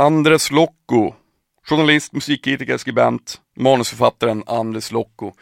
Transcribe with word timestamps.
Andres 0.00 0.50
Lokko, 0.50 1.14
journalist, 1.68 2.12
musikkritiker, 2.12 2.76
skribent, 2.76 3.40
manusförfattaren 3.56 4.44
Andres 4.46 4.92
Lokko 4.92 5.32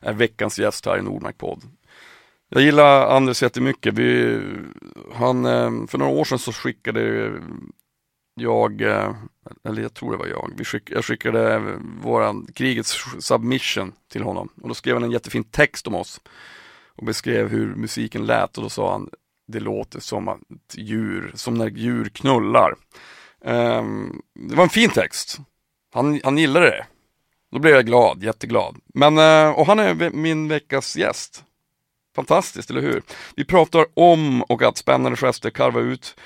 är 0.00 0.12
veckans 0.12 0.58
gäst 0.58 0.86
här 0.86 0.98
i 0.98 1.02
Nordmark 1.02 1.38
podd. 1.38 1.62
Jag 2.48 2.62
gillar 2.62 3.16
Andres 3.16 3.42
jättemycket. 3.42 3.94
Vi, 3.94 4.40
han, 5.14 5.44
eh, 5.44 5.86
för 5.86 5.98
några 5.98 6.12
år 6.12 6.24
sedan 6.24 6.38
så 6.38 6.52
skickade 6.52 7.32
jag, 8.34 8.82
eh, 8.82 9.14
eller 9.64 9.82
jag 9.82 9.94
tror 9.94 10.12
det 10.12 10.18
var 10.18 10.26
jag, 10.26 10.52
vi 10.56 10.64
skick, 10.64 10.90
jag 10.90 11.04
skickade 11.04 11.62
våran 12.02 12.46
krigets 12.54 13.04
submission 13.18 13.92
till 14.12 14.22
honom 14.22 14.48
och 14.62 14.68
då 14.68 14.74
skrev 14.74 14.94
han 14.94 15.04
en 15.04 15.10
jättefin 15.10 15.44
text 15.44 15.86
om 15.86 15.94
oss 15.94 16.20
och 16.96 17.06
beskrev 17.06 17.48
hur 17.48 17.74
musiken 17.74 18.26
lät 18.26 18.56
och 18.56 18.62
då 18.62 18.68
sa 18.68 18.92
han 18.92 19.10
det 19.48 19.60
låter 19.60 20.00
som 20.00 20.28
att 20.28 20.40
djur, 20.74 21.32
som 21.34 21.54
när 21.54 21.70
djur 21.70 22.04
knullar. 22.04 22.74
Um, 23.44 24.22
det 24.34 24.54
var 24.54 24.62
en 24.62 24.70
fin 24.70 24.90
text. 24.90 25.38
Han, 25.94 26.20
han 26.24 26.38
gillade 26.38 26.66
det. 26.66 26.86
Då 27.52 27.58
blev 27.58 27.74
jag 27.74 27.86
glad, 27.86 28.22
jätteglad. 28.22 28.76
Men, 28.94 29.18
uh, 29.18 29.58
och 29.58 29.66
han 29.66 29.78
är 29.78 30.10
min 30.10 30.48
veckas 30.48 30.96
gäst. 30.96 31.44
Fantastiskt, 32.16 32.70
eller 32.70 32.80
hur? 32.80 33.02
Vi 33.36 33.44
pratar 33.44 33.86
om 33.94 34.42
och 34.42 34.62
att 34.62 34.76
spännande 34.76 35.16
gester 35.16 35.50
karva 35.50 35.80
ut 35.80 36.16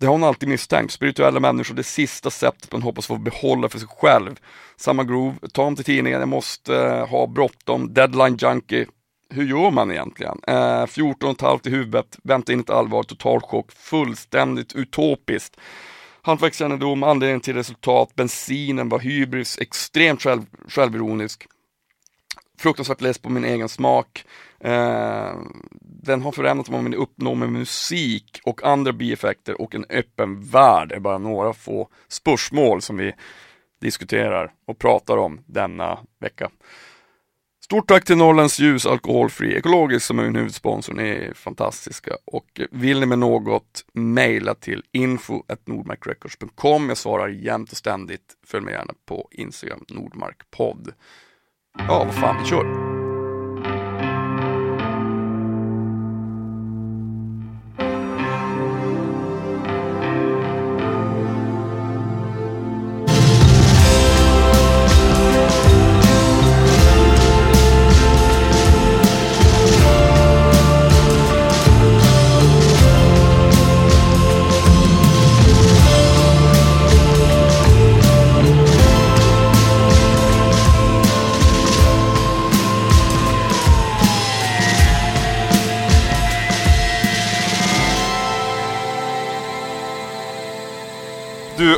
det 0.00 0.06
har 0.06 0.12
hon 0.12 0.24
alltid 0.24 0.48
misstänkt. 0.48 0.92
Spirituella 0.92 1.40
människor, 1.40 1.74
det 1.74 1.82
sista 1.82 2.30
sättet 2.30 2.72
man 2.72 2.82
hoppas 2.82 3.06
få 3.06 3.18
behålla 3.18 3.68
för 3.68 3.78
sig 3.78 3.88
själv. 3.88 4.40
Samma 4.76 5.04
groove, 5.04 5.36
ta 5.52 5.62
om 5.62 5.76
till 5.76 5.84
tidningen, 5.84 6.20
jag 6.20 6.28
måste 6.28 6.72
uh, 6.72 7.06
ha 7.06 7.26
bråttom, 7.26 7.94
deadline 7.94 8.36
junkie. 8.36 8.86
Hur 9.30 9.44
gör 9.44 9.70
man 9.70 9.90
egentligen? 9.90 10.40
Eh, 10.46 10.86
14 10.86 11.28
och 11.28 11.34
ett 11.34 11.40
halvt 11.40 11.66
i 11.66 11.70
huvudet, 11.70 12.18
vänta 12.22 12.52
in 12.52 12.60
ett 12.60 12.70
allvar, 12.70 13.02
total 13.02 13.40
chock, 13.40 13.72
fullständigt 13.72 14.72
utopiskt. 14.74 15.56
Hantverkskännedom, 16.26 17.02
anledningen 17.02 17.40
till 17.40 17.54
resultat, 17.54 18.14
bensinen 18.14 18.88
var 18.88 18.98
hybris, 18.98 19.58
extremt 19.58 20.22
själv, 20.22 20.42
självironisk. 20.68 21.46
Fruktansvärt 22.58 23.00
less 23.00 23.18
på 23.18 23.30
min 23.30 23.44
egen 23.44 23.68
smak. 23.68 24.24
Eh, 24.60 25.32
den 25.80 26.22
har 26.22 26.32
förändrat 26.32 26.68
vad 26.68 26.82
man 26.82 26.94
uppnår 26.94 27.34
med 27.34 27.48
musik 27.48 28.40
och 28.44 28.64
andra 28.64 28.92
bieffekter 28.92 29.60
och 29.60 29.74
en 29.74 29.84
öppen 29.90 30.42
värld 30.42 30.92
är 30.92 31.00
bara 31.00 31.18
några 31.18 31.52
få 31.52 31.88
spörsmål 32.08 32.82
som 32.82 32.96
vi 32.96 33.12
diskuterar 33.80 34.52
och 34.66 34.78
pratar 34.78 35.16
om 35.16 35.40
denna 35.46 35.98
vecka. 36.20 36.50
Stort 37.64 37.88
tack 37.88 38.04
till 38.04 38.16
Norrlands 38.16 38.60
Ljus 38.60 38.86
Alkoholfri 38.86 39.56
Ekologisk 39.56 40.06
som 40.06 40.18
är 40.18 40.22
min 40.22 40.36
huvudsponsor. 40.36 40.94
Ni 40.94 41.08
är 41.08 41.34
fantastiska. 41.34 42.16
Och 42.24 42.60
vill 42.70 43.00
ni 43.00 43.06
med 43.06 43.18
något, 43.18 43.84
mejla 43.92 44.54
till 44.54 44.82
info.nordmarkrecords.com. 44.92 46.88
Jag 46.88 46.98
svarar 46.98 47.28
jämt 47.28 47.70
och 47.70 47.76
ständigt. 47.76 48.34
Följ 48.46 48.64
mig 48.64 48.74
gärna 48.74 48.94
på 49.06 49.28
Instagram, 49.30 49.84
Nordmarkpodd. 49.88 50.92
Ja, 51.78 52.04
vad 52.04 52.14
fan, 52.14 52.36
vi 52.42 52.48
kör! 52.48 52.93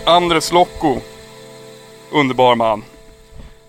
Andres 0.05 0.53
Locco. 0.53 1.01
Underbar 2.13 2.55
man. 2.55 2.85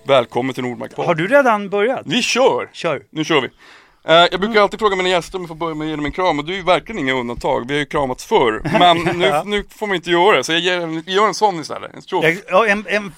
Välkommen 0.04 0.54
till 0.54 0.64
Nordmark 0.64 0.98
Har 0.98 1.16
du 1.16 1.28
redan 1.28 1.70
börjat? 1.70 2.02
Vi 2.06 2.22
kör! 2.22 2.70
Kör. 2.74 3.02
Nu 3.10 3.24
kör 3.24 3.42
vi. 3.42 3.48
Uh, 3.48 4.14
jag 4.32 4.40
brukar 4.40 4.62
alltid 4.62 4.80
fråga 4.80 4.96
mina 4.96 5.10
gäster 5.10 5.36
om 5.36 5.42
jag 5.42 5.48
får 5.48 5.56
börja 5.56 5.76
med 5.76 5.86
att 5.86 5.90
ge 5.90 5.96
dem 5.96 6.06
en 6.06 6.12
kram 6.12 6.40
och 6.40 6.46
du 6.46 6.60
är 6.60 6.64
verkligen 6.64 7.00
inga 7.00 7.14
undantag. 7.14 7.68
Vi 7.68 7.74
har 7.74 7.80
ju 7.80 7.86
kramats 7.86 8.26
förr. 8.26 8.62
Men 8.80 8.98
nu, 9.20 9.42
nu 9.46 9.64
får 9.70 9.88
man 9.88 9.96
inte 9.96 10.12
göra 10.12 10.38
det, 10.38 10.44
så 10.44 10.52
jag 10.52 10.60
ger, 10.60 11.10
gör 11.10 11.28
en 11.28 11.34
sån 11.34 11.60
istället. 11.60 11.94
En 11.94 12.02
jag, 12.06 12.38
ja, 12.48 12.68
en, 12.68 12.86
en, 12.88 13.14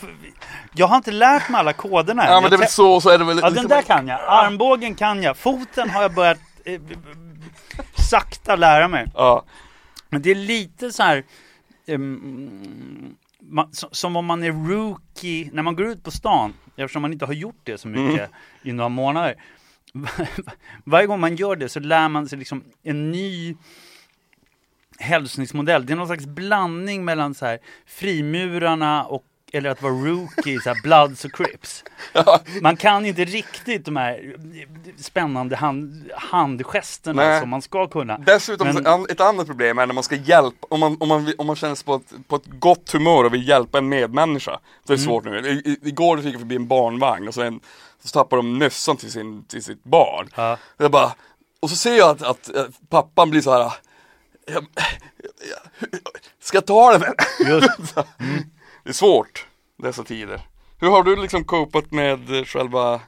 jag 0.73 0.87
har 0.87 0.95
inte 0.95 1.11
lärt 1.11 1.49
mig 1.49 1.59
alla 1.59 1.73
koderna 1.73 2.23
än. 2.23 2.33
Ja 2.33 2.41
men 2.41 2.49
det 2.49 2.55
är 2.55 2.59
väl 2.59 2.69
så, 2.69 3.01
så 3.01 3.09
är 3.09 3.17
det 3.17 3.23
väl. 3.23 3.39
Ja 3.43 3.49
den 3.49 3.67
där 3.67 3.81
kan 3.81 4.07
jag. 4.07 4.19
Armbågen 4.27 4.95
kan 4.95 5.23
jag. 5.23 5.37
Foten 5.37 5.89
har 5.89 6.01
jag 6.01 6.13
börjat 6.13 6.39
eh, 6.65 6.81
sakta 8.09 8.55
lära 8.55 8.87
mig. 8.87 9.05
Ja. 9.15 9.43
Men 10.09 10.21
det 10.21 10.31
är 10.31 10.35
lite 10.35 10.91
så 10.91 11.03
här 11.03 11.23
um, 11.89 13.15
man, 13.39 13.69
som 13.73 14.15
om 14.15 14.25
man 14.25 14.43
är 14.43 14.51
rookie, 14.51 15.49
när 15.53 15.63
man 15.63 15.75
går 15.75 15.85
ut 15.85 16.03
på 16.03 16.11
stan, 16.11 16.53
eftersom 16.75 17.01
man 17.01 17.13
inte 17.13 17.25
har 17.25 17.33
gjort 17.33 17.59
det 17.63 17.77
så 17.77 17.87
mycket 17.87 18.19
mm. 18.19 18.31
i 18.63 18.71
några 18.71 18.89
månader. 18.89 19.35
Varje 20.83 21.07
gång 21.07 21.19
man 21.19 21.35
gör 21.35 21.55
det 21.55 21.69
så 21.69 21.79
lär 21.79 22.09
man 22.09 22.27
sig 22.27 22.39
liksom 22.39 22.63
en 22.83 23.11
ny 23.11 23.55
hälsningsmodell. 24.99 25.85
Det 25.85 25.93
är 25.93 25.97
någon 25.97 26.07
slags 26.07 26.25
blandning 26.25 27.05
mellan 27.05 27.33
så 27.33 27.45
här 27.45 27.59
frimurarna 27.85 29.03
och 29.05 29.25
eller 29.53 29.69
att 29.69 29.81
vara 29.81 29.93
rookie, 29.93 30.61
så 30.61 30.69
här 30.69 30.81
Bloods 30.83 31.25
och 31.25 31.31
Crips. 31.31 31.83
Man 32.61 32.77
kan 32.77 33.05
inte 33.05 33.25
riktigt 33.25 33.85
de 33.85 33.95
här 33.95 34.35
spännande 34.97 35.55
hand, 35.55 36.11
handgesterna 36.15 37.23
Nej. 37.23 37.39
som 37.39 37.49
man 37.49 37.61
ska 37.61 37.87
kunna. 37.87 38.17
Dessutom, 38.17 38.67
Men... 38.67 39.05
ett 39.09 39.21
annat 39.21 39.47
problem 39.47 39.79
är 39.79 39.85
när 39.85 39.93
man 39.93 40.03
ska 40.03 40.15
hjälpa, 40.15 40.67
om 40.69 40.79
man, 40.79 40.97
om 40.99 41.07
man, 41.07 41.33
om 41.37 41.47
man 41.47 41.55
känner 41.55 41.75
sig 41.75 41.85
på 41.85 41.95
ett, 41.95 42.27
på 42.27 42.35
ett 42.35 42.45
gott 42.45 42.91
humör 42.91 43.23
och 43.23 43.33
vill 43.33 43.47
hjälpa 43.47 43.77
en 43.77 43.89
medmänniska. 43.89 44.59
Det 44.85 44.93
är 44.93 44.97
mm. 44.97 45.05
svårt 45.05 45.25
nu. 45.25 45.49
I, 45.49 45.79
igår 45.83 46.19
gick 46.19 46.33
jag 46.33 46.41
förbi 46.41 46.55
en 46.55 46.67
barnvagn 46.67 47.27
och 47.27 47.33
så, 47.33 47.41
en, 47.41 47.59
så 48.03 48.09
tappar 48.09 48.37
de 48.37 48.57
mössan 48.57 48.97
till, 48.97 49.11
sin, 49.11 49.43
till 49.43 49.63
sitt 49.63 49.83
barn. 49.83 50.29
Ja. 50.35 50.57
Jag 50.77 50.91
bara, 50.91 51.11
och 51.59 51.69
så 51.69 51.75
ser 51.75 51.97
jag 51.97 52.09
att, 52.09 52.21
att, 52.21 52.55
att 52.55 52.89
pappan 52.89 53.29
blir 53.29 53.41
så 53.41 53.51
här 53.51 53.73
jag, 54.53 54.65
jag, 55.49 55.89
ska 56.39 56.57
jag 56.57 56.65
ta 56.65 56.97
den? 56.97 57.13
Just. 57.47 57.97
Mm. 58.19 58.43
Det 58.89 58.91
är 58.91 58.95
svårt 58.95 59.47
dessa 59.77 60.03
tider. 60.03 60.41
Hur 60.79 60.89
har 60.89 61.03
du 61.03 61.15
liksom 61.15 61.43
copat 61.43 61.91
med 61.91 62.47
själva 62.47 63.01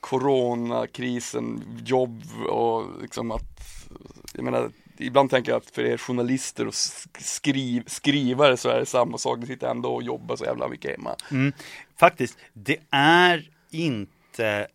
coronakrisen, 0.00 1.62
jobb 1.84 2.22
och 2.48 3.02
liksom 3.02 3.30
att, 3.30 3.88
jag 4.34 4.44
menar, 4.44 4.70
ibland 4.98 5.30
tänker 5.30 5.52
jag 5.52 5.56
att 5.56 5.70
för 5.70 5.82
er 5.82 5.96
journalister 5.96 6.66
och 6.66 6.74
skriv, 7.18 7.84
skrivare 7.86 8.56
så 8.56 8.68
är 8.68 8.78
det 8.78 8.86
samma 8.86 9.18
sak, 9.18 9.38
ni 9.38 9.46
sitter 9.46 9.70
ändå 9.70 9.94
och 9.94 10.02
jobbar 10.02 10.36
så 10.36 10.44
jävla 10.44 10.68
mycket 10.68 10.90
hemma. 10.90 11.16
Mm, 11.30 11.52
faktiskt, 11.96 12.38
det 12.52 12.78
är 12.90 13.50
inte 13.70 14.66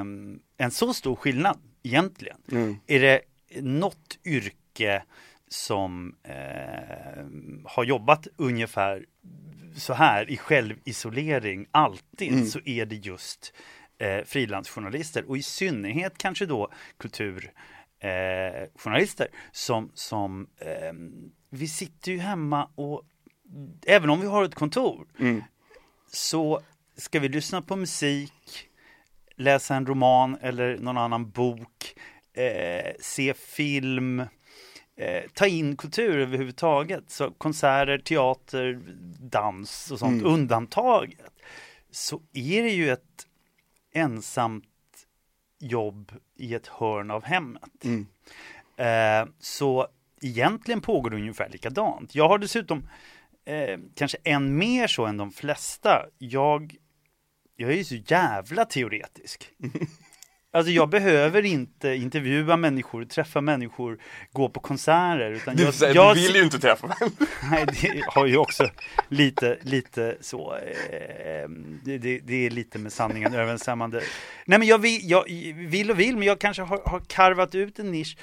um, 0.00 0.40
en 0.56 0.70
så 0.70 0.94
stor 0.94 1.16
skillnad 1.16 1.58
egentligen. 1.82 2.38
Mm. 2.52 2.78
Är 2.86 3.00
det 3.00 3.20
något 3.60 4.18
yrke 4.24 5.02
som 5.48 6.16
eh, 6.22 7.24
har 7.64 7.84
jobbat 7.84 8.26
ungefär 8.36 9.06
så 9.76 9.92
här 9.92 10.30
i 10.30 10.36
självisolering 10.36 11.66
alltid 11.70 12.32
mm. 12.32 12.46
så 12.46 12.60
är 12.64 12.86
det 12.86 12.96
just 12.96 13.52
eh, 13.98 14.24
frilansjournalister 14.24 15.28
och 15.28 15.36
i 15.36 15.42
synnerhet 15.42 16.18
kanske 16.18 16.46
då 16.46 16.72
kulturjournalister 16.98 19.24
eh, 19.24 19.30
som, 19.52 19.90
som 19.94 20.46
eh, 20.58 20.92
vi 21.50 21.68
sitter 21.68 22.12
ju 22.12 22.18
hemma 22.18 22.70
och 22.74 23.02
även 23.86 24.10
om 24.10 24.20
vi 24.20 24.26
har 24.26 24.44
ett 24.44 24.54
kontor 24.54 25.06
mm. 25.18 25.42
så 26.12 26.60
ska 26.96 27.20
vi 27.20 27.28
lyssna 27.28 27.62
på 27.62 27.76
musik, 27.76 28.68
läsa 29.36 29.74
en 29.74 29.86
roman 29.86 30.38
eller 30.40 30.78
någon 30.78 30.98
annan 30.98 31.30
bok, 31.30 31.94
eh, 32.32 32.92
se 33.00 33.34
film, 33.34 34.22
eh, 34.96 35.22
ta 35.34 35.46
in 35.46 35.76
kultur 35.76 36.18
överhuvudtaget. 36.18 37.10
Så 37.10 37.30
konserter, 37.30 37.98
teater, 37.98 38.80
dans 39.20 39.90
och 39.90 39.98
sånt 39.98 40.22
mm. 40.22 40.32
undantaget. 40.32 41.32
Så 41.90 42.22
är 42.32 42.62
det 42.62 42.70
ju 42.70 42.90
ett 42.90 43.26
ensamt 43.92 44.64
jobb 45.58 46.12
i 46.36 46.54
ett 46.54 46.66
hörn 46.66 47.10
av 47.10 47.24
hemmet. 47.24 47.84
Mm. 47.84 48.06
Eh, 48.76 49.28
så 49.38 49.88
egentligen 50.20 50.80
pågår 50.80 51.10
det 51.10 51.16
ungefär 51.16 51.48
likadant. 51.48 52.14
Jag 52.14 52.28
har 52.28 52.38
dessutom 52.38 52.88
eh, 53.44 53.78
kanske 53.94 54.18
än 54.24 54.56
mer 54.56 54.86
så 54.86 55.06
än 55.06 55.16
de 55.16 55.32
flesta. 55.32 56.06
Jag, 56.18 56.76
jag 57.56 57.72
är 57.72 57.76
ju 57.76 57.84
så 57.84 57.94
jävla 57.94 58.64
teoretisk. 58.64 59.50
Alltså 60.56 60.72
jag 60.72 60.88
behöver 60.88 61.44
inte 61.44 61.94
intervjua 61.94 62.56
människor, 62.56 63.04
träffa 63.04 63.40
människor, 63.40 63.98
gå 64.32 64.48
på 64.48 64.60
konserter. 64.60 65.30
Utan 65.30 65.56
Du, 65.56 65.62
jag, 65.62 65.74
säger, 65.74 65.94
jag, 65.94 66.16
du 66.16 66.20
vill 66.20 66.36
ju 66.36 66.42
inte 66.42 66.58
träffa 66.58 66.86
mig. 66.86 66.96
Nej, 67.50 67.66
det 67.66 68.04
har 68.06 68.26
ju 68.26 68.36
också 68.36 68.68
lite, 69.08 69.58
lite 69.62 70.16
så, 70.20 70.54
eh, 70.54 71.48
det, 71.84 71.98
det, 71.98 72.18
det 72.18 72.46
är 72.46 72.50
lite 72.50 72.78
med 72.78 72.92
sanningen 72.92 73.34
överensstämmande. 73.34 74.02
Nej 74.46 74.58
men 74.58 74.68
jag 74.68 74.78
vill, 74.78 75.10
jag 75.10 75.24
vill 75.54 75.90
och 75.90 76.00
vill, 76.00 76.16
men 76.16 76.26
jag 76.26 76.38
kanske 76.38 76.62
har, 76.62 76.82
har 76.86 77.00
karvat 77.00 77.54
ut 77.54 77.78
en 77.78 77.90
nisch. 77.90 78.16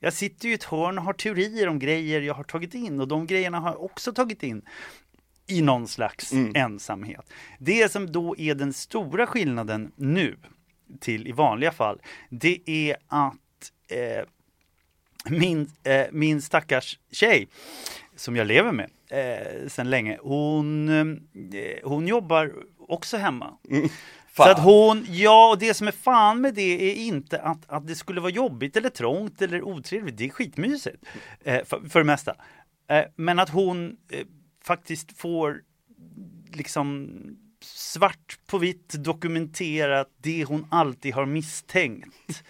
Jag 0.00 0.12
sitter 0.12 0.46
ju 0.46 0.52
i 0.52 0.54
ett 0.54 0.64
hörn 0.64 0.98
och 0.98 1.04
har 1.04 1.12
teorier 1.12 1.68
om 1.68 1.78
grejer 1.78 2.20
jag 2.20 2.34
har 2.34 2.44
tagit 2.44 2.74
in 2.74 3.00
och 3.00 3.08
de 3.08 3.26
grejerna 3.26 3.60
har 3.60 3.70
jag 3.70 3.84
också 3.84 4.12
tagit 4.12 4.42
in 4.42 4.62
i 5.46 5.62
någon 5.62 5.88
slags 5.88 6.32
Mm. 6.32 6.52
ensamhet. 6.56 7.32
Det 7.58 7.92
som 7.92 8.12
då 8.12 8.34
är 8.38 8.54
den 8.54 8.72
stora 8.72 9.26
skillnaden 9.26 9.92
nu 9.96 10.36
till 11.00 11.26
i 11.26 11.32
vanliga 11.32 11.72
fall, 11.72 12.00
det 12.30 12.58
är 12.66 12.96
att 13.08 13.72
eh, 13.88 14.24
min, 15.30 15.70
eh, 15.84 16.06
min 16.12 16.42
stackars 16.42 16.98
tjej 17.12 17.48
som 18.16 18.36
jag 18.36 18.46
lever 18.46 18.72
med 18.72 18.90
eh, 19.10 19.68
sedan 19.68 19.90
länge, 19.90 20.18
hon, 20.22 20.88
eh, 20.88 21.88
hon 21.88 22.08
jobbar 22.08 22.52
också 22.88 23.16
hemma. 23.16 23.58
Så 24.36 24.42
att 24.42 24.58
hon, 24.62 25.06
ja 25.08 25.50
och 25.50 25.58
det 25.58 25.74
som 25.74 25.88
är 25.88 25.92
fan 25.92 26.40
med 26.40 26.54
det 26.54 26.90
är 26.90 26.94
inte 26.94 27.40
att, 27.40 27.58
att 27.70 27.86
det 27.86 27.94
skulle 27.94 28.20
vara 28.20 28.30
jobbigt 28.32 28.76
eller 28.76 28.88
trångt 28.88 29.42
eller 29.42 29.62
otrevligt, 29.62 30.16
det 30.16 30.24
är 30.24 30.28
skitmysigt 30.28 31.04
eh, 31.44 31.64
för, 31.64 31.88
för 31.88 32.00
det 32.00 32.04
mesta. 32.06 32.34
Eh, 32.90 33.04
men 33.16 33.38
att 33.38 33.48
hon 33.48 33.96
eh, 34.10 34.26
faktiskt 34.64 35.18
får 35.18 35.60
liksom 36.52 37.10
svart 37.60 38.38
på 38.46 38.58
vitt 38.58 38.94
dokumenterat 38.94 40.08
det 40.16 40.44
hon 40.44 40.66
alltid 40.70 41.14
har 41.14 41.26
misstänkt. 41.26 42.42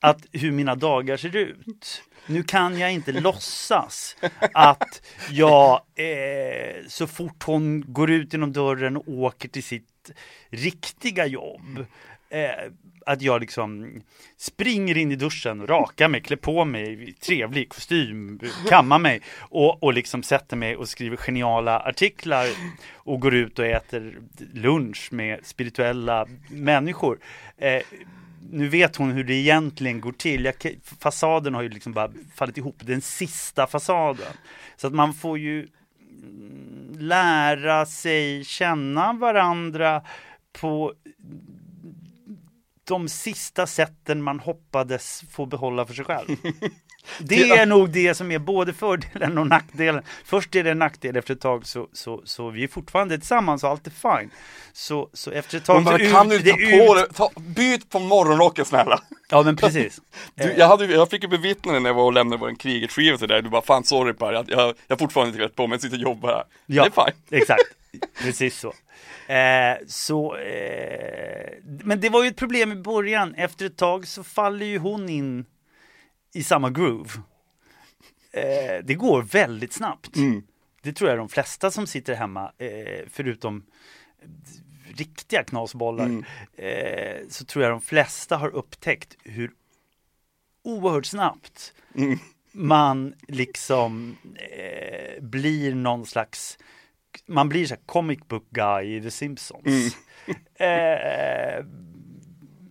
Att 0.00 0.26
hur 0.32 0.52
mina 0.52 0.74
dagar 0.74 1.16
ser 1.16 1.36
ut. 1.36 2.02
Nu 2.26 2.42
kan 2.42 2.78
jag 2.78 2.92
inte 2.92 3.12
låtsas 3.12 4.16
att 4.54 5.02
jag 5.30 5.80
eh, 5.94 6.86
så 6.88 7.06
fort 7.06 7.42
hon 7.42 7.92
går 7.92 8.10
ut 8.10 8.32
genom 8.32 8.52
dörren 8.52 8.96
och 8.96 9.08
åker 9.08 9.48
till 9.48 9.62
sitt 9.62 10.10
riktiga 10.50 11.26
jobb 11.26 11.86
eh, 12.30 12.72
att 13.06 13.22
jag 13.22 13.40
liksom 13.40 14.00
springer 14.36 14.96
in 14.96 15.12
i 15.12 15.16
duschen, 15.16 15.66
rakar 15.66 16.08
mig, 16.08 16.20
klär 16.20 16.36
på 16.36 16.64
mig, 16.64 17.12
trevlig 17.12 17.68
kostym, 17.68 18.40
kammar 18.68 18.98
mig 18.98 19.20
och, 19.38 19.82
och 19.82 19.92
liksom 19.92 20.22
sätter 20.22 20.56
mig 20.56 20.76
och 20.76 20.88
skriver 20.88 21.16
geniala 21.16 21.80
artiklar 21.80 22.46
och 22.94 23.20
går 23.20 23.34
ut 23.34 23.58
och 23.58 23.66
äter 23.66 24.18
lunch 24.52 25.08
med 25.12 25.46
spirituella 25.46 26.26
människor. 26.48 27.18
Eh, 27.56 27.82
nu 28.50 28.68
vet 28.68 28.96
hon 28.96 29.10
hur 29.10 29.24
det 29.24 29.34
egentligen 29.34 30.00
går 30.00 30.12
till. 30.12 30.44
Jag, 30.44 30.54
fasaden 31.00 31.54
har 31.54 31.62
ju 31.62 31.68
liksom 31.68 31.92
bara 31.92 32.10
fallit 32.34 32.58
ihop, 32.58 32.76
den 32.80 33.00
sista 33.00 33.66
fasaden. 33.66 34.32
Så 34.76 34.86
att 34.86 34.94
man 34.94 35.14
får 35.14 35.38
ju 35.38 35.68
mm, 36.22 36.96
lära 36.98 37.86
sig 37.86 38.44
känna 38.44 39.12
varandra 39.12 40.02
på 40.52 40.94
de 42.88 43.08
sista 43.08 43.66
sätten 43.66 44.22
man 44.22 44.40
hoppades 44.40 45.22
få 45.30 45.46
behålla 45.46 45.86
för 45.86 45.94
sig 45.94 46.04
själv. 46.04 46.28
Det 47.20 47.50
är 47.50 47.66
nog 47.66 47.90
det 47.90 48.14
som 48.14 48.30
är 48.32 48.38
både 48.38 48.72
fördelen 48.72 49.38
och 49.38 49.46
nackdelen. 49.46 50.02
Först 50.24 50.54
är 50.54 50.64
det 50.64 50.70
en 50.70 50.78
nackdel, 50.78 51.16
efter 51.16 51.34
ett 51.34 51.40
tag 51.40 51.66
så, 51.66 51.88
så, 51.92 52.22
så 52.24 52.50
vi 52.50 52.64
är 52.64 52.68
fortfarande 52.68 53.18
tillsammans 53.18 53.64
och 53.64 53.70
allt 53.70 53.86
är 53.86 53.90
fine. 53.90 54.30
Så, 54.72 55.08
så 55.12 55.30
efter 55.30 55.56
ett 55.58 55.64
tag 55.64 55.84
bara, 55.84 55.98
så 55.98 56.04
kan 56.12 56.28
du 56.28 56.36
ut- 56.36 56.46
inte 56.46 56.50
ta 56.50 56.56
på 56.86 56.96
ut- 56.98 57.04
dig, 57.08 57.14
ta, 57.14 57.30
byt 57.40 57.90
på 57.90 57.98
morgonrocken 57.98 58.64
snälla. 58.64 59.00
Ja 59.30 59.42
men 59.42 59.56
precis. 59.56 60.00
Du, 60.34 60.54
jag, 60.56 60.68
hade, 60.68 60.84
jag 60.86 61.10
fick 61.10 61.22
ju 61.22 61.28
bevittna 61.28 61.72
det 61.72 61.80
när 61.80 61.88
jag 61.90 61.94
var 61.94 62.04
och 62.04 62.12
lämnade 62.12 62.40
vår 62.40 62.54
kriget-skiva 62.54 63.18
till 63.18 63.28
dig, 63.28 63.42
du 63.42 63.48
bara 63.48 63.62
fan 63.62 63.84
sorry 63.84 64.12
Per, 64.12 64.32
jag, 64.32 64.50
jag, 64.50 64.58
jag 64.86 64.96
har 64.96 64.98
fortfarande 64.98 65.32
inte 65.32 65.44
rätt 65.44 65.54
på 65.54 65.66
mig, 65.66 65.74
jag 65.76 65.82
sitter 65.82 65.96
och 65.96 66.02
jobbar 66.02 66.28
här. 66.28 66.44
Ja, 66.66 66.82
Det 66.84 67.00
är 67.00 67.04
fine. 67.04 67.40
exakt. 67.40 67.62
Precis 68.22 68.58
så. 68.58 68.74
Eh, 69.32 69.76
så 69.86 70.36
eh, 70.36 71.52
men 71.62 72.00
det 72.00 72.08
var 72.08 72.22
ju 72.24 72.28
ett 72.28 72.36
problem 72.36 72.72
i 72.72 72.76
början. 72.76 73.34
Efter 73.34 73.66
ett 73.66 73.76
tag 73.76 74.06
så 74.06 74.24
faller 74.24 74.66
ju 74.66 74.78
hon 74.78 75.08
in 75.08 75.46
i 76.34 76.42
samma 76.42 76.70
groove. 76.70 77.10
Eh, 78.32 78.84
det 78.84 78.94
går 78.94 79.22
väldigt 79.22 79.72
snabbt. 79.72 80.16
Mm. 80.16 80.42
Det 80.82 80.92
tror 80.92 81.10
jag 81.10 81.18
de 81.18 81.28
flesta 81.28 81.70
som 81.70 81.86
sitter 81.86 82.14
hemma, 82.14 82.52
eh, 82.58 83.04
förutom 83.10 83.64
riktiga 84.96 85.44
knasbollar, 85.44 86.04
Mm. 86.06 86.24
eh, 86.56 87.28
så 87.28 87.44
tror 87.44 87.64
jag 87.64 87.72
de 87.72 87.80
flesta 87.80 88.36
har 88.36 88.48
upptäckt 88.48 89.16
hur 89.24 89.50
oerhört 90.64 91.06
snabbt 91.06 91.74
Mm. 91.94 92.18
man 92.52 93.14
liksom 93.28 94.16
eh, 94.34 95.22
blir 95.22 95.74
någon 95.74 96.06
slags 96.06 96.58
man 97.26 97.48
blir 97.48 97.66
så 97.66 97.74
här 97.74 97.82
comic 97.86 98.18
book 98.28 98.44
guy 98.50 98.96
i 98.96 99.00
The 99.00 99.10
Simpsons. 99.10 99.66
Mm. 99.66 99.90
Eh, 100.60 101.64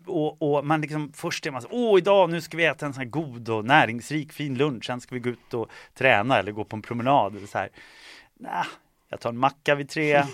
och, 0.06 0.42
och 0.42 0.66
man 0.66 0.82
liksom 0.82 1.12
först 1.14 1.46
är 1.46 1.52
man 1.52 1.62
så, 1.62 1.68
åh 1.72 1.98
idag 1.98 2.30
nu 2.30 2.42
ska 2.42 2.58
vi 2.58 2.66
äta 2.66 2.86
en 2.86 2.94
sån 2.94 3.04
här 3.04 3.10
god 3.10 3.50
och 3.50 3.66
näringsrik 3.66 4.34
fin 4.34 4.58
lunch, 4.58 4.86
sen 4.86 5.02
ska 5.02 5.16
vi 5.16 5.22
gå 5.22 5.30
ut 5.30 5.54
och 5.54 5.72
träna 5.94 6.40
eller 6.40 6.52
gå 6.52 6.64
på 6.64 6.76
en 6.76 6.82
promenad 6.82 7.36
eller 7.36 7.48
så 7.48 7.58
här. 7.58 7.70
Nah, 8.40 8.66
jag 9.09 9.19
tar 9.19 9.30
en 9.30 9.38
macka 9.38 9.75
vid 9.75 9.89
tre 9.89 10.13
eh, 10.15 10.25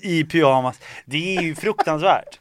i 0.00 0.24
pyjamas. 0.24 0.80
Det 1.04 1.36
är 1.36 1.42
ju 1.42 1.54
fruktansvärt. 1.54 2.40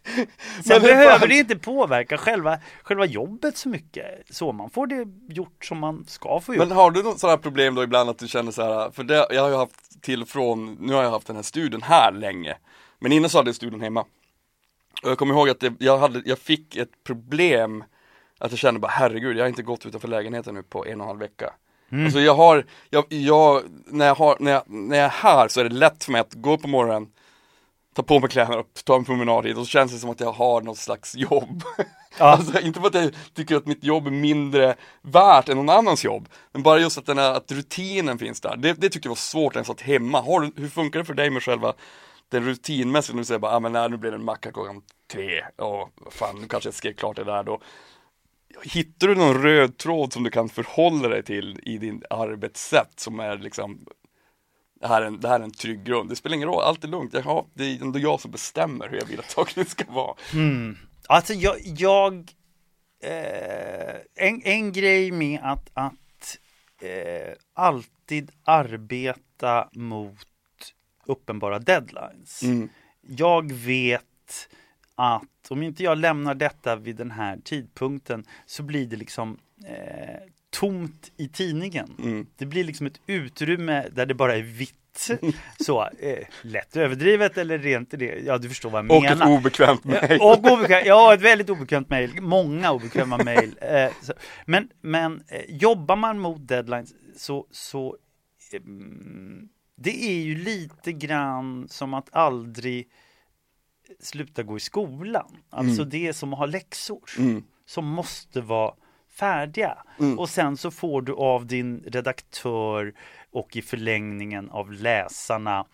Sen 0.65 0.81
behöver 0.81 1.19
fan- 1.19 1.29
det 1.29 1.35
inte 1.35 1.55
påverka 1.57 2.17
själva, 2.17 2.59
själva 2.83 3.05
jobbet 3.05 3.57
så 3.57 3.69
mycket. 3.69 4.05
Så 4.29 4.51
man 4.51 4.69
får 4.69 4.87
det 4.87 5.33
gjort 5.33 5.65
som 5.65 5.77
man 5.79 6.05
ska 6.07 6.39
få 6.39 6.55
gjort. 6.55 6.67
Men 6.67 6.77
har 6.77 6.91
du 6.91 7.03
något 7.03 7.19
sådana 7.19 7.35
här 7.35 7.43
problem 7.43 7.75
då 7.75 7.83
ibland 7.83 8.09
att 8.09 8.19
du 8.19 8.27
känner 8.27 8.51
så 8.51 8.63
här, 8.63 8.91
för 8.91 9.03
det, 9.03 9.27
jag 9.29 9.41
har 9.41 9.49
ju 9.49 9.55
haft 9.55 10.01
till 10.01 10.25
från, 10.25 10.77
nu 10.79 10.93
har 10.93 11.03
jag 11.03 11.11
haft 11.11 11.27
den 11.27 11.35
här 11.35 11.43
studion 11.43 11.81
här 11.81 12.11
länge. 12.11 12.57
Men 12.99 13.11
innan 13.11 13.29
så 13.29 13.37
hade 13.37 13.49
jag 13.49 13.55
studion 13.55 13.81
hemma. 13.81 14.05
Och 15.03 15.09
jag 15.09 15.17
kommer 15.17 15.33
ihåg 15.33 15.49
att 15.49 15.59
det, 15.59 15.73
jag, 15.79 15.97
hade, 15.97 16.21
jag 16.25 16.39
fick 16.39 16.75
ett 16.75 17.03
problem 17.03 17.83
att 18.39 18.51
jag 18.51 18.59
kände 18.59 18.79
bara 18.79 18.91
herregud, 18.91 19.37
jag 19.37 19.43
har 19.43 19.49
inte 19.49 19.63
gått 19.63 19.85
utanför 19.85 20.07
lägenheten 20.07 20.55
nu 20.55 20.63
på 20.63 20.85
en 20.85 21.01
och 21.01 21.05
en 21.05 21.07
halv 21.07 21.19
vecka. 21.19 21.53
Alltså 21.91 22.19
jag 22.19 22.35
har, 22.35 22.65
jag, 22.89 23.05
jag, 23.09 23.63
när, 23.85 24.05
jag 24.05 24.15
har 24.15 24.37
när, 24.39 24.51
jag, 24.51 24.63
när 24.65 24.97
jag 24.97 25.05
är 25.05 25.09
här 25.09 25.47
så 25.47 25.59
är 25.59 25.63
det 25.63 25.75
lätt 25.75 26.03
för 26.03 26.11
mig 26.11 26.21
att 26.21 26.33
gå 26.33 26.53
upp 26.53 26.61
på 26.61 26.67
morgonen, 26.67 27.07
ta 27.95 28.03
på 28.03 28.19
mig 28.19 28.29
kläderna 28.29 28.57
och 28.57 28.67
ta 28.85 28.95
en 28.95 29.05
promenad 29.05 29.45
hit 29.45 29.57
och 29.57 29.65
så 29.65 29.69
känns 29.69 29.91
det 29.91 29.97
som 29.97 30.09
att 30.09 30.19
jag 30.19 30.31
har 30.31 30.61
något 30.61 30.77
slags 30.77 31.15
jobb. 31.15 31.63
Ja. 31.77 31.83
Alltså 32.19 32.59
inte 32.59 32.79
för 32.79 32.87
att 32.87 32.93
jag 32.95 33.11
tycker 33.33 33.55
att 33.55 33.67
mitt 33.67 33.83
jobb 33.83 34.07
är 34.07 34.11
mindre 34.11 34.75
värt 35.01 35.49
än 35.49 35.57
någon 35.57 35.69
annans 35.69 36.05
jobb, 36.05 36.29
men 36.51 36.63
bara 36.63 36.79
just 36.79 36.97
att, 36.97 37.05
den 37.05 37.17
här, 37.17 37.33
att 37.33 37.51
rutinen 37.51 38.17
finns 38.17 38.41
där. 38.41 38.57
Det, 38.57 38.73
det 38.73 38.89
tyckte 38.89 39.07
jag 39.07 39.11
var 39.11 39.15
svårt 39.15 39.53
när 39.53 39.59
jag 39.59 39.65
satt 39.65 39.81
hemma. 39.81 40.21
Har 40.21 40.51
hur 40.55 40.69
funkar 40.69 40.99
det 40.99 41.05
för 41.05 41.13
dig 41.13 41.29
med 41.29 41.43
själva 41.43 41.73
den 42.29 42.45
rutinmässiga, 42.45 43.15
när 43.15 43.21
du 43.21 43.25
säger 43.25 43.39
bara, 43.39 43.55
ah, 43.55 43.59
men 43.59 43.71
nej, 43.71 43.89
nu 43.89 43.97
blir 43.97 44.11
det 44.11 44.17
en 44.17 44.25
macka 44.25 44.51
klockan 44.51 44.81
tre, 45.11 45.45
och 45.55 45.89
fan 46.13 46.35
nu 46.41 46.47
kanske 46.47 46.67
jag 46.67 46.73
skrev 46.73 46.93
klart 46.93 47.15
det 47.15 47.23
där 47.23 47.43
då. 47.43 47.59
Hittar 48.63 49.07
du 49.07 49.15
någon 49.15 49.41
röd 49.43 49.77
tråd 49.77 50.13
som 50.13 50.23
du 50.23 50.29
kan 50.29 50.49
förhålla 50.49 51.07
dig 51.07 51.23
till 51.23 51.59
i 51.63 51.77
din 51.77 52.03
arbetssätt 52.09 52.99
som 52.99 53.19
är 53.19 53.37
liksom 53.37 53.85
det 54.79 54.87
här, 54.87 55.01
är 55.01 55.05
en, 55.05 55.19
det 55.19 55.27
här 55.27 55.39
är 55.39 55.43
en 55.43 55.51
trygg 55.51 55.83
grund, 55.83 56.09
det 56.09 56.15
spelar 56.15 56.35
ingen 56.35 56.47
roll, 56.47 56.63
allt 56.63 56.83
är 56.83 56.87
lugnt, 56.87 57.13
jag, 57.13 57.25
ja, 57.25 57.47
det 57.53 57.63
är 57.63 57.81
ändå 57.81 57.99
jag 57.99 58.21
som 58.21 58.31
bestämmer 58.31 58.89
hur 58.89 58.97
jag 58.97 59.05
vill 59.05 59.19
att 59.19 59.31
saker 59.31 59.63
ska 59.63 59.91
vara. 59.91 60.15
Alltså 61.07 61.33
jag, 61.33 61.55
jag 61.63 62.13
eh, 63.03 63.95
en, 64.15 64.41
en 64.43 64.71
grej 64.71 65.11
med 65.11 65.39
att, 65.43 65.69
att 65.73 66.37
eh, 66.81 67.33
alltid 67.53 68.31
arbeta 68.43 69.69
mot 69.73 70.27
uppenbara 71.05 71.59
deadlines. 71.59 72.43
Mm. 72.43 72.69
Jag 73.01 73.51
vet 73.51 74.06
att 74.97 75.51
om 75.51 75.63
inte 75.63 75.83
jag 75.83 75.97
lämnar 75.97 76.35
detta 76.35 76.75
vid 76.75 76.95
den 76.95 77.11
här 77.11 77.37
tidpunkten 77.43 78.25
så 78.45 78.63
blir 78.63 78.85
det 78.87 78.95
liksom 78.95 79.37
eh, 79.65 80.21
tomt 80.49 81.11
i 81.17 81.27
tidningen. 81.27 81.95
Mm. 81.99 82.27
Det 82.35 82.45
blir 82.45 82.63
liksom 82.63 82.87
ett 82.87 83.01
utrymme 83.07 83.87
där 83.91 84.05
det 84.05 84.13
bara 84.13 84.35
är 84.35 84.41
vitt. 84.41 84.73
Så, 85.59 85.81
eh, 85.99 86.27
lätt 86.41 86.77
överdrivet 86.77 87.37
eller 87.37 87.57
rent 87.59 87.91
det, 87.91 88.23
ja 88.25 88.37
du 88.37 88.49
förstår 88.49 88.69
vad 88.69 88.85
jag 88.85 88.91
Och 88.91 89.03
menar. 89.03 89.25
ett 89.25 89.39
obekvämt 89.39 89.83
mejl. 89.83 90.21
Och 90.21 90.51
obekväm, 90.51 90.83
ja, 90.85 91.13
ett 91.13 91.21
väldigt 91.21 91.49
obekvämt 91.49 91.89
mejl. 91.89 92.21
Många 92.21 92.71
obekväma 92.71 93.17
mejl. 93.23 93.55
Eh, 93.61 93.91
men 94.45 94.69
men 94.81 95.21
eh, 95.27 95.55
jobbar 95.55 95.95
man 95.95 96.19
mot 96.19 96.47
deadlines 96.47 96.93
så, 97.17 97.47
så 97.51 97.97
mm, 98.53 99.49
det 99.75 100.03
är 100.03 100.21
ju 100.23 100.35
lite 100.35 100.93
grann 100.93 101.67
som 101.69 101.93
att 101.93 102.15
aldrig 102.15 102.87
sluta 103.99 104.43
gå 104.43 104.57
i 104.57 104.59
skolan. 104.59 105.37
Alltså 105.49 105.83
det 105.83 106.07
är 106.07 106.13
som 106.13 106.33
att 106.33 106.39
ha 106.39 106.45
läxor 106.45 107.09
Mm. 107.17 107.43
som 107.65 107.85
måste 107.85 108.41
vara 108.41 108.73
färdiga. 109.09 109.77
Och 110.17 110.29
sen 110.29 110.57
så 110.57 110.71
får 110.71 111.01
du 111.01 111.13
av 111.13 111.45
din 111.45 111.79
redaktör 111.87 112.93
och 113.31 113.55
i 113.55 113.61
förlängningen 113.61 114.49
av 114.49 114.71
läsarna 114.71 115.65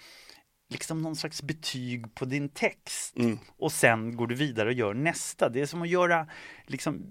liksom 0.70 1.02
någon 1.02 1.16
slags 1.16 1.44
betyg 1.44 2.16
på 2.16 2.26
din 2.26 2.50
text. 2.50 3.18
Mm. 3.18 3.40
Och 3.58 3.72
sen 3.72 4.16
går 4.16 4.28
du 4.28 4.36
vidare 4.36 4.70
och 4.70 4.74
gör 4.74 4.94
nästa. 4.94 5.50
Det 5.50 5.62
är 5.62 5.66
som 5.66 5.82
att 5.82 5.90
göra, 5.90 6.28
liksom, 6.68 7.02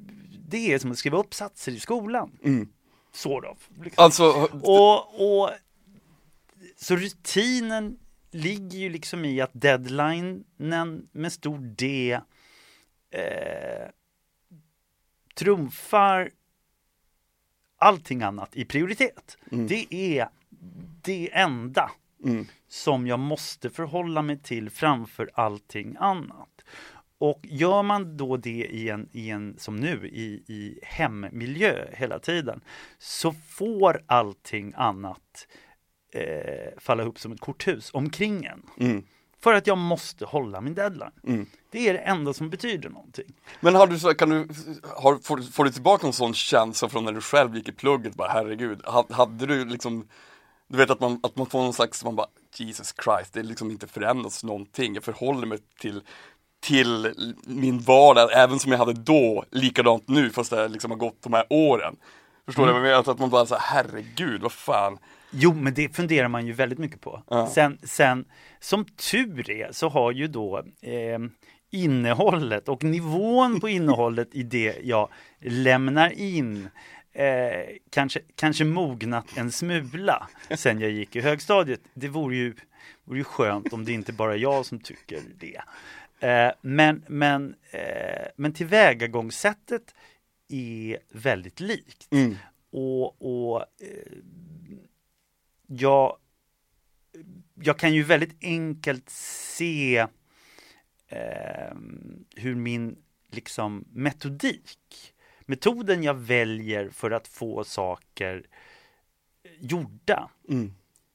det 0.49 0.73
är 0.73 0.79
som 0.79 0.91
att 0.93 0.99
skriva 0.99 1.19
uppsatser 1.19 1.73
i 1.73 1.81
skolan. 1.81 2.39
Mm. 2.45 2.69
Sort 3.13 3.45
of. 3.45 3.69
Liksom. 3.85 4.05
Alltså, 4.05 4.25
Och, 4.63 5.43
och 5.43 5.51
så 6.77 6.97
rutinen 6.97 7.99
ligger 8.33 8.79
ju 8.79 8.89
liksom 8.89 9.25
i 9.25 9.41
att 9.41 9.51
deadlinen 9.53 11.09
med 11.13 11.33
stor 11.33 11.59
D 11.59 12.13
eh, 13.11 13.89
trumfar 15.35 16.31
allting 17.79 18.23
annat 18.23 18.57
i 18.57 18.65
prioritet. 18.65 19.39
Det 19.51 19.95
är 19.95 20.29
det 21.03 21.33
enda 21.33 21.91
mm. 22.25 22.47
som 22.69 23.07
jag 23.07 23.19
måste 23.19 23.71
förhålla 23.71 24.23
mig 24.23 24.39
till 24.39 24.71
framför 24.71 25.31
allting 25.35 25.97
annat. 25.99 26.65
Och 27.19 27.41
gör 27.43 27.83
man 27.83 28.17
då 28.17 28.37
det 28.37 28.51
i 28.51 28.89
en, 28.89 29.09
i 29.13 29.31
en 29.31 29.59
som 29.59 29.77
nu, 29.77 30.09
i, 30.09 30.45
i 30.47 30.79
hemmiljö 30.83 31.87
hela 31.93 32.19
tiden, 32.19 32.61
så 32.99 33.33
får 33.33 34.03
allting 34.07 34.73
annat 34.77 35.49
eh, 36.13 36.23
falla 36.79 37.03
ihop 37.03 37.19
som 37.19 37.33
ett 37.33 37.41
korthus 37.41 37.91
omkring 37.95 38.45
en. 38.45 38.63
Mm. 38.81 39.05
För 39.41 39.53
att 39.55 39.67
jag 39.67 39.79
måste 39.79 40.25
hålla 40.25 40.61
min 40.61 40.75
deadline. 40.75 41.11
Mm. 41.27 41.47
Det 41.71 41.89
är 41.89 41.93
det 41.93 41.99
enda 41.99 42.33
som 42.33 42.51
betyder 42.51 42.89
någonting. 42.91 43.33
Men 43.61 43.75
har 43.75 43.87
du, 43.87 43.99
så- 43.99 44.15
kan 44.15 44.31
du, 44.31 44.49
har, 44.97 45.19
får, 45.19 45.37
du- 45.37 45.43
får 45.43 45.65
du 45.65 45.71
tillbaka 45.71 46.07
någon 46.07 46.13
sån 46.13 46.35
känsla 46.35 46.89
från 46.89 47.05
när 47.05 47.13
du 47.13 47.21
själv 47.21 47.57
gick 47.57 47.69
i 47.69 47.73
plugget? 47.73 48.15
Bara 48.15 48.29
herregud, 48.29 48.81
ha- 48.85 49.07
hade 49.11 49.47
du 49.47 49.65
liksom 49.65 50.09
Du 50.69 50.79
vet 50.79 50.91
att 50.91 51.01
man, 51.01 51.21
att 51.23 51.37
man 51.37 51.47
får 51.47 51.59
någon 51.63 51.73
slags, 51.73 52.05
man 52.05 52.17
bara 52.17 52.27
Jesus 52.55 52.95
Christ, 53.05 53.33
det 53.35 53.41
är 53.41 53.45
liksom 53.45 53.71
inte 53.71 53.87
förändrats 53.87 54.45
någonting. 54.45 54.95
Jag 54.95 55.05
förhåller 55.05 55.47
mig 55.47 55.59
till 55.81 56.03
till 56.61 57.15
min 57.47 57.79
vardag, 57.79 58.31
även 58.33 58.59
som 58.59 58.73
jag 58.73 58.79
hade 58.79 58.93
då, 58.93 59.45
likadant 59.51 60.09
nu 60.09 60.31
fast 60.31 60.51
det 60.51 60.69
liksom 60.69 60.91
har 60.91 60.99
gått 60.99 61.23
de 61.23 61.33
här 61.33 61.47
åren. 61.51 61.97
Förstår 62.47 62.67
du 62.67 62.73
vad 62.73 62.81
jag 62.81 62.89
menar? 62.89 63.11
Att 63.13 63.19
man 63.19 63.31
bara 63.31 63.47
så 63.47 63.55
här, 63.57 63.83
herregud, 63.83 64.43
vad 64.43 64.53
fan. 64.53 64.99
Jo, 65.33 65.55
men 65.55 65.75
det 65.75 65.97
funderar 65.97 66.29
man 66.29 66.47
ju 66.47 66.53
väldigt 66.53 66.79
mycket 66.79 67.01
på. 67.01 67.23
Ja. 67.29 67.47
Sen, 67.47 67.79
sen, 67.83 68.25
som 68.61 68.85
tur 68.85 69.51
är, 69.51 69.73
så 69.73 69.89
har 69.89 70.13
ju 70.13 70.27
då 70.27 70.59
eh, 70.81 71.19
innehållet 71.71 72.69
och 72.69 72.85
nivån 72.85 73.61
på 73.61 73.69
innehållet 73.69 74.29
i 74.33 74.43
det 74.43 74.77
jag 74.83 75.09
lämnar 75.41 76.11
in 76.11 76.69
eh, 77.13 77.77
kanske, 77.91 78.21
kanske 78.37 78.65
mognat 78.65 79.27
en 79.37 79.53
smula 79.53 80.29
sen 80.51 80.81
jag 80.81 80.91
gick 80.91 81.17
i 81.17 81.21
högstadiet. 81.21 81.81
Det 81.95 82.09
vore 82.09 82.37
ju, 82.37 82.55
vore 83.05 83.19
ju 83.19 83.25
skönt 83.25 83.73
om 83.73 83.85
det 83.85 83.93
inte 83.93 84.13
bara 84.13 84.37
jag 84.37 84.67
som 84.67 84.81
tycker 84.81 85.21
det. 85.39 85.63
Eh, 86.29 86.53
men, 86.61 87.05
men, 87.09 87.55
eh, 87.71 88.27
men 88.37 88.53
tillvägagångssättet 88.53 89.95
är 90.49 90.99
väldigt 91.11 91.61
likt. 91.61 92.09
Mm. 92.11 92.37
Och, 92.73 93.23
och 93.23 93.61
eh, 93.61 94.19
jag, 95.79 96.17
jag 97.55 97.79
kan 97.79 97.95
ju 97.95 98.03
väldigt 98.03 98.37
enkelt 98.45 99.11
se 99.11 100.07
eh, 101.09 101.77
hur 102.37 102.55
min 102.55 103.03
liksom 103.31 103.85
metodik, 103.93 105.15
metoden 105.41 106.03
jag 106.03 106.15
väljer 106.15 106.91
för 106.91 107.11
att 107.11 107.29
få 107.29 107.65
saker 107.65 108.47
gjorda 109.59 110.31
Mm. 110.49 110.73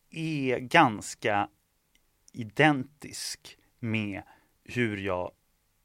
är 0.10 0.60
ganska 0.60 1.50
identisk 2.34 3.58
med 3.80 4.22
hur 4.64 4.98
jag 4.98 5.32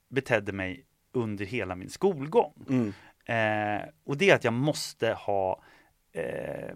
betedde 0.08 0.52
mig 0.52 0.84
under 1.12 1.44
hela 1.44 1.76
min 1.76 1.90
skolgång. 1.90 2.66
Mm. 2.68 2.92
Eh, 3.24 3.88
och 4.04 4.16
det 4.16 4.30
är 4.30 4.34
att 4.34 4.44
jag 4.44 4.52
måste 4.52 5.12
ha 5.12 5.62
eh, 6.12 6.74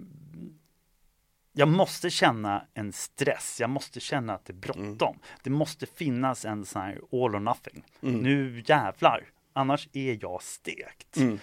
jag 1.59 1.69
måste 1.69 2.11
känna 2.11 2.65
en 2.75 2.93
stress, 2.93 3.57
jag 3.61 3.71
måste 3.71 4.01
känna 4.01 4.35
att 4.35 4.45
det 4.45 4.53
är 4.53 4.55
bråttom. 4.55 5.19
Det 5.43 5.51
måste 5.51 5.87
finnas 5.87 6.45
en 6.45 6.65
sån 6.65 6.83
här 6.83 7.01
all 7.13 7.35
or 7.35 7.41
nothing. 7.41 7.85
Nu 8.01 8.63
jävlar, 8.67 9.25
annars 9.53 9.89
är 9.93 10.19
jag 10.21 10.43
stekt. 10.43 11.17
Mm. 11.17 11.39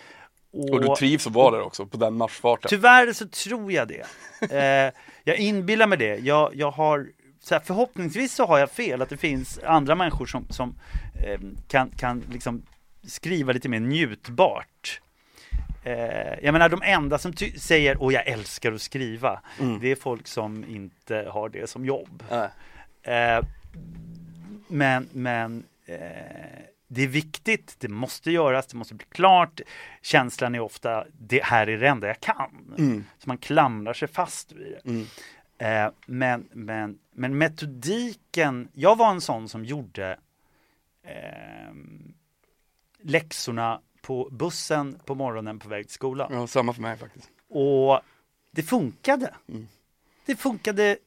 Och 0.52 0.82
du 0.82 0.96
trivs 0.96 1.28
att 1.28 1.34
vara 1.34 1.56
där 1.56 1.62
också, 1.62 1.86
på 1.86 1.98
den 1.98 2.14
marschfarten. 2.14 2.70
Tyvärr 2.70 3.14
så 3.14 3.28
tror 3.28 3.72
jag 3.72 3.88
det. 3.88 4.06
Eh, 4.54 4.94
jag 5.24 5.38
inbillar 5.38 5.88
mig 5.88 5.98
det. 5.98 6.18
Jag, 6.18 6.56
jag 6.56 6.72
har, 6.72 7.08
så 7.40 7.56
här, 7.56 7.62
förhoppningsvis 7.62 8.36
så 8.36 8.46
har 8.46 8.60
jag 8.60 8.72
fel, 8.72 9.02
att 9.02 9.10
det 9.10 9.18
finns 9.18 9.60
andra 9.60 9.96
människor 9.96 10.26
som, 10.26 10.46
som 10.50 10.76
eh, 11.26 11.40
kan, 11.68 11.90
kan 11.90 12.24
liksom 12.32 12.64
skriva 13.08 13.54
lite 13.54 13.70
mer 13.70 13.80
njutbart. 13.80 15.02
Eh, 15.84 16.40
jag 16.44 16.54
menar 16.54 16.70
de 16.70 16.82
enda 16.84 17.18
som 17.18 17.34
säger 17.58 17.98
åh 18.00 18.14
jag 18.14 18.28
älskar 18.28 18.72
att 18.72 18.82
skriva, 18.82 19.42
det 19.82 19.92
är 19.92 19.96
folk 19.96 20.28
som 20.28 20.66
inte 20.66 21.28
har 21.30 21.50
det 21.50 21.70
som 21.70 21.86
jobb. 21.86 22.24
Nej. 22.30 22.50
Eh, 23.04 23.44
men 24.68 25.10
men 25.12 25.64
eh, 25.86 25.98
det 26.88 27.04
är 27.04 27.08
viktigt, 27.08 27.76
det 27.80 27.88
måste 27.88 28.32
göras, 28.32 28.68
det 28.68 28.78
måste 28.78 28.94
bli 28.94 29.06
klart. 29.10 29.62
Känslan 30.02 30.56
är 30.56 30.60
ofta, 30.60 31.06
det 31.20 31.44
här 31.44 31.70
är 31.70 31.78
det 31.78 31.88
enda 31.88 32.08
jag 32.08 32.20
kan. 32.20 32.76
Mm. 32.78 33.06
Så 33.18 33.30
man 33.30 33.38
klamrar 33.38 33.94
sig 33.94 34.08
fast 34.08 34.52
vid 34.52 34.72
det. 34.72 34.90
Mm. 34.90 35.06
Eh, 35.58 35.92
men, 36.06 36.50
men, 36.52 37.00
men 37.12 37.38
metodiken, 37.38 38.68
jag 38.74 38.96
var 38.98 39.12
en 39.12 39.22
sån 39.22 39.50
som 39.50 39.66
gjorde 39.66 40.18
eh, 41.04 41.74
läxorna 43.02 43.82
på 44.04 44.30
bussen 44.32 45.00
på 45.06 45.16
morgonen 45.16 45.60
på 45.60 45.70
väg 45.70 45.86
till 45.86 45.94
skolan. 45.94 46.34
Ja, 46.34 46.48
samma 46.48 46.74
för 46.74 46.82
mig 46.82 46.98
faktiskt. 46.98 47.30
Och 47.50 48.02
det 48.52 48.64
funkade. 48.64 49.34
Det 50.26 50.36
funkade 50.36 50.98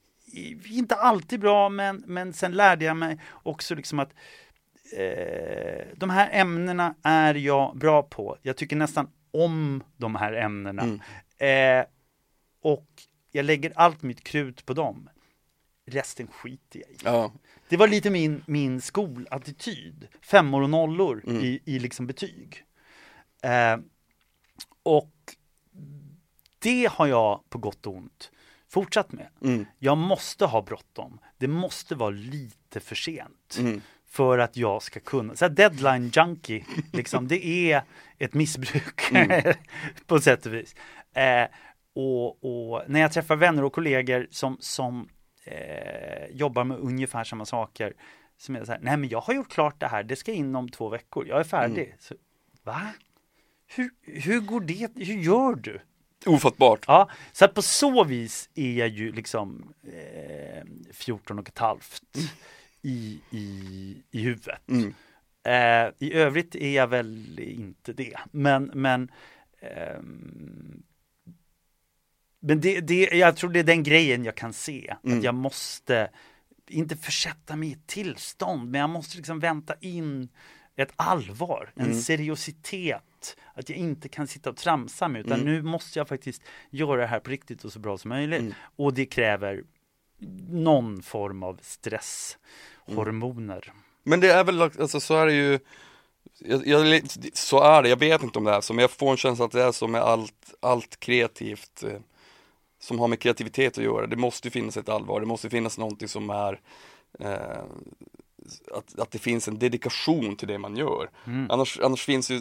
inte 0.65 0.95
alltid 0.95 1.41
bra, 1.41 1.69
men, 1.69 2.03
men 2.07 2.33
sen 2.33 2.53
lärde 2.53 2.85
jag 2.85 2.97
mig 2.97 3.19
också 3.31 3.75
liksom 3.75 3.99
att 3.99 4.11
eh, 4.97 5.87
de 5.97 6.11
här 6.11 6.29
ämnena 6.33 6.95
är 7.03 7.35
jag 7.35 7.77
bra 7.77 8.03
på. 8.03 8.37
Jag 8.43 8.57
tycker 8.57 8.77
nästan 8.77 9.09
om 9.31 9.83
de 9.97 10.15
här 10.15 10.33
ämnena. 10.33 10.99
Eh, 11.47 11.85
och 12.63 12.89
jag 13.33 13.45
lägger 13.45 13.73
allt 13.77 14.03
mitt 14.03 14.25
krut 14.25 14.67
på 14.67 14.75
dem. 14.75 15.09
Resten 15.87 16.27
skiter 16.27 16.81
jag 16.81 16.91
i. 16.91 16.97
Ja. 17.05 17.33
Det 17.69 17.77
var 17.77 17.89
lite 17.89 18.11
min, 18.11 18.43
min 18.47 18.81
skolattityd. 18.81 20.09
Femmor 20.21 20.63
och 20.63 20.71
nollor 20.71 21.23
i, 21.29 21.61
i 21.65 21.79
liksom 21.79 22.07
betyg. 22.07 22.66
Eh, 23.47 23.79
och 24.83 25.13
det 26.59 26.89
har 26.93 27.07
jag 27.07 27.49
på 27.49 27.59
gott 27.59 27.87
och 27.87 27.95
ont 27.95 28.31
fortsatt 28.69 29.13
med. 29.13 29.29
Mm. 29.43 29.67
Jag 29.79 29.99
måste 29.99 30.45
ha 30.47 30.63
bråttom. 30.63 31.19
Det 31.39 31.49
måste 31.49 31.95
vara 31.95 32.11
lite 32.11 32.81
för 32.81 32.95
sent. 32.95 33.57
Mm. 33.59 33.81
För 34.09 34.39
att 34.39 34.57
jag 34.57 34.83
ska 34.83 35.01
kunna, 35.01 35.37
så 35.37 35.49
deadline 35.49 36.11
junkie, 36.15 36.65
liksom, 36.93 37.29
det 37.29 37.47
är 37.47 37.83
ett 38.19 38.35
missbruk 38.35 39.11
Mm. 39.13 39.55
på 40.07 40.21
sätt 40.21 40.47
och 40.47 40.55
vis. 40.55 40.75
Eh, 41.13 41.49
och, 41.95 42.45
och 42.45 42.83
när 42.89 43.01
jag 43.01 43.13
träffar 43.13 43.37
vänner 43.37 43.65
och 43.65 43.73
kollegor 43.73 44.27
som, 44.31 44.57
som 44.61 45.09
eh, 45.45 46.27
jobbar 46.31 46.65
med 46.65 46.79
ungefär 46.79 47.25
samma 47.25 47.45
saker, 47.45 47.93
som 48.39 48.57
är 48.57 48.65
så 48.65 48.73
här, 48.73 48.81
nej 48.83 48.97
men 48.97 49.09
jag 49.09 49.21
har 49.21 49.35
gjort 49.35 49.51
klart 49.51 49.81
det 49.81 49.87
här, 49.87 50.03
det 50.03 50.17
ska 50.17 50.33
in 50.33 50.57
om 50.57 50.69
två 50.69 50.89
veckor, 50.89 51.27
jag 51.29 51.41
är 51.41 51.45
färdig. 51.45 51.85
Mm. 51.85 51.97
Så, 51.99 52.15
Va? 52.63 52.93
Hur, 53.67 53.91
hur 54.03 54.41
går 54.41 54.61
det, 54.61 54.91
hur 54.97 55.23
gör 55.23 55.55
du? 55.55 55.81
Ofattbart. 56.27 56.85
Ja, 56.87 57.11
så 57.33 57.45
att 57.45 57.55
på 57.55 57.63
så 57.63 58.05
vis 58.05 58.49
är 58.55 58.73
jag 58.73 58.89
ju 58.89 59.13
liksom 59.13 59.75
eh, 59.83 60.65
14 60.93 61.39
och 61.39 61.49
ett 61.49 61.59
halvt 61.59 62.03
i, 62.83 63.21
i, 63.31 64.03
i 64.11 64.21
huvudet. 64.23 64.69
Mm. 64.69 64.95
Eh, 65.47 65.93
I 65.99 66.13
övrigt 66.13 66.55
är 66.55 66.75
jag 66.75 66.87
väl 66.87 67.39
inte 67.39 67.93
det. 67.93 68.17
Men, 68.31 68.71
men, 68.75 69.11
ehm, 69.61 70.83
men 72.41 72.61
det, 72.61 72.81
det, 72.81 73.03
jag 73.13 73.37
tror 73.37 73.51
det 73.51 73.59
är 73.59 73.65
den 73.65 73.83
grejen 73.83 74.25
jag 74.25 74.35
kan 74.35 74.53
se. 74.53 74.95
Mm. 75.05 75.19
Att 75.19 75.25
jag 75.25 75.35
måste, 75.35 76.11
inte 76.69 76.97
försätta 76.97 77.57
mig 77.57 77.69
i 77.69 77.73
ett 77.73 77.87
tillstånd, 77.87 78.71
men 78.71 78.81
jag 78.81 78.91
måste 78.91 79.17
liksom 79.17 79.41
vänta 79.41 79.75
in 79.81 80.29
ett 80.77 80.93
allvar, 80.97 81.73
en 81.77 81.87
Mm. 81.87 82.03
Att 83.55 83.69
jag 83.69 83.79
inte 83.79 84.09
kan 84.09 84.27
sitta 84.27 84.51
och 84.51 84.57
tramsa 84.57 85.09
mig, 85.09 85.21
utan 85.21 85.41
Mm. 85.41 85.55
nu 85.55 85.63
måste 85.63 85.99
jag 85.99 86.09
faktiskt 86.09 86.43
göra 86.71 87.01
det 87.01 87.07
här 87.07 87.21
på 87.21 87.31
riktigt 87.31 87.65
och 87.65 87.73
så 87.73 87.79
bra 87.79 87.99
som 87.99 88.09
möjligt. 88.09 88.41
Mm. 88.41 88.55
Och 88.77 88.95
det 88.95 89.07
kräver 89.07 89.65
någon 90.49 91.03
form 91.03 91.43
av 91.43 91.59
stresshormoner. 91.63 93.73
Men 94.03 94.21
det 94.21 94.31
är 94.31 94.45
väl, 94.45 94.63
alltså 94.63 95.01
så 95.01 95.17
är 95.17 95.27
det 95.27 95.33
ju 95.33 95.59
jag, 96.39 96.67
jag, 96.67 97.03
Så 97.33 97.63
är 97.63 97.83
det, 97.83 97.89
jag 97.89 97.97
vet 97.97 98.23
inte 98.23 98.39
om 98.39 98.45
det 98.45 98.53
är 98.53 98.61
så, 98.61 98.75
men 98.75 98.83
jag 98.83 98.91
får 98.91 99.11
en 99.11 99.17
känsla 99.17 99.45
att 99.45 99.53
det 99.53 99.63
är 99.63 99.73
så 99.73 99.89
med 99.89 100.01
allt, 100.01 100.55
allt 100.61 101.01
kreativt 101.01 101.83
eh, 101.83 102.01
Som 102.79 102.99
har 102.99 103.09
med 103.09 103.21
kreativitet 103.21 103.79
att 103.79 103.85
göra, 103.85 104.07
det 104.07 104.17
måste 104.17 104.49
ju 104.49 104.53
finnas 104.53 104.77
ett 104.77 104.89
allvar, 104.89 105.21
det 105.21 105.27
måste 105.27 105.51
finnas 105.51 105.79
någonting 105.79 106.09
som 106.09 106.31
är 106.31 106.61
eh, 107.21 107.63
att, 108.75 108.99
att 108.99 109.11
det 109.11 109.19
finns 109.19 109.49
en 109.49 109.59
dedikation 109.59 110.37
till 110.37 110.49
det 110.49 110.59
man 110.59 110.77
gör. 110.77 111.11
Mm. 111.27 111.51
Annars, 111.51 111.81
annars 111.81 112.05
finns 112.05 112.31
ju, 112.31 112.41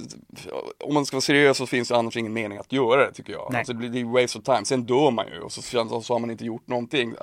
om 0.80 0.94
man 0.94 1.06
ska 1.06 1.16
vara 1.16 1.22
seriös 1.22 1.58
så 1.58 1.66
finns 1.66 1.88
det 1.88 1.98
annars 1.98 2.18
ingen 2.18 2.34
mening 2.34 2.58
att 2.58 2.72
göra 2.72 3.06
det 3.06 3.14
tycker 3.14 3.34
jag. 3.34 3.48
Nej. 3.52 3.60
Alltså, 3.60 3.74
det 3.74 3.90
blir 3.90 4.06
waste 4.22 4.38
of 4.40 4.44
time, 4.44 4.66
sen 4.66 4.86
dör 4.86 5.12
man 5.12 5.28
ju 5.28 5.40
och 5.40 5.52
så, 5.52 5.62
så 5.62 6.14
har 6.14 6.20
man 6.20 6.32
inte 6.32 6.46
gjort 6.46 6.68
någonting. 6.68 7.14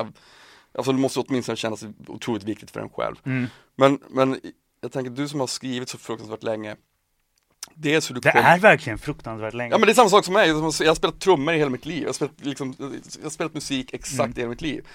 Alltså 0.75 0.93
det 0.93 0.99
måste 0.99 1.21
åtminstone 1.21 1.57
kännas 1.57 1.85
otroligt 2.07 2.45
viktigt 2.45 2.71
för 2.71 2.81
en 2.81 2.89
själv. 2.89 3.17
Mm. 3.25 3.47
Men, 3.77 3.99
men 4.11 4.41
jag 4.81 4.93
tänker 4.93 5.11
du 5.11 5.29
som 5.29 5.41
har 5.41 5.47
skrivit 5.47 5.89
så 5.89 5.99
fruktansvärt 5.99 6.43
länge 6.43 6.77
Dels 7.75 8.11
hur 8.11 8.15
du 8.15 8.21
Det 8.21 8.33
kom... 8.33 8.41
är 8.41 8.59
verkligen 8.59 8.99
fruktansvärt 8.99 9.55
länge. 9.55 9.71
Ja 9.71 9.79
men 9.79 9.87
det 9.87 9.93
är 9.93 9.95
samma 9.95 10.09
sak 10.09 10.25
som 10.25 10.35
mig, 10.35 10.49
jag 10.49 10.61
har 10.61 10.95
spelat 10.95 11.21
trummor 11.21 11.55
i 11.55 11.59
hela 11.59 11.71
mitt 11.71 11.87
liv, 11.87 12.03
jag 12.03 12.09
har 12.09 12.13
spelat, 12.13 12.45
liksom, 12.45 12.75
jag 12.79 13.23
har 13.23 13.31
spelat 13.31 13.55
musik 13.55 13.95
exakt 13.95 14.21
Mm. 14.21 14.33
i 14.37 14.41
hela 14.41 14.51
mitt 14.51 14.61
liv 14.61 14.87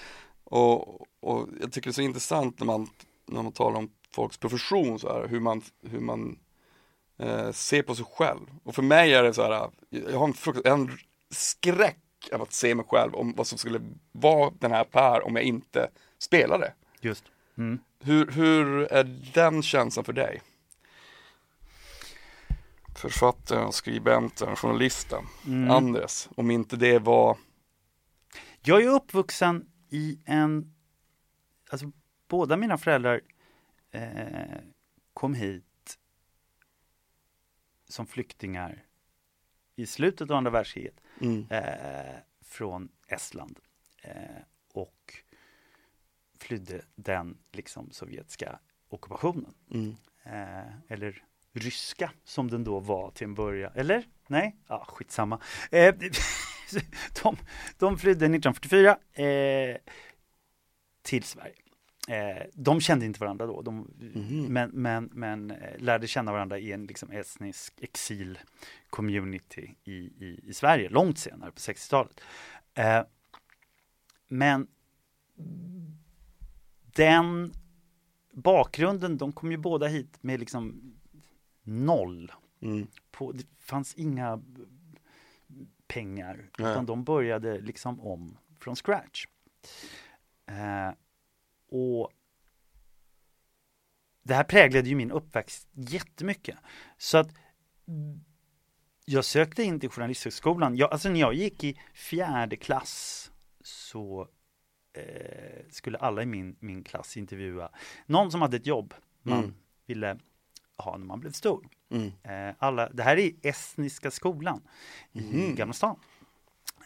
och, 0.44 1.02
och 1.22 1.48
jag 1.62 1.72
tycker 1.72 1.90
det 1.90 1.92
är 1.92 1.94
så 1.94 2.02
intressant 2.02 2.60
när 2.60 2.66
man, 2.66 2.90
när 3.28 3.44
man 3.44 3.52
talar 3.52 3.78
om 3.80 3.90
folks 4.12 4.38
profession 4.38 5.00
så 5.00 5.14
här, 5.14 5.28
hur 5.28 5.40
man, 5.40 5.62
hur 5.82 6.00
man 6.00 6.40
eh, 7.18 7.52
ser 7.52 7.82
på 7.82 7.96
sig 7.96 8.06
själv. 8.06 8.42
Och 8.64 8.76
för 8.76 8.82
mig 8.82 9.14
är 9.14 9.24
det 9.24 9.34
så 9.34 9.44
här, 9.44 9.70
jag 9.90 10.20
har 10.20 10.28
en, 10.28 10.34
frukt, 10.34 10.68
en 10.68 10.98
skräck 11.30 12.00
av 12.34 12.42
att 12.42 12.54
se 12.54 12.76
mig 12.76 12.86
själv 12.90 13.16
om 13.16 13.34
vad 13.38 13.48
som 13.48 13.58
skulle 13.58 13.82
vara 14.12 14.54
den 14.60 14.72
här 14.72 14.84
Per 14.84 15.26
om 15.26 15.36
jag 15.36 15.46
inte 15.46 15.90
spelade. 16.18 16.74
Just. 17.02 17.24
Mm. 17.58 17.80
Hur, 18.00 18.32
hur 18.32 18.94
är 18.94 19.04
den 19.34 19.64
känslan 19.64 20.06
för 20.06 20.14
dig? 20.14 20.42
Författaren, 22.96 23.72
skribenten, 23.72 24.56
journalisten, 24.56 25.24
Mm. 25.46 25.72
Andres, 25.72 26.30
om 26.36 26.52
inte 26.52 26.76
det 26.76 27.00
var 27.00 27.38
Jag 28.62 28.84
är 28.84 28.90
uppvuxen 28.90 29.66
i 29.90 30.20
en, 30.26 30.74
alltså 31.70 31.92
båda 32.28 32.58
mina 32.58 32.78
föräldrar 32.78 33.22
eh, 33.92 34.60
kom 35.14 35.34
hit 35.34 36.00
som 37.88 38.08
flyktingar 38.08 38.84
i 39.76 39.86
slutet 39.86 40.32
av 40.32 40.38
andra 40.38 40.52
världskriget 40.52 41.02
mm, 41.22 41.48
eh, 41.50 42.16
från 42.42 42.90
Estland 43.08 43.60
eh, 44.02 44.14
och 44.74 45.14
flydde 46.40 46.82
den 46.96 47.38
liksom 47.52 47.92
sovjetiska 47.92 48.60
ockupationen. 48.90 49.54
mm, 49.72 49.96
Eh, 50.32 50.74
eller 50.88 51.24
ryska 51.54 52.12
som 52.24 52.50
den 52.50 52.64
då 52.64 52.80
var 52.80 53.12
till 53.12 53.24
en 53.26 53.34
början. 53.34 53.72
Eller? 53.76 54.08
Nej? 54.28 54.56
Ja, 54.68 54.86
skitsamma. 54.88 55.42
Eh, 55.72 55.96
de, 57.24 57.38
de 57.78 57.98
flydde 57.98 58.26
1944 58.26 58.98
eh, 59.14 59.78
till 61.02 61.24
Sverige. 61.24 61.56
Eh, 62.10 62.44
de 62.54 62.82
kände 62.82 63.06
inte 63.06 63.20
varandra 63.20 63.46
då, 63.46 63.62
de, 63.62 63.88
Mhm. 64.16 64.46
men, 64.54 64.70
men, 64.74 65.10
men 65.14 65.52
eh, 65.52 65.80
lärde 65.80 66.08
känna 66.08 66.32
varandra 66.32 66.60
i 66.60 66.72
en 66.72 66.86
liksom 66.86 67.12
estnisk 67.12 67.74
exil-community 67.82 69.76
i, 69.84 69.94
i, 69.96 70.40
i 70.44 70.54
Sverige 70.54 70.90
långt 70.90 71.18
senare 71.20 71.52
på 71.52 71.58
60-talet. 71.58 72.22
Eh, 72.74 73.04
men 74.28 74.68
den 76.96 77.52
bakgrunden, 78.32 79.18
de 79.18 79.32
kom 79.32 79.52
ju 79.52 79.58
båda 79.58 79.88
hit 79.88 80.18
med 80.22 80.40
liksom 80.40 80.94
noll. 81.64 82.32
mm, 82.62 82.88
På, 83.12 83.32
det 83.32 83.46
fanns 83.60 83.94
inga 83.96 84.42
pengar, 85.88 86.50
Nej. 86.58 86.72
utan 86.72 86.86
de 86.86 87.04
började 87.04 87.62
liksom 87.62 88.00
om 88.02 88.38
från 88.60 88.76
scratch. 88.76 89.26
Eh, 90.46 90.90
och 91.70 92.12
det 94.24 94.34
här 94.34 94.44
präglade 94.44 94.90
ju 94.90 94.96
min 94.96 95.12
uppväxt 95.12 95.68
jättemycket. 95.72 96.58
Så 96.98 97.18
att 97.18 97.28
mm, 97.88 98.24
jag 99.06 99.26
sökte 99.26 99.64
in 99.64 99.80
till 99.80 99.90
Journalisthögskolan. 99.90 100.76
Jag, 100.78 100.92
alltså 100.92 101.10
när 101.10 101.20
jag 101.20 101.34
gick 101.34 101.64
i 101.64 101.80
fjärde 101.94 102.56
klass 102.56 103.32
så 103.62 104.28
eh, 104.94 105.66
skulle 105.70 105.98
alla 105.98 106.22
i 106.24 106.26
min, 106.26 106.56
min 106.60 106.84
klass 106.84 107.18
intervjua 107.18 107.70
någon 108.06 108.32
som 108.32 108.42
hade 108.42 108.58
ett 108.58 108.66
jobb 108.68 108.94
man 109.22 109.40
Mm. 109.40 109.54
ville 109.86 110.20
ha 110.78 110.98
när 110.98 111.06
man 111.06 111.20
blev 111.20 111.32
stor. 111.32 111.68
mm, 111.90 112.12
Eh, 112.24 112.56
alla, 112.60 112.90
det 112.90 113.04
här 113.04 113.18
är 113.18 113.32
Estniska 113.42 114.12
skolan 114.12 114.62
i 115.12 115.22
Mhm. 115.22 115.56
Gamla 115.56 115.74
stan. 115.74 116.00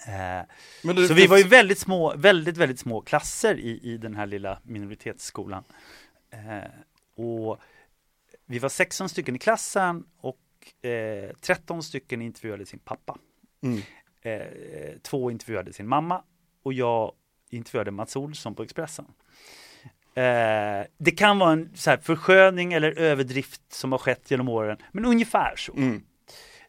Eh, 0.08 0.46
Men 0.84 0.96
det 0.96 1.08
så 1.08 1.14
vi 1.14 1.28
var 1.28 1.38
ju 1.38 1.44
väldigt 1.44 1.80
små, 1.80 2.14
väldigt, 2.18 2.58
väldigt 2.58 2.80
små 2.80 3.02
klasser 3.02 3.56
i, 3.60 3.80
i 3.84 3.98
den 3.98 4.16
här 4.16 4.26
lilla 4.26 4.60
minoritetsskolan. 4.64 5.64
Eh, 6.30 6.70
och 7.26 7.60
vi 8.46 8.60
var 8.60 8.70
16 8.70 9.10
stycken 9.10 9.36
i 9.36 9.40
klassen 9.40 10.04
och 10.18 10.86
eh, 10.90 11.32
13 11.42 11.84
stycken 11.84 12.22
intervjuade 12.22 12.66
sin 12.66 12.80
pappa. 12.80 13.18
mm, 13.64 13.82
Eh, 14.24 14.98
två 15.02 15.32
intervjuade 15.32 15.74
sin 15.74 15.88
mamma 15.88 16.24
och 16.64 16.74
jag 16.74 17.12
intervjuade 17.50 17.92
Mats 17.92 18.16
Olsson 18.16 18.56
på 18.56 18.64
Expressen. 18.64 19.06
Eh, 20.16 20.86
det 20.98 21.12
kan 21.18 21.40
vara 21.40 21.52
en 21.52 21.72
så 21.76 21.90
här 21.90 21.98
försköning 21.98 22.74
eller 22.74 23.00
överdrift 23.00 23.62
som 23.74 23.92
har 23.92 24.00
skett 24.00 24.32
genom 24.32 24.50
åren, 24.50 24.78
men 24.92 25.06
ungefär 25.06 25.56
så. 25.56 25.74
mm, 25.74 26.04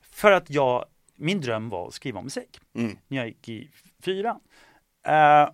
För 0.03 0.33
att 0.33 0.51
jag, 0.51 0.85
min 1.23 1.41
dröm 1.41 1.69
var 1.69 1.89
att 1.89 1.95
skriva 1.95 2.23
musik 2.23 2.61
mm, 2.75 2.97
när 3.09 3.17
jag 3.19 3.27
gick 3.27 3.49
i 3.49 3.71
fyran. 4.03 4.41
Eh, 5.07 5.49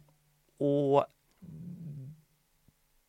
och 0.59 1.07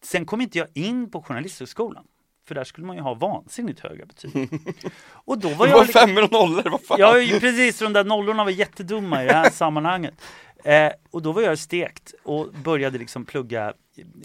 sen 0.03 0.25
kom 0.25 0.41
inte 0.41 0.57
jag 0.57 0.67
in 0.73 1.11
på 1.11 1.21
Journalisthögskolan. 1.21 2.05
För 2.47 2.55
där 2.55 2.63
skulle 2.63 2.87
man 2.87 2.95
ju 2.95 3.01
ha 3.01 3.13
vansinnigt 3.13 3.79
höga 3.79 4.05
betyg. 4.05 4.49
Och 5.13 5.39
då 5.39 5.49
var 5.49 5.65
Det 5.65 5.71
jag... 5.71 5.77
var 5.77 5.85
femmor 5.85 6.23
och 6.23 6.31
nollor, 6.31 6.69
vad 6.69 6.81
fan? 6.81 6.97
Ja, 6.99 7.13
precis. 7.39 7.79
De 7.79 7.93
där 7.93 8.03
nollorna 8.03 8.43
var 8.43 8.51
jättedumma 8.51 9.23
i 9.23 9.27
det 9.27 9.33
här 9.33 9.49
sammanhanget. 9.53 10.21
Eh, 10.63 10.91
och 11.11 11.21
då 11.21 11.31
var 11.31 11.41
jag 11.41 11.59
stekt 11.59 12.13
och 12.23 12.53
började 12.53 12.97
liksom 12.97 13.25
plugga 13.25 13.73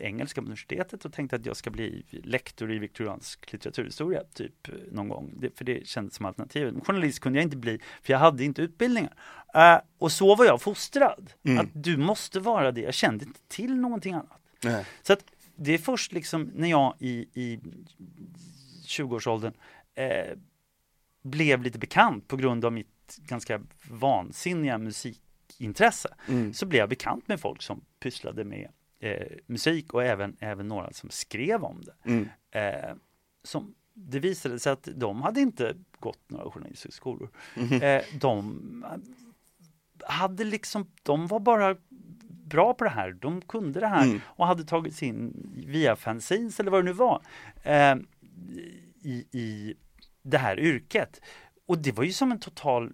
engelska 0.00 0.40
på 0.40 0.44
universitetet 0.44 1.04
och 1.04 1.12
tänkte 1.12 1.36
att 1.36 1.46
jag 1.46 1.56
ska 1.56 1.70
bli 1.70 2.04
lektor 2.10 2.72
i 2.72 2.78
viktoriansk 2.78 3.52
litteraturhistoria 3.52 4.22
typ 4.34 4.68
eh, 4.68 4.74
någon 4.92 5.08
gång. 5.08 5.32
Det, 5.36 5.58
för 5.58 5.64
det 5.64 5.86
kändes 5.86 6.14
som 6.14 6.26
alternativet. 6.26 6.74
Men 6.74 6.84
journalist 6.84 7.20
kunde 7.20 7.38
jag 7.38 7.46
inte 7.46 7.56
bli 7.56 7.80
för 8.02 8.12
jag 8.12 8.20
hade 8.20 8.44
inte 8.44 8.62
utbildningar. 8.62 9.14
Eh, 9.54 9.78
och 9.98 10.12
så 10.12 10.34
var 10.34 10.44
jag 10.44 10.62
fostrad. 10.62 11.32
Mm. 11.42 11.58
Att 11.58 11.68
du 11.72 11.96
måste 11.96 12.40
vara 12.40 12.72
det. 12.72 12.80
Jag 12.80 12.94
kände 12.94 13.24
inte 13.24 13.40
till 13.48 13.76
någonting 13.76 14.12
annat. 14.12 14.40
Nej. 14.62 14.86
Så 15.02 15.12
att 15.12 15.24
det 15.56 15.74
är 15.74 15.78
först 15.78 16.12
liksom 16.12 16.50
när 16.54 16.68
jag 16.68 16.94
i, 16.98 17.28
i 17.34 17.60
20-årsåldern 18.86 19.52
eh, 19.94 20.38
blev 21.22 21.62
lite 21.62 21.78
bekant 21.78 22.28
på 22.28 22.36
grund 22.36 22.64
av 22.64 22.72
mitt 22.72 23.18
ganska 23.18 23.60
vansinniga 23.90 24.78
musikintresse. 25.58 26.08
Mm, 26.28 26.52
Så 26.54 26.66
blev 26.66 26.78
jag 26.80 26.88
bekant 26.88 27.28
med 27.28 27.40
folk 27.40 27.62
som 27.62 27.84
pysslade 28.00 28.44
med 28.44 28.68
eh, 29.00 29.26
musik 29.46 29.94
och 29.94 30.04
även, 30.04 30.36
även 30.40 30.68
några 30.68 30.92
som 30.92 31.10
skrev 31.10 31.64
om 31.64 31.80
det. 31.84 32.10
mm, 32.10 32.28
Eh, 32.50 32.94
som 33.42 33.74
det 33.94 34.18
visade 34.18 34.58
sig 34.58 34.72
att 34.72 34.88
de 34.94 35.22
hade 35.22 35.40
inte 35.40 35.74
gått 36.00 36.30
några 36.30 36.50
journalisthögskolor. 36.50 37.30
mhm, 37.56 37.82
Eh, 37.82 38.02
de 38.20 38.84
hade 40.06 40.44
liksom, 40.44 40.86
de 41.02 41.26
var 41.26 41.40
bara 41.40 41.76
bra 42.44 42.74
på 42.74 42.84
det 42.84 42.90
här. 42.90 43.12
De 43.12 43.40
kunde 43.40 43.80
det 43.80 43.86
här 43.86 44.04
Mm. 44.04 44.20
och 44.26 44.46
hade 44.46 44.64
tagit 44.64 44.94
sig 44.96 45.08
in 45.08 45.50
via 45.66 45.96
fanzines 45.96 46.60
eller 46.60 46.70
vad 46.70 46.80
det 46.80 46.84
nu 46.84 46.92
var 46.92 47.22
eh, 47.62 47.96
i, 49.02 49.24
i 49.32 49.74
det 50.22 50.38
här 50.38 50.60
yrket. 50.60 51.20
Och 51.66 51.78
det 51.78 51.92
var 51.92 52.04
ju 52.04 52.12
som 52.12 52.32
en 52.32 52.40
total 52.40 52.92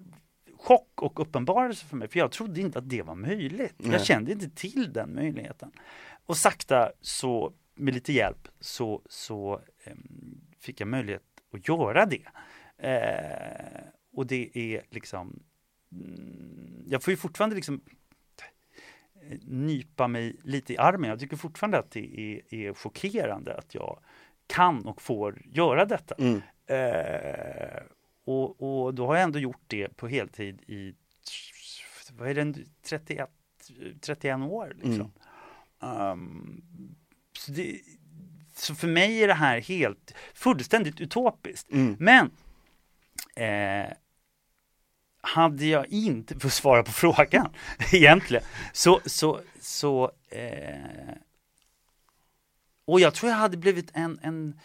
chock 0.63 1.03
och 1.03 1.21
uppenbarelse 1.21 1.87
för 1.87 1.97
mig, 1.97 2.09
för 2.09 2.19
jag 2.19 2.33
trodde 2.33 2.61
inte 2.61 2.79
att 2.79 2.89
det 2.89 3.03
var 3.03 3.15
möjligt. 3.15 3.75
Nej. 3.77 3.93
Jag 3.93 4.05
kände 4.07 4.33
inte 4.33 4.49
till 4.51 4.93
den 4.93 5.15
möjligheten. 5.15 5.73
Och 6.27 6.37
sakta 6.37 6.93
så, 7.01 7.53
med 7.75 7.95
lite 7.95 8.13
hjälp, 8.13 8.49
så, 8.61 9.03
så 9.09 9.61
em, 9.85 10.41
fick 10.59 10.81
jag 10.81 10.89
möjlighet 10.89 11.23
att 11.53 11.69
göra 11.69 12.07
det. 12.07 12.23
Eh, 12.79 13.83
och 14.13 14.27
det 14.27 14.51
är 14.55 14.83
liksom, 14.91 15.43
mm, 15.93 16.85
jag 16.87 17.03
får 17.03 17.11
ju 17.11 17.17
fortfarande 17.17 17.57
liksom 17.57 17.81
eh, 19.23 19.39
nypa 19.43 20.09
mig 20.09 20.37
lite 20.45 20.73
i 20.73 20.79
armen. 20.79 21.11
Jag 21.11 21.21
tycker 21.21 21.37
fortfarande 21.37 21.79
att 21.79 21.91
det 21.91 22.21
är, 22.21 22.55
är 22.55 22.75
chockerande 22.75 23.57
att 23.59 23.75
jag 23.75 24.01
kan 24.47 24.87
och 24.87 25.03
får 25.03 25.43
göra 25.45 25.85
detta. 25.85 26.15
mm, 26.19 26.41
Eh, 26.67 27.83
och, 28.31 28.85
och 28.85 28.95
då 28.95 29.07
har 29.07 29.15
jag 29.15 29.25
ändå 29.25 29.39
gjort 29.39 29.65
det 29.67 29.97
på 29.97 30.09
heltid 30.09 30.63
i 30.67 30.95
vad 32.13 32.29
är 32.29 32.35
det, 32.45 32.65
31, 32.83 33.31
31 34.01 34.41
år. 34.41 34.77
Liksom. 34.83 35.13
Ehm, 35.83 36.63
så, 37.39 37.53
det, 37.53 37.81
så 38.55 38.75
för 38.75 38.89
mig 38.89 39.23
är 39.23 39.29
det 39.29 39.35
här 39.35 39.61
helt 39.61 40.15
fullständigt 40.35 41.01
utopiskt. 41.01 41.73
mm, 41.73 41.97
Men 41.99 42.31
eh, 43.37 43.93
hade 45.21 45.67
jag 45.67 45.87
inte, 45.89 46.39
för 46.41 46.47
att 46.49 46.53
svara 46.53 46.83
på 46.83 46.93
frågan 46.93 47.53
egentligen, 47.93 48.45
så, 48.73 49.01
så, 49.07 49.41
så 49.61 50.13
eh, 50.29 51.15
och 52.85 53.01
jag 53.01 53.15
tror 53.15 53.31
jag 53.31 53.39
hade 53.39 53.57
blivit 53.57 53.91
en, 53.95 54.19
en 54.23 54.61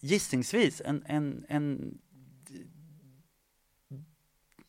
gissningsvis, 0.00 0.82
en, 0.84 1.04
en, 1.06 1.44
en 1.48 1.98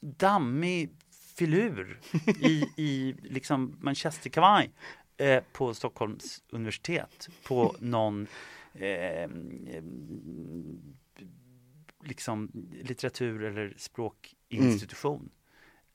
dammig 0.03 0.89
filur 1.35 1.99
i, 2.25 2.65
i 2.77 3.15
liksom 3.21 3.77
manchesterkavaj 3.81 4.71
eh, 5.17 5.43
på 5.53 5.73
Stockholms 5.73 6.43
universitet 6.49 7.29
på 7.43 7.75
någon 7.79 8.27
eh, 8.73 9.29
liksom 12.03 12.51
litteratur 12.81 13.43
eller 13.43 13.73
språkinstitution. 13.77 15.29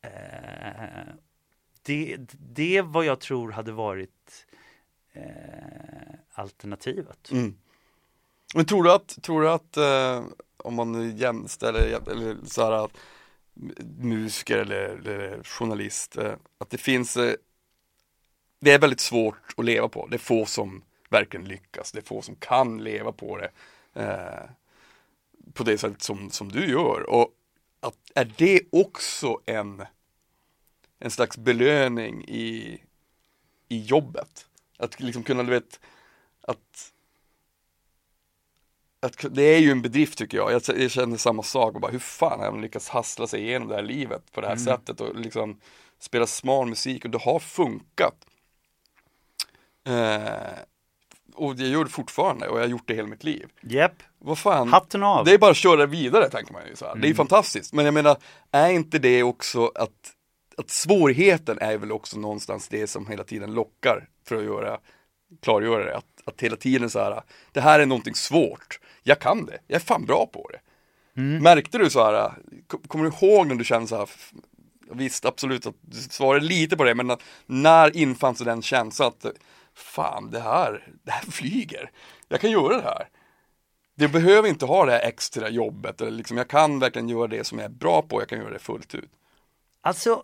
Mm. 0.02 0.16
Eh, 0.16 1.14
det, 1.82 2.16
det 2.54 2.76
är 2.76 2.82
vad 2.82 3.04
jag 3.04 3.20
tror 3.20 3.50
hade 3.50 3.72
varit 3.72 4.46
eh, 5.12 6.14
alternativet. 6.32 7.30
Mm. 7.30 7.56
Men 8.54 8.64
tror 8.64 8.82
du 8.82 8.92
att, 8.92 9.22
tror 9.22 9.42
du 9.42 9.50
att 9.50 9.76
eh, 9.76 10.24
om 10.56 10.74
man 10.74 11.16
jämställer 11.16 12.10
eller 12.10 12.36
så 12.44 12.62
här, 12.62 12.88
musiker 13.98 14.58
eller, 14.58 14.76
eller 14.76 15.42
journalist, 15.42 16.16
eh, 16.16 16.34
att 16.58 16.70
det 16.70 16.78
finns 16.78 17.16
eh, 17.16 17.34
det 18.60 18.72
är 18.72 18.78
väldigt 18.78 19.00
svårt 19.00 19.54
att 19.56 19.64
leva 19.64 19.88
på. 19.88 20.06
Det 20.06 20.16
är 20.16 20.18
få 20.18 20.46
som 20.46 20.82
verkligen 21.10 21.48
lyckas. 21.48 21.92
Det 21.92 21.98
är 21.98 22.02
få 22.02 22.22
som 22.22 22.36
kan 22.36 22.84
leva 22.84 23.12
på 23.12 23.36
det. 23.36 23.50
Eh, 23.94 24.50
på 25.52 25.64
det 25.64 25.78
sätt 25.78 26.02
som, 26.02 26.30
som 26.30 26.52
du 26.52 26.70
gör. 26.70 27.10
Och 27.10 27.34
att, 27.80 27.98
är 28.14 28.32
det 28.36 28.60
också 28.72 29.40
en, 29.46 29.82
en 30.98 31.10
slags 31.10 31.38
belöning 31.38 32.24
i, 32.28 32.82
i 33.68 33.82
jobbet? 33.82 34.46
Att 34.78 35.00
liksom 35.00 35.22
kunna, 35.22 35.42
du 35.42 35.50
vet, 35.50 35.80
att 36.40 36.92
att 39.00 39.24
det 39.30 39.42
är 39.42 39.58
ju 39.58 39.70
en 39.70 39.82
bedrift 39.82 40.18
tycker 40.18 40.38
jag. 40.38 40.52
Jag, 40.52 40.62
jag 40.80 40.90
känner 40.90 41.16
samma 41.16 41.42
sak 41.42 41.74
och 41.74 41.80
bara 41.80 41.92
hur 41.92 41.98
fan 41.98 42.40
har 42.40 42.50
man 42.50 42.60
lyckats 42.60 42.88
hassla 42.88 43.26
sig 43.26 43.40
igenom 43.40 43.68
det 43.68 43.74
här 43.74 43.82
livet 43.82 44.32
på 44.32 44.40
det 44.40 44.46
här 44.46 44.54
mm. 44.54 44.64
sättet 44.64 45.00
och 45.00 45.16
liksom 45.16 45.60
spela 45.98 46.26
smal 46.26 46.68
musik 46.68 47.04
och 47.04 47.10
det 47.10 47.18
har 47.18 47.38
funkat. 47.38 48.14
Eh, 49.86 50.58
och 51.34 51.54
jag 51.54 51.68
gör 51.68 51.84
det 51.84 51.90
fortfarande 51.90 52.48
och 52.48 52.56
jag 52.56 52.62
har 52.62 52.68
gjort 52.68 52.86
det 52.88 52.94
hela 52.94 53.08
mitt 53.08 53.24
liv. 53.24 53.48
Yep. 53.70 53.92
Vad 54.18 54.38
fan. 54.38 54.68
Hatten 54.68 55.02
av. 55.02 55.24
Det 55.24 55.34
är 55.34 55.38
bara 55.38 55.50
att 55.50 55.56
köra 55.56 55.86
vidare 55.86 56.30
tänker 56.30 56.52
man 56.52 56.62
ju 56.70 56.76
så 56.76 56.86
mm. 56.86 57.00
Det 57.00 57.06
är 57.06 57.08
mm. 57.08 57.16
fantastiskt. 57.16 57.72
Men 57.72 57.84
jag 57.84 57.94
menar, 57.94 58.16
är 58.50 58.70
inte 58.70 58.98
det 58.98 59.22
också 59.22 59.66
att, 59.74 60.12
att 60.56 60.70
svårigheten 60.70 61.58
är 61.60 61.78
väl 61.78 61.92
också 61.92 62.18
någonstans 62.18 62.68
det 62.68 62.86
som 62.86 63.06
hela 63.06 63.24
tiden 63.24 63.54
lockar 63.54 64.08
för 64.24 64.36
att 64.36 64.44
göra, 64.44 64.78
klargöra 65.42 65.84
det. 65.84 65.96
Att, 65.96 66.22
att 66.24 66.40
hela 66.40 66.56
tiden 66.56 66.90
så 66.90 66.98
här, 66.98 67.22
det 67.52 67.60
här 67.60 67.80
är 67.80 67.86
någonting 67.86 68.14
svårt. 68.14 68.80
Jag 69.02 69.18
kan 69.18 69.44
det, 69.44 69.58
jag 69.66 69.76
är 69.76 69.84
fan 69.84 70.04
bra 70.04 70.26
på 70.26 70.50
det. 70.52 70.60
Mm. 71.20 71.42
Märkte 71.42 71.78
du 71.78 71.90
så 71.90 72.04
här, 72.04 72.32
kommer 72.86 73.04
du 73.04 73.26
ihåg 73.26 73.46
när 73.46 73.54
du 73.54 73.64
kände 73.64 73.88
så 73.88 73.96
här, 73.96 74.08
visst 74.90 75.24
absolut 75.24 75.66
att 75.66 75.74
du 75.80 75.96
svarade 75.96 76.44
lite 76.44 76.76
på 76.76 76.84
det, 76.84 76.94
men 76.94 77.16
när 77.46 77.96
infann 77.96 78.34
sig 78.34 78.46
den 78.46 78.62
känslan 78.62 79.08
att 79.08 79.26
fan 79.74 80.30
det 80.30 80.40
här, 80.40 80.92
det 81.02 81.10
här 81.10 81.30
flyger. 81.30 81.90
Jag 82.28 82.40
kan 82.40 82.50
göra 82.50 82.76
det 82.76 82.82
här. 82.82 83.08
Det 83.94 84.08
behöver 84.08 84.48
inte 84.48 84.66
ha 84.66 84.86
det 84.86 84.92
här 84.92 85.08
extra 85.08 85.48
jobbet, 85.48 86.00
eller 86.00 86.10
liksom, 86.10 86.36
jag 86.36 86.48
kan 86.48 86.78
verkligen 86.78 87.08
göra 87.08 87.26
det 87.26 87.44
som 87.44 87.58
jag 87.58 87.64
är 87.64 87.74
bra 87.74 88.02
på, 88.02 88.20
jag 88.20 88.28
kan 88.28 88.38
göra 88.38 88.50
det 88.50 88.58
fullt 88.58 88.94
ut. 88.94 89.10
Alltså, 89.80 90.22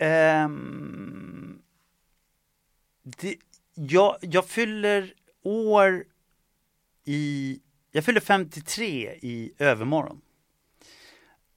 um, 0.00 1.62
det, 3.02 3.36
jag, 3.78 4.16
jag 4.20 4.46
fyller 4.46 5.12
år 5.42 6.04
i, 7.04 7.60
jag 7.92 8.04
fyller 8.04 8.20
53 8.20 9.10
i 9.22 9.52
övermorgon. 9.58 10.20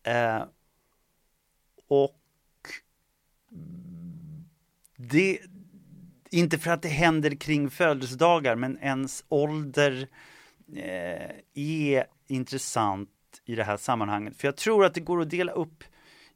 Eh, 0.03 0.43
och 1.87 2.19
det, 4.95 5.39
inte 6.29 6.57
för 6.57 6.71
att 6.71 6.81
det 6.81 6.89
händer 6.89 7.35
kring 7.35 7.69
födelsedagar, 7.69 8.55
men 8.55 8.77
ens 8.77 9.25
ålder 9.27 10.07
eh, 10.75 11.31
är 11.53 12.05
intressant 12.27 13.09
i 13.45 13.55
det 13.55 13.63
här 13.63 13.77
sammanhanget. 13.77 14.37
För 14.37 14.47
jag 14.47 14.57
tror 14.57 14.85
att 14.85 14.93
det 14.93 15.01
går 15.01 15.21
att 15.21 15.29
dela 15.29 15.51
upp 15.51 15.83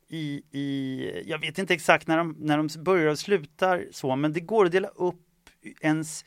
i, 0.08 0.44
i 0.52 1.24
jag 1.26 1.40
vet 1.40 1.58
inte 1.58 1.74
exakt 1.74 2.08
när 2.08 2.18
de, 2.18 2.36
när 2.40 2.58
de 2.58 2.70
börjar 2.84 3.08
och 3.08 3.20
slutar 3.20 3.86
så, 3.92 4.16
men 4.16 4.34
det 4.34 4.40
går 4.40 4.66
att 4.66 4.72
dela 4.72 4.88
upp 4.88 5.25
ens 5.82 6.26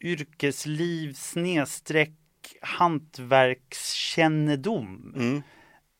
yrkesliv 0.00 1.12
snedstreck 1.12 2.16
hantverkskännedom 2.62 5.12
mm. 5.16 5.42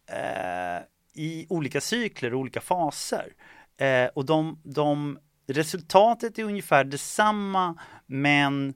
eh, 0.06 0.82
i 1.14 1.46
olika 1.48 1.80
cykler 1.80 2.34
och 2.34 2.40
olika 2.40 2.60
faser. 2.60 3.32
Eh, 3.76 4.06
och 4.06 4.24
de, 4.24 4.60
de 4.64 5.18
Resultatet 5.52 6.38
är 6.38 6.44
ungefär 6.44 6.84
detsamma 6.84 7.78
men 8.06 8.74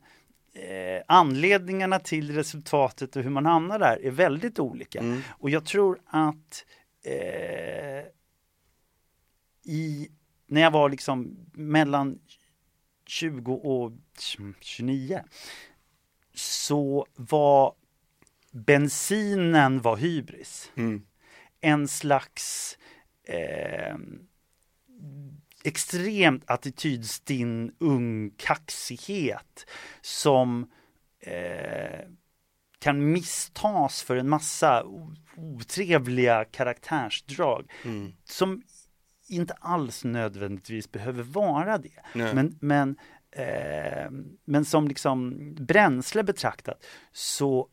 eh, 0.52 1.02
anledningarna 1.08 1.98
till 1.98 2.34
resultatet 2.34 3.16
och 3.16 3.22
hur 3.22 3.30
man 3.30 3.46
hamnar 3.46 3.78
där 3.78 4.04
är 4.04 4.10
väldigt 4.10 4.58
olika. 4.58 4.98
Mm. 4.98 5.20
Och 5.28 5.50
jag 5.50 5.64
tror 5.64 6.00
att 6.06 6.64
eh, 7.04 8.04
i, 9.64 10.08
när 10.46 10.60
jag 10.60 10.70
var 10.70 10.88
liksom 10.88 11.36
mellan 11.52 12.18
20 13.06 13.54
och 13.54 13.92
29 14.60 15.22
så 16.34 17.06
var 17.16 17.74
bensinen 18.50 19.80
var 19.80 19.96
hybris. 19.96 20.72
Mm. 20.76 21.02
En 21.60 21.88
slags 21.88 22.78
eh, 23.24 23.96
extremt 25.64 26.42
attitydstinn 26.46 27.72
ung 27.78 28.30
kaxighet 28.36 29.66
som 30.00 30.70
eh, 31.20 32.08
kan 32.78 33.12
misstas 33.12 34.02
för 34.02 34.16
en 34.16 34.28
massa 34.28 34.84
otrevliga 35.36 36.44
karaktärsdrag 36.44 37.70
mm. 37.84 38.12
som 38.24 38.62
inte 39.34 39.54
alls 39.54 40.04
nödvändigtvis 40.04 40.92
behöver 40.92 41.22
vara 41.22 41.78
det. 41.78 42.00
Men, 42.34 42.58
men, 42.60 42.96
eh, 43.30 44.10
men 44.44 44.64
som 44.64 44.88
liksom 44.88 45.38
bränsle 45.54 46.22
betraktat 46.22 46.84
så 47.12 47.68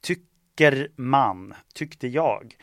tycker 0.00 0.88
man, 0.96 1.54
tyckte 1.74 2.08
jag, 2.08 2.54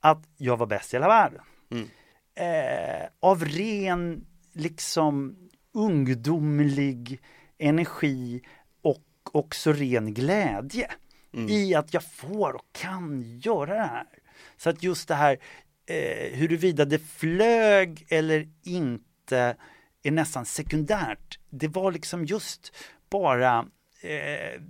att 0.00 0.24
jag 0.36 0.56
var 0.56 0.66
bäst 0.66 0.94
i 0.94 0.96
hela 0.96 1.08
världen. 1.08 1.42
Mm 1.70 1.88
eh, 2.34 3.08
av 3.20 3.44
ren 3.44 4.26
liksom 4.52 5.36
ungdomlig 5.74 7.20
energi 7.58 8.42
och 8.82 9.04
också 9.32 9.72
ren 9.72 10.14
glädje 10.14 10.90
mm. 11.34 11.48
i 11.48 11.74
att 11.74 11.94
jag 11.94 12.04
får 12.04 12.52
och 12.52 12.66
kan 12.72 13.22
göra 13.22 13.74
det 13.74 13.80
här. 13.80 14.18
Så 14.56 14.70
att 14.70 14.82
just 14.82 15.08
det 15.08 15.14
här 15.14 15.38
eh, 15.86 16.32
huruvida 16.32 16.84
det 16.84 16.98
flög 16.98 18.06
eller 18.08 18.48
inte 18.62 19.56
är 20.02 20.10
nästan 20.10 20.44
sekundärt. 20.44 21.38
Det 21.50 21.68
var 21.68 21.92
liksom 21.92 22.24
just 22.24 22.72
bara 23.10 23.66
eh, 24.00 24.60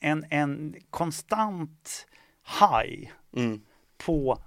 en, 0.00 0.24
en 0.30 0.74
konstant 0.90 2.06
high 2.60 3.10
mm. 3.36 3.60
på 3.96 4.38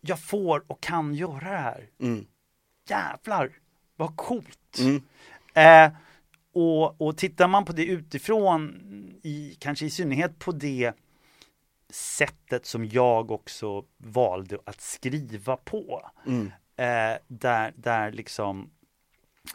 jag 0.00 0.20
får 0.20 0.64
och 0.66 0.80
kan 0.80 1.14
göra 1.14 1.50
det 1.50 1.58
här. 1.58 1.88
Mm. 2.00 2.26
Jävlar, 2.88 3.52
vad 3.96 4.16
coolt. 4.16 4.78
Mm. 4.78 5.02
Eh, 5.54 5.92
och, 6.52 7.00
och 7.00 7.16
tittar 7.16 7.48
man 7.48 7.64
på 7.64 7.72
det 7.72 7.84
utifrån, 7.84 8.80
i, 9.22 9.56
kanske 9.58 9.86
i 9.86 9.90
synnerhet 9.90 10.38
på 10.38 10.52
det 10.52 10.92
sättet 11.90 12.66
som 12.66 12.86
jag 12.86 13.30
också 13.30 13.84
valde 13.96 14.58
att 14.64 14.80
skriva 14.80 15.56
på. 15.56 16.10
Mm. 16.26 16.52
Eh, 16.76 17.18
där, 17.28 17.72
där 17.76 18.12
liksom 18.12 18.70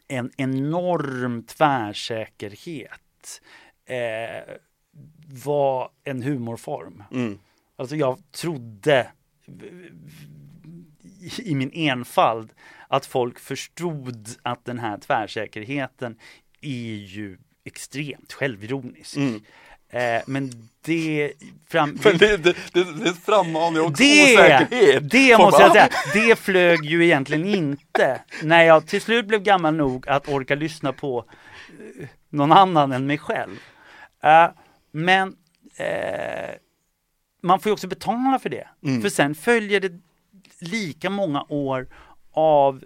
en 0.07 0.31
enorm 0.37 1.43
tvärsäkerhet 1.43 3.41
eh, 3.85 4.53
var 5.43 5.89
en 6.03 6.23
humorform. 6.23 7.03
Mm. 7.11 7.39
Alltså 7.75 7.95
jag 7.95 8.31
trodde 8.31 9.11
i 11.37 11.55
min 11.55 11.71
enfald 11.73 12.53
att 12.87 13.05
folk 13.05 13.39
förstod 13.39 14.29
att 14.41 14.65
den 14.65 14.79
här 14.79 14.97
tvärsäkerheten 14.97 16.19
är 16.61 16.95
ju 16.95 17.37
extremt 17.63 18.33
självironisk. 18.33 19.17
Mm. 19.17 19.41
Eh, 19.93 20.21
men 20.27 20.51
det, 20.85 21.33
fram, 21.67 21.99
Men 22.03 22.17
det, 22.17 22.37
det, 22.37 22.55
det, 22.73 22.83
det 22.83 23.13
frammanar 23.13 23.79
ju 23.79 23.79
också 23.79 24.03
det, 24.03 24.33
osäkerhet. 24.33 25.09
det 25.11 25.37
måste 25.37 25.61
jag 25.61 25.71
säga, 25.71 25.89
det 26.13 26.35
flög 26.35 26.85
ju 26.85 27.05
egentligen 27.05 27.45
inte 27.45 28.21
när 28.43 28.63
jag 28.63 28.87
till 28.87 29.01
slut 29.01 29.27
blev 29.27 29.43
gammal 29.43 29.75
nog 29.75 30.07
att 30.07 30.29
orka 30.29 30.55
lyssna 30.55 30.93
på 30.93 31.25
eh, 31.99 32.07
någon 32.29 32.51
annan 32.51 32.91
än 32.91 33.07
mig 33.07 33.17
själv. 33.17 33.59
Eh, 34.23 34.49
men 34.91 35.35
eh, 35.77 36.55
man 37.41 37.59
får 37.59 37.69
ju 37.69 37.73
också 37.73 37.87
betala 37.87 38.39
för 38.39 38.49
det. 38.49 38.67
Mm. 38.85 39.01
För 39.01 39.09
sen 39.09 39.35
följer 39.35 39.79
det 39.79 39.91
lika 40.59 41.09
många 41.09 41.45
år 41.49 41.87
av 42.31 42.83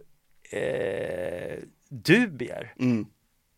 eh, 0.51 1.57
dubier. 1.89 2.73
Mm. 2.79 3.05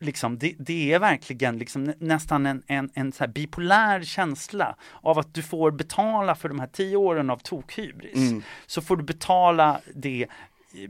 Liksom, 0.01 0.37
det, 0.37 0.55
det 0.59 0.93
är 0.93 0.99
verkligen 0.99 1.57
liksom 1.57 1.83
nä- 1.83 1.95
nästan 1.99 2.45
en, 2.45 2.63
en, 2.67 2.89
en 2.93 3.11
så 3.11 3.27
bipolär 3.27 4.03
känsla 4.03 4.75
av 5.01 5.19
att 5.19 5.33
du 5.33 5.43
får 5.43 5.71
betala 5.71 6.35
för 6.35 6.49
de 6.49 6.59
här 6.59 6.67
tio 6.67 6.97
åren 6.97 7.29
av 7.29 7.37
tokhybris. 7.37 8.15
Mm. 8.15 8.43
Så 8.65 8.81
får 8.81 8.97
du 8.97 9.03
betala 9.03 9.81
det 9.95 10.27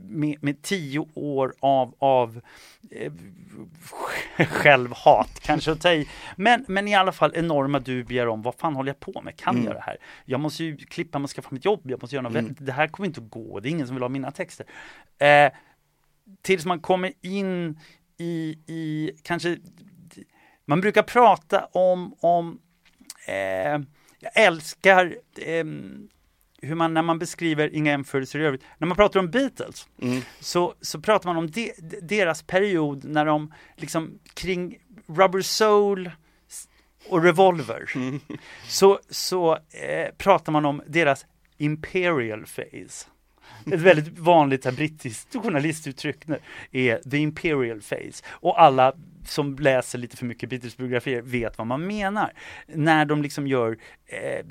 med, 0.00 0.36
med 0.44 0.62
tio 0.62 1.06
år 1.14 1.54
av, 1.60 1.94
av 1.98 2.40
eh, 2.90 3.12
självhat, 4.46 5.40
kanske 5.42 5.72
att 5.72 5.80
ta 5.80 5.92
i. 5.92 6.08
Men, 6.36 6.64
men 6.68 6.88
i 6.88 6.94
alla 6.94 7.12
fall 7.12 7.32
enorma 7.34 7.78
dubier 7.78 8.28
om 8.28 8.42
vad 8.42 8.54
fan 8.54 8.74
håller 8.74 8.88
jag 8.90 9.00
på 9.00 9.20
med? 9.22 9.36
Kan 9.36 9.64
jag 9.64 9.74
det 9.74 9.80
här? 9.80 9.96
Jag 10.24 10.40
måste 10.40 10.64
ju 10.64 10.76
klippa, 10.76 11.18
man 11.18 11.28
ska 11.28 11.42
få 11.42 11.54
mitt 11.54 11.64
jobb, 11.64 11.80
jag 11.84 12.02
måste 12.02 12.16
göra 12.16 12.28
något 12.28 12.40
Mm. 12.40 12.56
Det 12.58 12.72
här 12.72 12.88
kommer 12.88 13.06
inte 13.06 13.20
att 13.20 13.30
gå, 13.30 13.60
det 13.60 13.68
är 13.68 13.70
ingen 13.70 13.86
som 13.86 13.96
vill 13.96 14.02
ha 14.02 14.08
mina 14.08 14.30
texter. 14.30 14.66
Eh, 15.18 15.52
tills 16.42 16.66
man 16.66 16.80
kommer 16.80 17.12
in 17.20 17.78
i, 18.20 18.58
i 18.66 19.10
kanske, 19.22 19.58
man 20.64 20.80
brukar 20.80 21.02
prata 21.02 21.64
om, 21.64 22.14
om 22.20 22.60
eh, 23.28 23.80
jag 24.18 24.32
älskar 24.34 25.16
ehm, 25.36 26.08
hur 26.62 26.74
man, 26.74 26.94
när 26.94 27.02
man 27.02 27.18
beskriver, 27.18 27.74
inga 27.74 27.90
jämförelser 27.90 28.38
i 28.38 28.44
övrigt, 28.44 28.62
när 28.78 28.86
man 28.86 28.96
pratar 28.96 29.20
om 29.20 29.30
Beatles 29.30 29.88
Mm. 30.02 30.20
så, 30.40 30.74
så 30.80 31.00
pratar 31.00 31.28
man 31.28 31.36
om 31.36 31.50
de, 31.50 31.72
deras 32.02 32.42
period 32.42 33.04
när 33.04 33.26
de 33.26 33.54
liksom 33.76 34.18
kring 34.34 34.78
Rubber 35.06 35.40
Soul 35.40 36.10
och 37.08 37.22
Revolver 37.22 37.92
så, 38.68 39.00
så 39.10 39.54
eh, 39.54 40.14
pratar 40.18 40.52
man 40.52 40.64
om 40.64 40.82
deras 40.86 41.26
Imperial 41.58 42.40
Phase. 42.40 43.06
Ett 43.72 43.80
väldigt 43.80 44.18
vanligt 44.18 44.64
här, 44.64 44.72
brittiskt 44.72 45.34
journalistuttryck 45.42 46.26
nu 46.26 46.38
är 46.72 47.10
the 47.10 47.16
imperial 47.18 47.80
phase. 47.80 48.24
Och 48.28 48.62
alla 48.62 48.92
som 49.26 49.56
läser 49.58 49.98
lite 49.98 50.16
för 50.16 50.26
mycket 50.26 50.48
Beatles-biografier 50.50 51.22
vet 51.22 51.58
vad 51.58 51.66
man 51.66 51.86
menar. 51.86 52.32
När 52.66 53.04
de 53.04 53.22
liksom 53.22 53.46
gör 53.46 53.76
eh, 54.06 54.46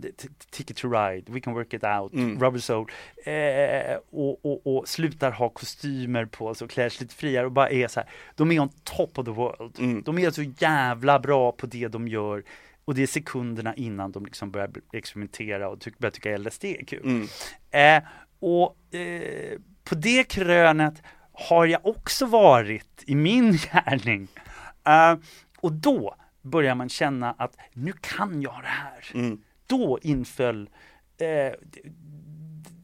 Ticket 0.52 0.78
to 0.78 0.90
Ride, 0.92 1.32
We 1.32 1.40
Can 1.40 1.54
Work 1.54 1.74
It 1.74 1.84
Out, 1.84 2.14
Mm. 2.14 2.40
Rubber 2.40 2.60
Soul 2.60 2.92
eh, 3.26 3.98
och, 4.12 4.46
och, 4.46 4.68
och 4.78 4.88
slutar 4.88 5.32
ha 5.32 5.50
kostymer 5.50 6.26
på 6.26 6.54
sig 6.56 6.66
och 6.66 6.72
klär 6.72 6.90
sig 6.90 7.04
lite 7.06 7.16
friare 7.16 7.46
och 7.46 7.52
bara 7.52 7.70
är 7.70 7.88
så 7.88 8.00
här. 8.00 8.10
De 8.36 8.52
är 8.52 8.60
on 8.60 8.70
top 8.84 9.18
of 9.20 9.26
the 9.26 9.32
world. 9.32 9.80
Mm. 9.80 10.02
De 10.06 10.20
är 10.20 10.32
så 10.32 10.44
jävla 10.44 11.20
bra 11.20 11.52
på 11.52 11.66
det 11.66 11.88
de 11.88 12.08
gör 12.08 12.44
och 12.86 12.96
det 12.96 13.04
är 13.04 13.08
sekunderna 13.08 13.76
innan 13.76 14.12
de 14.12 14.26
liksom 14.26 14.52
börjar 14.52 14.72
experimentera 14.94 15.70
och 15.70 15.82
ty- 15.82 15.92
börjar 15.98 16.12
tycka 16.12 16.38
LSD 16.38 16.66
är 16.66 16.86
kul. 16.86 17.04
Mm. 17.06 17.28
Eh, 17.72 18.10
och 18.40 18.96
eh, 18.96 19.60
på 19.84 19.96
det 19.96 20.24
krönet 20.24 21.04
har 21.32 21.66
jag 21.66 21.86
också 21.86 22.26
varit 22.26 23.04
i 23.06 23.16
min 23.16 23.52
gärning. 23.58 24.28
Eh, 24.88 25.18
och 25.60 25.72
då 25.72 26.16
börjar 26.42 26.76
man 26.76 26.90
känna 26.90 27.32
att 27.32 27.58
nu 27.74 27.94
kan 28.02 28.42
jag 28.42 28.62
det 28.62 28.68
här. 28.68 29.12
Mm. 29.14 29.42
Då 29.68 30.00
inföll 30.02 30.70
eh, 31.18 31.54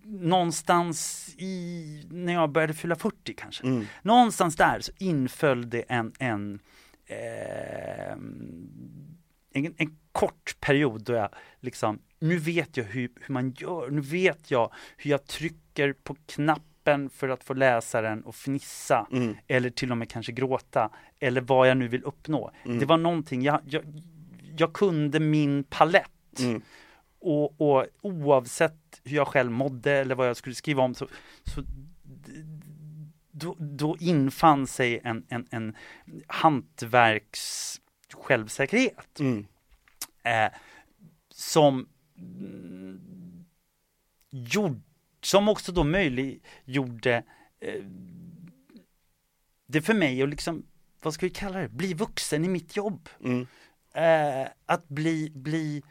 någonstans 0.03 1.29
i, 1.37 2.03
när 2.09 2.33
jag 2.33 2.51
började 2.51 2.73
fylla 2.73 2.95
40 2.95 3.33
kanske. 3.33 3.63
Mm. 3.63 3.85
Någonstans 4.01 4.55
där 4.55 4.79
så 4.79 4.91
inföll 4.97 5.69
det 5.69 5.81
en, 5.81 6.13
en, 6.19 6.59
eh, 7.05 8.11
en, 9.53 9.73
en 9.77 9.97
kort 10.15 10.56
period 10.60 11.01
då 11.04 11.13
jag 11.13 11.30
liksom, 11.60 11.99
nu 12.19 12.38
vet 12.38 12.78
jag 12.78 12.84
hur, 12.84 13.10
hur 13.21 13.34
man 13.34 13.51
gör, 13.51 13.89
nu 13.89 14.01
vet 14.01 14.51
jag 14.51 14.73
hur 14.97 15.12
jag 15.12 15.25
trycker 15.28 15.93
på 15.93 16.15
knappen 16.25 17.10
för 17.10 17.30
att 17.30 17.43
få 17.43 17.54
läsaren 17.54 18.23
att 18.28 18.36
fnissa 18.36 19.08
Mm. 19.12 19.36
eller 19.47 19.69
till 19.69 19.91
och 19.91 19.97
med 19.97 20.10
kanske 20.10 20.32
gråta 20.32 20.89
eller 21.19 21.41
vad 21.41 21.69
jag 21.69 21.78
nu 21.78 21.88
vill 21.88 22.04
uppnå. 22.04 22.51
Mm. 22.65 22.80
Det 22.80 22.86
var 22.86 22.97
någonting, 22.97 23.41
jag, 23.41 23.62
jag, 23.65 23.84
jag 24.58 24.73
kunde 24.73 25.19
min 25.19 25.63
palett 25.63 26.39
Mm. 26.39 26.62
och, 27.19 27.62
och 27.62 27.86
oavsett 28.01 29.01
hur 29.04 29.15
jag 29.15 29.28
själv 29.28 29.51
mådde 29.51 29.91
eller 29.91 30.15
vad 30.15 30.28
jag 30.30 30.38
skulle 30.38 30.56
skriva 30.56 30.84
om 30.84 30.95
så, 30.95 31.08
så 31.43 31.63
då, 33.32 33.56
då 33.60 33.97
infann 33.99 34.67
sig 34.67 35.01
en, 35.04 35.25
en, 35.30 35.47
en 35.51 35.75
hantverks 36.28 37.75
självsäkerhet 38.13 39.19
Mm. 39.19 39.45
Eh, 40.25 40.51
som 41.29 41.89
mm, 42.17 43.45
gjord, 44.29 44.81
som 45.21 45.49
också 45.49 45.71
då 45.71 45.83
möjliggjorde 45.83 47.23
eh, 47.59 47.83
det 49.67 49.81
för 49.81 49.93
mig 49.93 50.21
att 50.21 50.29
liksom, 50.29 50.65
vad 51.01 51.13
ska 51.13 51.25
vi 51.25 51.29
kalla 51.29 51.59
det, 51.59 51.69
bli 51.69 51.93
vuxen 51.93 52.45
i 52.45 52.47
mitt 52.47 52.75
jobb. 52.77 53.09
Mm. 53.23 53.47
Eh, 53.93 54.47
att 54.65 54.88
bli, 54.88 55.31
bli 55.35 55.83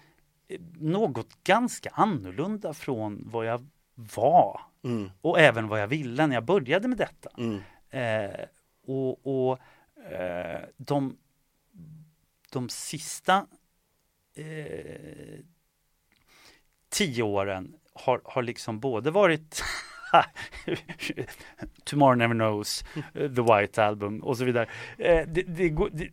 eh, 0.48 0.60
något 0.80 1.44
ganska 1.44 1.90
annorlunda 1.90 2.74
från 2.74 3.30
vad 3.30 3.46
jag 3.46 3.66
var 3.94 4.60
Mm. 4.84 5.10
och 5.20 5.40
även 5.40 5.68
vad 5.68 5.80
jag 5.80 5.86
ville 5.86 6.26
när 6.26 6.34
jag 6.34 6.44
började 6.44 6.88
med 6.88 6.98
detta. 6.98 7.30
Mm. 7.38 7.60
Eh, 7.90 8.46
och 8.86 9.26
och 9.26 9.58
eh, 10.12 10.60
de, 10.76 11.16
de 12.50 12.68
sista 12.68 13.46
eh, 14.36 15.38
tio 16.88 17.22
åren 17.22 17.74
har, 17.94 18.20
har 18.24 18.42
liksom 18.42 18.80
både 18.80 19.10
varit 19.10 19.62
Tomorrow 21.84 22.16
Never 22.16 22.34
Knows, 22.34 22.84
eh, 22.96 23.30
The 23.30 23.42
White 23.42 23.84
Album 23.84 24.22
och 24.22 24.38
så 24.38 24.44
vidare. 24.44 24.68
Eh, 24.98 25.26
det, 25.28 25.42
det, 25.42 25.68
det, 25.92 26.08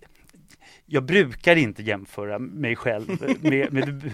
jag 0.85 1.03
brukar 1.03 1.55
inte 1.55 1.83
jämföra 1.83 2.39
mig 2.39 2.75
själv 2.75 3.37
med, 3.41 3.73
med 3.73 4.11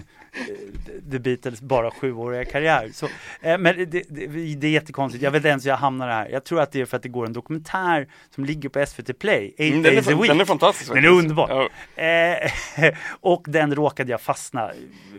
The, 1.11 1.19
Beatles 1.19 1.61
bara 1.61 1.91
sjuåriga 1.91 2.45
karriär. 2.45 2.89
Så, 2.93 3.05
eh, 3.41 3.57
men 3.57 3.77
det, 3.77 3.85
det, 3.85 4.27
det 4.55 4.67
är 4.67 4.71
jättekonstigt, 4.71 5.23
jag 5.23 5.31
vet 5.31 5.39
inte 5.39 5.49
ens 5.49 5.65
hur 5.65 5.69
jag 5.69 5.77
hamnar 5.77 6.07
här. 6.07 6.29
Jag 6.29 6.43
tror 6.43 6.61
att 6.61 6.71
det 6.71 6.81
är 6.81 6.85
för 6.85 6.97
att 6.97 7.03
det 7.03 7.09
går 7.09 7.25
en 7.25 7.33
dokumentär 7.33 8.07
som 8.35 8.45
ligger 8.45 8.69
på 8.69 8.85
SVT 8.85 9.19
Play, 9.19 9.55
Eight 9.57 9.73
Mm, 9.73 9.83
Den, 9.83 9.91
är, 9.91 9.95
Days 9.95 10.07
a 10.07 10.21
Week. 10.21 10.31
den 10.31 10.41
är 10.41 10.45
fantastisk. 10.45 10.93
Den 10.93 11.05
är 11.05 11.09
underbar. 11.09 11.69
Ja. 11.95 12.03
Eh, 12.03 12.93
och 13.09 13.45
den 13.47 13.75
råkade 13.75 14.11
jag 14.11 14.21
fastna 14.21 14.71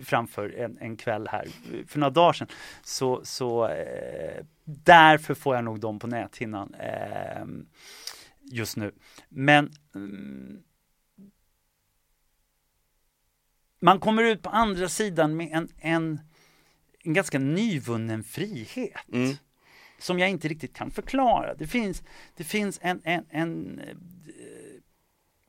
framför 0.04 0.58
en, 0.58 0.78
en 0.80 0.96
kväll 0.96 1.28
här 1.30 1.48
för 1.88 1.98
några 1.98 2.10
dagar 2.10 2.32
sedan. 2.32 2.48
Så, 2.82 3.20
så 3.24 3.68
eh, 3.68 4.44
därför 4.64 5.34
får 5.34 5.54
jag 5.54 5.64
nog 5.64 5.80
dem 5.80 5.98
på 5.98 6.06
näthinnan 6.06 6.74
eh, 6.74 7.44
just 8.42 8.76
nu. 8.76 8.92
Men 9.28 9.70
mm, 9.94 10.58
man 13.80 14.00
kommer 14.00 14.22
ut 14.22 14.42
på 14.42 14.50
andra 14.50 14.88
sidan 14.88 15.36
med 15.36 15.48
en, 15.52 15.68
en, 15.78 16.20
en 17.04 17.12
ganska 17.12 17.38
nyvunnen 17.38 18.24
frihet 18.24 19.08
Mm. 19.12 19.36
som 19.98 20.18
jag 20.18 20.30
inte 20.30 20.48
riktigt 20.48 20.74
kan 20.76 20.90
förklara. 20.90 21.54
Det 21.54 21.66
finns, 21.66 22.02
det 22.36 22.44
finns 22.44 22.78
en, 22.82 23.00
en, 23.04 23.26
en, 23.30 23.78
eh, 23.80 23.96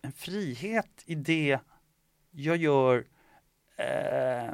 en 0.01 0.11
frihet 0.11 1.03
i 1.05 1.15
det 1.15 1.59
jag 2.31 2.57
gör 2.57 3.07
eh, 3.77 4.53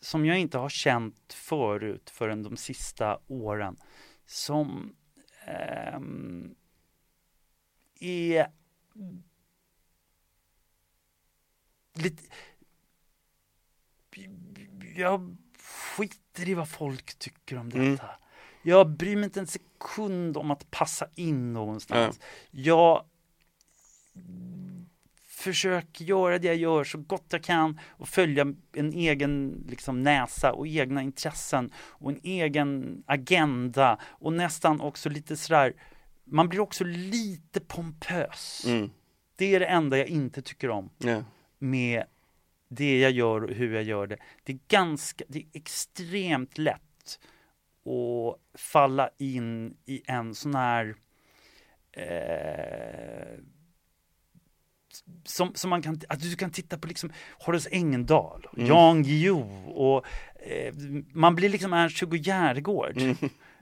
som 0.00 0.26
jag 0.26 0.38
inte 0.38 0.58
har 0.58 0.68
känt 0.68 1.32
förut 1.32 2.10
förrän 2.10 2.42
de 2.42 2.56
sista 2.56 3.18
åren. 3.26 3.76
Som 4.26 4.96
ehm, 5.46 6.54
är 8.00 8.46
lite 11.94 12.22
jag 14.96 15.36
skiter 15.96 16.48
i 16.48 16.54
vad 16.54 16.68
folk 16.68 17.18
tycker 17.18 17.58
om 17.58 17.70
detta. 17.70 17.80
Mm. 17.80 17.98
Jag 18.62 18.90
bryr 18.90 19.16
mig 19.16 19.24
inte 19.24 19.40
en 19.40 19.46
sekund 19.46 20.36
om 20.36 20.50
att 20.50 20.70
passa 20.70 21.06
in 21.14 21.52
någonstans. 21.52 22.20
Jag 22.50 23.04
försöker 25.44 26.04
göra 26.04 26.38
det 26.38 26.46
jag 26.46 26.56
gör 26.56 26.84
så 26.84 26.98
gott 26.98 27.26
jag 27.28 27.42
kan 27.42 27.80
och 27.90 28.08
följa 28.08 28.46
en 28.72 28.92
egen 28.92 29.64
liksom, 29.68 30.02
näsa 30.02 30.52
och 30.52 30.66
egna 30.66 31.02
intressen 31.02 31.70
och 31.76 32.10
en 32.10 32.20
egen 32.22 33.02
agenda 33.06 33.98
och 34.02 34.32
nästan 34.32 34.80
också 34.80 35.08
lite 35.08 35.36
sådär, 35.36 35.72
man 36.24 36.48
blir 36.48 36.60
också 36.60 36.84
lite 36.84 37.60
pompös. 37.60 38.64
Mm. 38.66 38.90
Det 39.36 39.54
är 39.54 39.60
det 39.60 39.66
enda 39.66 39.98
jag 39.98 40.08
inte 40.08 40.42
tycker 40.42 40.70
om 40.70 40.90
Ja. 40.98 41.24
med 41.58 42.04
det 42.74 42.98
jag 42.98 43.10
gör 43.10 43.44
och 43.44 43.50
hur 43.50 43.74
jag 43.74 43.82
gör 43.82 44.06
det. 44.06 44.18
Det 44.44 44.52
är 44.52 44.58
ganska, 44.68 45.24
det 45.28 45.38
är 45.38 45.46
extremt 45.52 46.58
lätt 46.58 46.80
att 47.84 48.60
falla 48.60 49.10
in 49.18 49.76
i 49.86 50.02
en 50.06 50.34
sån 50.34 50.54
här 50.54 50.94
eh, 51.92 53.38
som, 55.24 55.54
som 55.54 55.70
man 55.70 55.82
kan, 55.82 56.00
att 56.08 56.20
du 56.20 56.36
kan 56.36 56.50
titta 56.50 56.78
på 56.78 56.88
liksom 56.88 57.12
Horace 57.38 57.68
Engdahl, 57.72 58.46
mm. 58.56 58.68
Jan 58.68 59.02
Guillou 59.02 59.66
och 59.66 60.06
eh, 60.36 60.74
man 61.12 61.34
blir 61.34 61.48
liksom 61.48 61.72
Ernst-Hugo 61.72 62.16
Järegård. 62.16 62.96
Mm. 62.96 63.16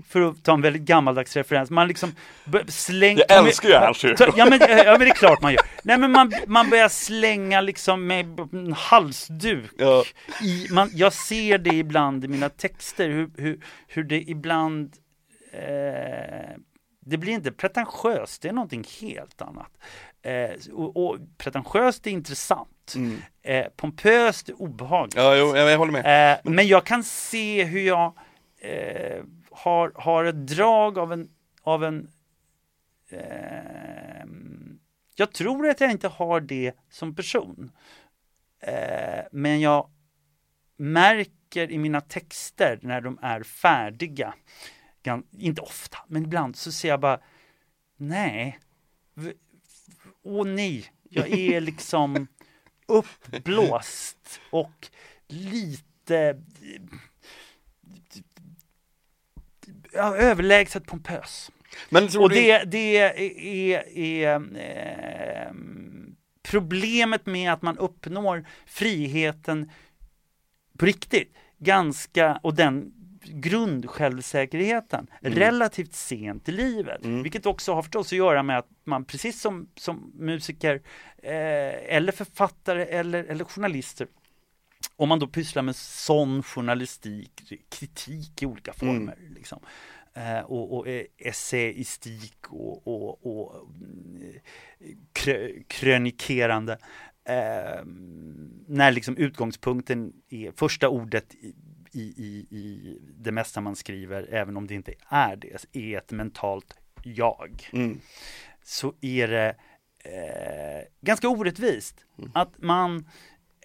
För 0.08 0.20
att 0.20 0.44
ta 0.44 0.54
en 0.54 0.60
väldigt 0.60 0.82
gammaldags 0.82 1.36
referens. 1.36 1.70
Man 1.70 1.88
liksom 1.88 2.14
slänger... 2.68 3.24
Jag 3.28 3.46
älskar 3.46 3.68
ju 3.68 3.74
Ernst-Hugo! 3.74 4.16
Ja 4.18 4.34
ja 4.36 4.46
men 4.46 4.58
det 4.58 5.06
är 5.06 5.14
klart 5.14 5.42
man 5.42 5.52
gör. 5.52 5.62
Nej 5.82 5.98
men 5.98 6.10
man, 6.10 6.32
man 6.46 6.70
börjar 6.70 6.88
slänga 6.88 7.60
liksom 7.60 8.06
med 8.06 8.40
en 8.52 8.72
halsduk. 8.72 9.70
Ja. 9.78 10.04
I, 10.42 10.66
man, 10.70 10.90
jag 10.92 11.12
ser 11.12 11.58
det 11.58 11.74
ibland 11.74 12.24
i 12.24 12.28
mina 12.28 12.48
texter, 12.48 13.08
hur, 13.08 13.30
hur, 13.36 13.64
hur 13.86 14.04
det 14.04 14.20
ibland 14.20 14.96
eh, 15.52 16.56
det 17.06 17.16
blir 17.16 17.32
inte 17.32 17.52
pretentiöst, 17.52 18.42
det 18.42 18.48
är 18.48 18.52
någonting 18.52 18.84
helt 19.00 19.42
annat. 19.42 19.70
Eh, 20.22 20.74
och, 20.74 20.96
och 20.96 21.18
pretentiöst 21.38 22.06
är 22.06 22.10
intressant. 22.10 22.94
Mm. 22.96 23.22
Eh, 23.42 23.66
pompöst 23.76 24.48
är 24.48 24.62
obehagligt. 24.62 25.16
Ja, 25.16 25.36
jo, 25.36 25.56
jag 25.56 25.78
håller 25.78 25.92
med. 25.92 26.32
Eh, 26.32 26.52
men 26.52 26.68
jag 26.68 26.86
kan 26.86 27.04
se 27.04 27.64
hur 27.64 27.80
jag 27.80 28.12
eh, 28.60 29.22
har, 29.54 29.92
har 29.94 30.24
ett 30.24 30.46
drag 30.46 30.98
av 30.98 31.12
en, 31.12 31.30
av 31.62 31.84
en 31.84 32.10
eh, 33.08 34.24
jag 35.14 35.32
tror 35.32 35.68
att 35.68 35.80
jag 35.80 35.90
inte 35.90 36.08
har 36.08 36.40
det 36.40 36.72
som 36.90 37.14
person. 37.14 37.72
Eh, 38.60 39.24
men 39.32 39.60
jag 39.60 39.90
märker 40.76 41.70
i 41.70 41.78
mina 41.78 42.00
texter 42.00 42.78
när 42.82 43.00
de 43.00 43.18
är 43.22 43.42
färdiga, 43.42 44.34
inte 45.38 45.60
ofta, 45.62 45.98
men 46.06 46.22
ibland 46.22 46.56
så 46.56 46.72
ser 46.72 46.88
jag 46.88 47.00
bara, 47.00 47.20
nej, 47.96 48.58
åh 50.22 50.46
nej, 50.46 50.92
jag 51.08 51.30
är 51.30 51.60
liksom 51.70 52.26
uppblåst 52.86 54.40
och 54.50 54.88
lite 55.26 56.42
ja, 59.94 60.16
överlägset 60.16 60.86
pompös. 60.86 61.50
Och 62.18 62.30
det, 62.30 62.64
det 62.64 62.96
är, 62.98 63.18
är 63.98 64.34
eh, 64.56 65.52
problemet 66.42 67.26
med 67.26 67.52
att 67.52 67.62
man 67.62 67.78
uppnår 67.78 68.44
friheten 68.66 69.70
på 70.78 70.86
riktigt 70.86 71.34
ganska, 71.58 72.40
och 72.42 72.54
den 72.54 72.92
grundsjälvsäkerheten 73.24 75.06
mm. 75.22 75.38
relativt 75.38 75.94
sent 75.94 76.48
i 76.48 76.52
livet. 76.52 77.04
Mm. 77.04 77.22
Vilket 77.22 77.46
också 77.46 77.74
har 77.74 77.82
förstås 77.82 78.06
att 78.06 78.18
göra 78.18 78.42
med 78.42 78.58
att 78.58 78.68
man 78.84 79.04
precis 79.04 79.40
som, 79.40 79.68
som 79.76 80.12
musiker 80.14 80.82
eh, 81.22 81.96
eller 81.96 82.12
författare 82.12 82.84
eller, 82.84 83.24
eller 83.24 83.44
journalister 83.44 84.06
om 85.02 85.08
man 85.08 85.18
då 85.18 85.26
pysslar 85.26 85.62
med 85.62 85.76
sån 85.76 86.42
journalistik, 86.42 87.52
kritik 87.68 88.42
i 88.42 88.46
olika 88.46 88.72
mm. 88.80 88.94
former, 88.94 89.16
mm. 89.18 89.34
liksom, 89.34 89.60
eh, 90.14 90.40
och, 90.40 90.76
och 90.76 90.88
eh, 90.88 91.04
essayistik 91.18 92.36
och, 92.48 92.86
och, 92.86 93.26
och 93.26 93.68
krö, 95.12 95.48
krönikerande, 95.66 96.72
eh, 97.24 97.84
när 98.66 98.92
liksom 98.92 99.16
utgångspunkten 99.16 100.12
är 100.28 100.52
första 100.56 100.88
ordet 100.88 101.34
i, 101.92 102.00
i, 102.00 102.46
i 102.50 102.98
det 103.18 103.32
mesta 103.32 103.60
man 103.60 103.76
skriver, 103.76 104.28
även 104.30 104.56
om 104.56 104.66
det 104.66 104.74
inte 104.74 104.94
är 105.08 105.36
det, 105.36 105.66
är 105.72 105.98
ett 105.98 106.12
mentalt 106.12 106.74
jag. 107.02 107.70
Mm. 107.72 108.00
Så 108.62 108.94
är 109.00 109.28
det 109.28 109.56
eh, 110.04 110.88
ganska 111.00 111.28
orättvist 111.28 112.06
mm. 112.18 112.30
att 112.34 112.62
man 112.62 113.06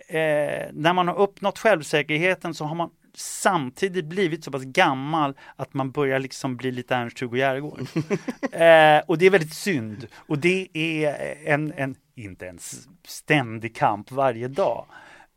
eh, 0.07 0.67
när 0.73 0.93
man 0.93 1.07
har 1.07 1.15
uppnått 1.15 1.59
självsäkerheten 1.59 2.53
så 2.53 2.65
har 2.65 2.75
man 2.75 2.89
samtidigt 3.15 4.05
blivit 4.05 4.43
så 4.43 4.51
pass 4.51 4.63
gammal 4.63 5.37
att 5.55 5.73
man 5.73 5.91
börjar 5.91 6.19
liksom 6.19 6.57
bli 6.57 6.71
lite 6.71 6.95
Ernst-Hugo 6.95 7.37
Järegård. 7.37 7.79
eh, 8.51 9.01
och 9.07 9.17
det 9.17 9.25
är 9.25 9.29
väldigt 9.29 9.53
synd. 9.53 10.07
Och 10.15 10.39
det 10.39 10.67
är 10.73 11.37
en, 11.45 11.73
en 11.77 11.95
inte 12.15 12.47
en 12.47 12.59
ständig 13.07 13.75
kamp 13.75 14.11
varje 14.11 14.47
dag. 14.47 14.85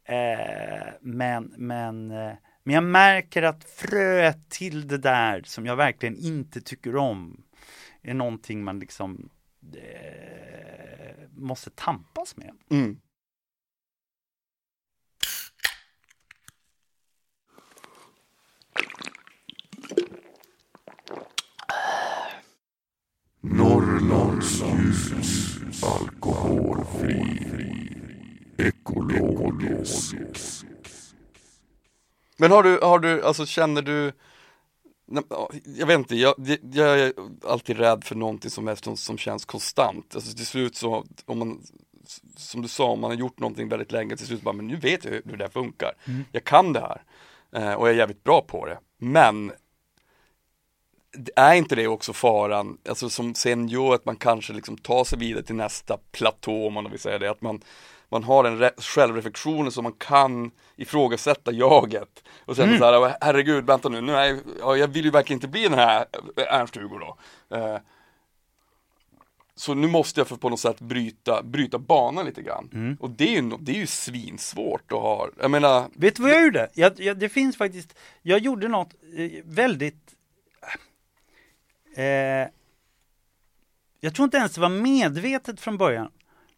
Eh, 0.05 0.93
men, 1.01 1.55
men, 1.57 2.11
eh, 2.11 2.33
men 2.65 2.75
jag 2.75 2.85
märker 2.85 3.43
att 3.43 3.65
fröet 3.65 4.51
till 4.51 4.89
det 4.89 4.99
där 4.99 5.43
som 5.47 5.67
jag 5.67 5.77
verkligen 5.77 6.17
inte 6.17 6.61
tycker 6.61 6.97
om 6.97 7.43
är 8.03 8.15
någonting 8.15 8.65
man 8.65 8.79
liksom 8.79 9.29
eh, 9.75 11.15
måste 11.31 11.71
tampas 11.71 12.37
med. 12.37 12.53
Mm. 12.71 13.01
Norrlandsljus, 23.41 25.83
alkoholfri, 25.83 27.23
ekologisk. 28.59 30.15
Men 32.37 32.51
har 32.51 32.63
du, 32.63 32.79
har 32.83 32.99
du, 32.99 33.23
alltså 33.23 33.47
känner 33.47 33.83
du 33.83 34.13
jag 35.65 35.87
vet 35.87 35.99
inte, 35.99 36.17
jag, 36.17 36.35
jag, 36.73 37.01
är 37.01 37.13
alltid 37.47 37.79
rädd 37.79 38.05
för 38.05 38.15
någonting 38.15 38.51
som, 38.51 38.69
är, 38.69 38.97
som 38.97 39.19
känns 39.19 39.45
konstant. 39.45 40.15
Alltså 40.15 40.37
till 40.37 40.47
slut 40.47 40.77
så, 40.77 41.05
om 41.27 41.39
man, 41.39 41.63
som 42.37 42.63
du 42.63 42.69
sa, 42.69 42.91
om 42.91 43.01
man 43.01 43.11
har 43.11 43.19
gjort 43.19 43.39
någonting 43.39 43.69
väldigt 43.69 43.93
länge, 43.93 44.17
till 44.17 44.27
slut 44.27 44.43
bara, 44.43 44.53
men 44.53 44.67
nu 44.67 44.77
vet 44.77 45.05
jag 45.05 45.13
hur, 45.13 45.37
det 45.37 45.45
här 45.45 45.51
funkar. 45.51 45.93
Mm. 46.05 46.25
Jag 46.33 46.45
kan 46.45 46.73
det 46.73 46.81
här. 46.81 47.03
Eh, 47.53 47.75
och 47.75 47.89
jag 47.89 47.95
är 47.95 47.99
jävligt 47.99 48.25
bra 48.25 48.43
på 48.43 48.67
det. 48.67 48.79
Men 48.99 49.53
är 51.37 51.55
inte 51.55 51.75
det 51.75 51.87
också 51.87 52.13
faran, 52.13 52.79
alltså 52.89 53.11
som 53.11 53.35
sen 53.35 53.69
gör 53.69 53.95
att 53.95 54.05
man 54.05 54.17
kanske 54.17 54.53
liksom 54.53 54.79
tar 54.79 55.05
sig 55.05 55.19
vidare 55.19 55.43
till 55.43 55.55
nästa 55.55 55.99
platå 56.13 56.67
om 56.67 56.73
man 56.73 56.91
vill 56.91 57.01
säga 57.01 57.19
det, 57.19 57.31
att 57.31 57.43
man, 57.43 57.61
man 58.09 58.25
har 58.25 58.45
en 58.45 58.71
självreflektion 58.77 59.73
som 59.73 59.83
man 59.83 59.93
kan 59.93 60.51
ifrågasätta 60.77 61.53
jaget 61.53 62.25
och 62.45 62.57
sen 62.57 62.69
mm. 62.69 62.79
så 62.79 62.85
här, 62.85 63.17
herregud 63.21 63.67
vänta 63.67 63.89
nu, 63.89 64.01
nu 64.01 64.17
är 64.17 64.41
jag, 64.61 64.79
jag 64.79 64.89
vill 64.89 65.05
ju 65.05 65.11
verkligen 65.11 65.37
inte 65.37 65.49
bli 65.49 65.63
den 65.63 65.79
här 65.79 66.07
Ernst-Hugo 66.37 66.99
då. 66.99 67.17
Eh, 67.57 67.79
så 69.55 69.75
nu 69.75 69.87
måste 69.87 70.21
jag 70.21 70.29
för 70.29 70.37
på 70.37 70.49
något 70.49 70.61
sätt 70.61 70.81
bryta, 70.81 71.43
bryta 71.43 71.79
banan 71.79 72.27
lite 72.27 72.43
grann. 72.43 72.71
Mm. 72.73 72.97
Och 73.01 73.11
det 73.11 73.37
är, 73.37 73.43
ju, 73.43 73.51
det 73.61 73.73
är 73.73 73.77
ju 73.77 73.87
svinsvårt 73.87 74.93
att 74.93 74.99
ha, 74.99 75.29
jag 75.41 75.51
menar 75.51 75.89
Vet 75.95 76.17
du 76.17 76.23
vad 76.23 76.31
jag 76.31 76.45
gjorde? 76.45 76.71
Jag, 76.75 77.01
jag, 77.01 77.19
det 77.19 77.29
finns 77.29 77.57
faktiskt, 77.57 77.99
jag 78.23 78.39
gjorde 78.39 78.69
något 78.69 78.95
eh, 79.17 79.31
väldigt 79.45 80.17
Eh, 81.95 82.49
jag 84.01 84.15
tror 84.15 84.25
inte 84.25 84.37
ens 84.37 84.55
det 84.55 84.61
var 84.61 84.69
medvetet 84.69 85.61
från 85.61 85.79
början. 85.79 86.13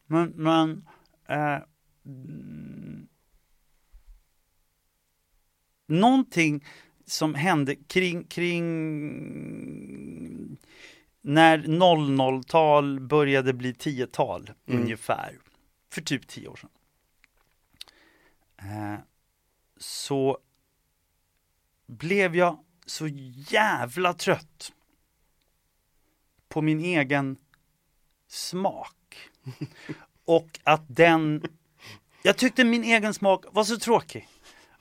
Men, 0.07 0.29
men 0.29 0.89
eh, 1.29 1.59
någonting 5.87 6.65
som 7.07 7.35
hände 7.35 7.75
kring, 7.75 8.25
kring 8.25 8.63
när 11.21 11.59
00-tal 11.59 13.01
började 13.01 13.53
bli 13.53 13.73
10-tal 13.73 14.51
mm. 14.67 14.83
ungefär, 14.83 15.39
för 15.93 16.01
typ 16.01 16.29
10 16.29 16.49
år 16.49 16.57
sedan. 16.57 16.71
Eh, 18.59 18.99
så 19.77 20.39
blev 21.87 22.37
jag 22.37 22.59
så 22.87 23.09
jävla 23.49 24.15
trött 24.15 24.73
på 26.53 26.63
min 26.63 26.81
egen 26.81 27.37
smak. 28.29 29.31
Och 30.25 30.61
att 30.65 30.85
den, 30.87 31.43
jag 32.23 32.37
tyckte 32.37 32.65
min 32.65 32.85
egen 32.85 33.15
smak 33.15 33.45
var 33.53 33.65
så 33.65 33.79
tråkig. 33.79 34.29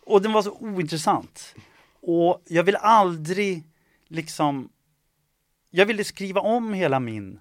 Och 0.05 0.21
den 0.21 0.31
var 0.31 0.41
så 0.41 0.51
ointressant. 0.51 1.56
Och 2.02 2.41
jag 2.48 2.63
ville 2.63 2.77
aldrig 2.77 3.63
liksom, 4.08 4.69
jag 5.69 5.85
ville 5.85 6.04
skriva 6.04 6.41
om 6.41 6.73
hela 6.73 7.00
min 7.00 7.39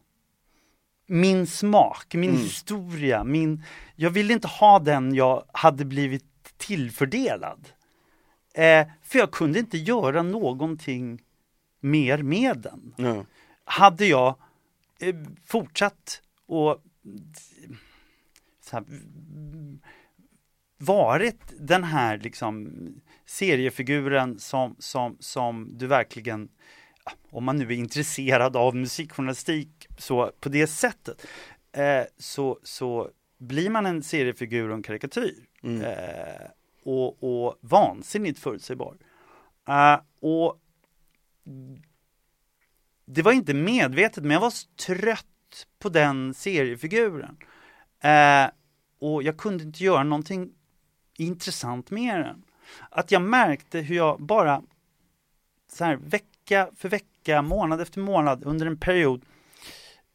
min 1.06 1.46
smak, 1.46 2.14
min 2.14 2.30
mm. 2.30 2.42
historia, 2.42 3.24
min... 3.24 3.64
Jag 3.96 4.10
ville 4.10 4.32
inte 4.32 4.48
ha 4.48 4.78
den 4.78 5.14
jag 5.14 5.44
hade 5.52 5.84
blivit 5.84 6.24
tillfördelad. 6.56 7.68
Eh, 8.54 8.86
för 9.02 9.18
jag 9.18 9.30
kunde 9.30 9.58
inte 9.58 9.78
göra 9.78 10.22
någonting 10.22 11.22
mer 11.80 12.18
med 12.22 12.58
den. 12.58 12.94
Mm 12.98 13.24
hade 13.70 14.06
jag 14.06 14.36
eh, 15.00 15.14
fortsatt 15.44 16.22
och 16.46 16.82
här, 18.70 18.84
varit 20.78 21.40
den 21.58 21.84
här 21.84 22.18
liksom 22.18 22.70
seriefiguren 23.26 24.38
som, 24.38 24.76
som, 24.78 25.16
som 25.20 25.78
du 25.78 25.86
verkligen, 25.86 26.48
om 27.30 27.44
man 27.44 27.56
nu 27.56 27.64
är 27.64 27.70
intresserad 27.70 28.56
av 28.56 28.76
musikjournalistik 28.76 29.88
så 29.98 30.32
på 30.40 30.48
det 30.48 30.66
sättet, 30.66 31.26
eh, 31.72 32.04
så, 32.18 32.58
så 32.62 33.10
blir 33.38 33.70
man 33.70 33.86
en 33.86 34.02
seriefigur 34.02 34.68
och 34.68 34.74
en 34.74 34.82
karikatyr. 34.82 35.46
Mm. 35.62 35.82
Eh, 35.82 36.46
och, 36.82 37.24
och 37.24 37.58
vansinnigt 37.60 38.38
förutsägbar. 38.38 38.96
Uh, 39.68 40.00
och 40.20 40.60
det 43.14 43.22
var 43.22 43.32
inte 43.32 43.54
medvetet, 43.54 44.24
men 44.24 44.30
jag 44.30 44.40
var 44.40 44.50
så 44.50 44.68
trött 44.86 45.66
på 45.78 45.88
den 45.88 46.34
seriefiguren. 46.34 47.36
Eh, 48.00 48.50
och 48.98 49.22
jag 49.22 49.36
kunde 49.36 49.64
inte 49.64 49.84
göra 49.84 50.02
någonting 50.02 50.52
intressant 51.16 51.90
med 51.90 52.20
den. 52.20 52.42
Att 52.90 53.10
jag 53.10 53.22
märkte 53.22 53.78
hur 53.78 53.96
jag 53.96 54.20
bara 54.22 54.62
så 55.72 55.84
här 55.84 55.96
vecka 55.96 56.70
för 56.76 56.88
vecka, 56.88 57.42
månad 57.42 57.80
efter 57.80 58.00
månad 58.00 58.44
under 58.44 58.66
en 58.66 58.78
period 58.78 59.24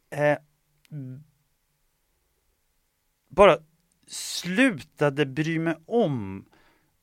eh, 0.09 0.37
bara 3.27 3.57
slutade 4.07 5.25
bry 5.25 5.59
mig 5.59 5.75
om 5.85 6.45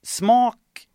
smak, 0.03 0.89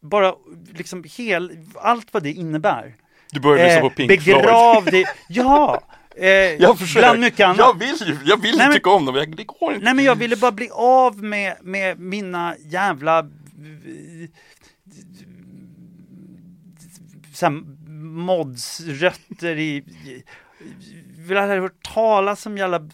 bara 0.00 0.34
liksom 0.72 1.04
hel, 1.04 1.66
allt 1.74 2.12
vad 2.12 2.22
det 2.22 2.32
innebär. 2.32 2.96
Du 3.32 3.40
började 3.40 3.66
lyssna 3.68 3.80
på 3.80 3.90
Pink 3.90 4.08
begrav 4.08 4.82
Floyd. 4.82 4.94
det, 4.94 5.14
ja! 5.28 5.82
Eh, 6.16 6.26
Jag 6.60 6.78
försöker, 6.78 7.00
bland 7.08 7.20
mycket 7.20 7.44
annat. 7.46 7.58
jag 7.58 7.78
vill 7.78 7.94
ju, 8.08 8.18
jag 8.24 8.42
vill 8.42 8.56
Nej, 8.58 8.66
men- 8.66 8.76
tycka 8.76 8.90
om 8.90 9.04
dem, 9.04 9.14
jag- 9.14 9.36
det 9.36 9.44
går 9.44 9.72
inte. 9.74 9.84
Nej 9.84 9.94
men 9.94 10.04
jag 10.04 10.14
ville 10.16 10.36
bara 10.36 10.52
bli 10.52 10.70
av 10.72 11.22
med, 11.22 11.56
med 11.62 11.98
mina 11.98 12.54
jävla 12.58 13.26
här, 17.34 17.64
modsrötter 18.24 19.56
i, 19.58 19.76
i 19.76 20.24
vill 21.18 21.36
aldrig 21.36 21.60
ha 21.60 21.64
hört 21.68 21.94
talas 21.94 22.46
om 22.46 22.58
jävla 22.58 22.88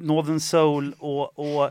Northern 0.00 0.40
Soul 0.40 0.94
och, 0.98 1.38
och 1.38 1.70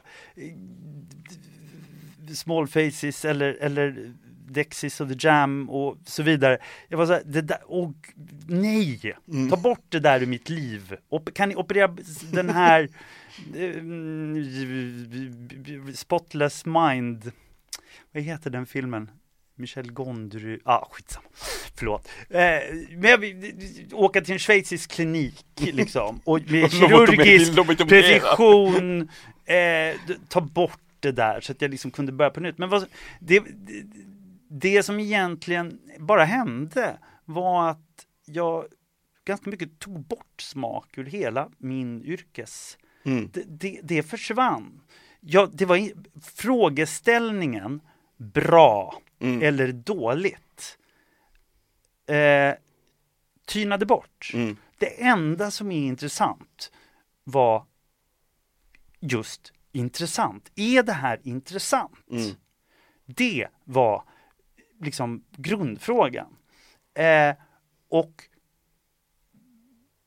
Small 2.36 2.68
Faces 2.68 3.26
eller, 3.26 3.53
eller 3.62 4.14
Dexys 4.48 5.02
och 5.02 5.10
The 5.10 5.16
Jam 5.20 5.70
och 5.70 5.98
så 6.06 6.24
vidare. 6.24 6.58
Jag 6.88 6.98
var 6.98 7.06
så 7.06 7.14
här, 7.14 7.24
det 7.26 7.41
där, 7.41 7.60
åh, 7.66 7.91
nej! 8.48 9.16
Ta 9.50 9.58
bort 9.58 9.86
det 9.89 10.00
där 10.00 10.22
ur 10.22 10.26
mitt 10.26 10.50
liv. 10.50 10.95
Op 11.10 11.34
kan 11.34 11.50
ni 11.50 11.56
operera 11.56 11.95
den 12.32 12.50
här 12.50 12.82
eh, 13.56 13.84
Spotless 15.93 16.66
Mind, 16.66 17.32
vad 18.12 18.24
heter 18.24 18.50
den 18.50 18.66
filmen? 18.66 19.12
Michel 19.60 19.91
Gondry, 19.91 20.60
ah 20.64 20.88
skitsamma, 20.91 21.28
förlåt. 21.76 22.10
Eh, 22.30 22.39
men 22.91 23.12
jag 23.12 23.18
vill 23.18 23.54
åka 23.93 24.22
till 24.22 24.34
en 24.34 24.39
schweizisk 24.39 24.91
klinik 24.91 25.45
liksom 25.56 26.22
och 26.24 26.39
med 26.52 26.72
kirurgisk 26.72 27.88
precision 27.88 29.10
eh, 29.45 30.16
ta 30.30 30.41
bort 30.41 30.80
det 31.00 31.12
där 31.12 31.41
så 31.41 31.52
att 31.52 31.62
jag 31.62 31.72
liksom 31.72 31.91
kunde 31.91 32.12
börja 32.12 32.32
på 32.32 32.39
nytt. 32.39 32.58
Men 32.58 32.70
vad, 32.70 32.86
det, 33.20 33.39
det, 33.39 33.84
det 34.50 34.84
som 34.84 35.00
egentligen 35.00 35.82
bara 36.00 36.24
hände 36.26 36.98
var 37.26 37.70
att 37.70 38.06
jag 38.26 38.66
ganska 39.26 39.50
mycket 39.50 39.80
tog 39.80 40.00
bort 40.06 40.41
smak 40.41 40.98
ur 40.98 41.06
hela 41.06 41.50
min 41.58 42.04
yrkes 42.04 42.78
Mm. 43.06 43.30
det, 43.34 43.43
det, 43.48 43.80
det 43.84 44.04
försvann. 44.04 44.82
Ja, 45.20 45.50
det 45.54 45.66
var 45.66 45.80
frågeställningen 46.22 47.82
bra 48.18 49.02
Mm. 49.20 49.41
eller 49.41 49.72
dåligt 49.72 50.78
eh, 52.08 52.54
tynade 53.45 53.86
bort. 53.86 54.32
Mm. 54.34 54.58
Det 54.78 55.04
enda 55.04 55.52
som 55.52 55.72
är 55.72 55.86
intressant 55.88 56.72
var 57.24 57.66
just 59.00 59.54
intressant. 59.72 60.52
Är 60.56 60.84
det 60.84 60.93
här 60.93 61.20
intressant? 61.24 62.10
Mm. 62.12 62.36
Det 63.06 63.48
var 63.64 64.04
liksom 64.82 65.23
grundfrågan. 65.38 66.38
Eh, 66.97 67.36
och 67.89 68.23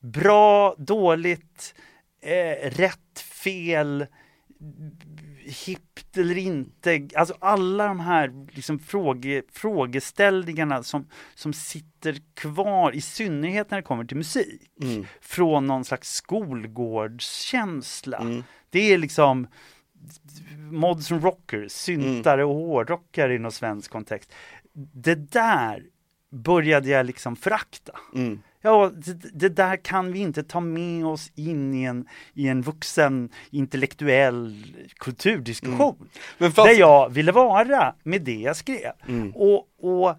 bra, 0.00 0.74
dåligt, 0.78 1.74
eh, 2.20 2.70
rätt, 2.70 3.20
fel, 3.20 4.06
hippt 5.66 6.16
eller 6.16 6.38
inte. 6.38 7.08
Alltså 7.14 7.34
alla 7.38 7.88
de 7.88 8.00
här 8.00 8.46
liksom 8.50 8.78
fråge, 8.78 9.42
frågeställningarna 9.52 10.82
som, 10.82 11.08
som 11.34 11.52
sitter 11.52 12.16
kvar, 12.34 12.92
i 12.92 13.00
synnerhet 13.00 13.70
när 13.70 13.78
det 13.78 13.82
kommer 13.82 14.04
till 14.04 14.16
musik. 14.16 14.70
Mm. 14.82 15.06
Från 15.20 15.66
någon 15.66 15.84
slags 15.84 16.14
skolgårdskänsla. 16.14 18.18
Mm. 18.18 18.44
Det 18.70 18.92
är 18.92 18.98
liksom 18.98 19.46
mods 20.56 21.12
and 21.12 21.24
rockers, 21.24 21.72
syntare 21.72 22.44
och 22.44 22.54
hårdrockare 22.54 23.34
i 23.34 23.38
någon 23.38 23.52
svensk 23.52 23.90
kontext. 23.90 24.32
Det 24.72 25.14
där 25.14 25.82
började 26.30 26.88
jag 26.88 27.06
liksom 27.06 27.36
förakta. 27.36 27.92
Mm. 28.14 28.42
Ja, 28.62 28.90
det, 28.94 29.12
det 29.32 29.48
där 29.48 29.76
kan 29.76 30.12
vi 30.12 30.18
inte 30.18 30.42
ta 30.42 30.60
med 30.60 31.06
oss 31.06 31.32
in 31.34 31.74
i 31.74 31.82
en, 31.82 32.08
i 32.34 32.48
en 32.48 32.62
vuxen 32.62 33.30
intellektuell 33.50 34.66
kulturdiskussion. 34.96 36.08
Men 36.38 36.52
fast, 36.52 36.68
Där 36.68 36.78
jag 36.78 37.10
ville 37.10 37.32
vara 37.32 37.94
med 38.02 38.22
det 38.22 38.40
jag 38.40 38.56
skrev. 38.56 38.92
Mm. 39.08 39.32
Och, 39.36 39.68
och 39.80 40.16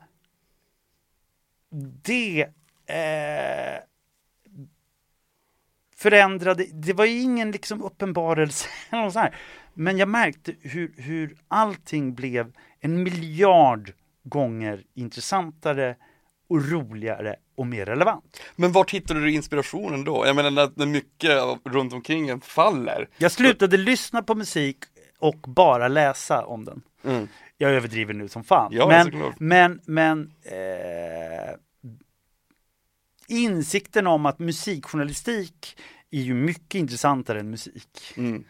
det 2.04 2.41
eh, 2.86 3.80
förändrade, 5.95 6.66
det 6.74 6.93
var 6.93 7.06
ingen 7.06 7.52
liksom 7.52 7.82
uppenbarelse 7.82 8.68
eller 8.89 9.10
sånt 9.10 9.24
här. 9.24 9.36
Men 9.74 9.97
jag 9.97 10.10
märkte 10.10 10.56
hur, 10.62 10.93
hur 10.97 11.36
allting 11.47 12.16
blev 12.16 12.54
en 12.80 13.04
miljard 13.04 13.93
gånger 14.24 14.84
intressantare 14.94 15.96
och 16.50 16.70
roligare 16.70 17.36
och 17.56 17.68
mer 17.68 17.86
relevant. 17.86 18.42
men 18.56 18.72
vart 18.72 18.92
hittade 18.92 19.20
du 19.20 19.32
inspirationen 19.32 20.04
då? 20.04 20.26
Jag 20.26 20.36
menar 20.36 20.52
när, 20.52 20.72
när 20.76 20.86
mycket 20.86 21.32
runt 21.64 21.94
omkring 21.94 22.30
en 22.30 22.42
faller. 22.42 23.10
Jag 23.18 23.32
slutade 23.32 23.78
lyssna 23.78 24.22
på 24.22 24.36
musik 24.36 24.78
och 25.20 25.38
bara 25.38 25.88
läsa 25.88 26.46
om 26.46 26.66
den. 26.66 26.82
Mm. 27.04 27.28
Jag 27.58 27.72
överdriver 27.72 28.14
nu 28.14 28.28
som 28.28 28.44
fan. 28.44 28.72
Ja, 28.74 28.88
men, 28.88 29.34
men, 29.38 29.82
men 29.86 30.34
eh, 30.44 31.56
insikten 33.28 34.08
om 34.08 34.26
att 34.26 34.40
musikjournalistik 34.40 35.78
är 36.12 36.22
ju 36.22 36.34
mycket 36.34 36.76
intressantare 36.76 37.40
än 37.40 37.50
musik. 37.50 38.14
Mm. 38.18 38.44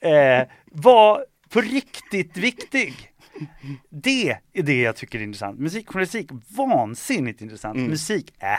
Eh, 0.00 0.48
var 0.64 1.24
på 1.48 1.60
riktigt 1.60 2.36
viktig. 2.36 3.12
Det 3.90 4.38
är 4.52 4.62
det 4.62 4.80
jag 4.80 4.96
tycker 4.96 5.18
är 5.18 5.22
intressant. 5.22 5.58
Musikjournalistik, 5.58 6.30
vansinnigt 6.56 7.40
intressant. 7.40 7.76
Mm. 7.76 7.90
Musik, 7.90 8.32
äh. 8.38 8.52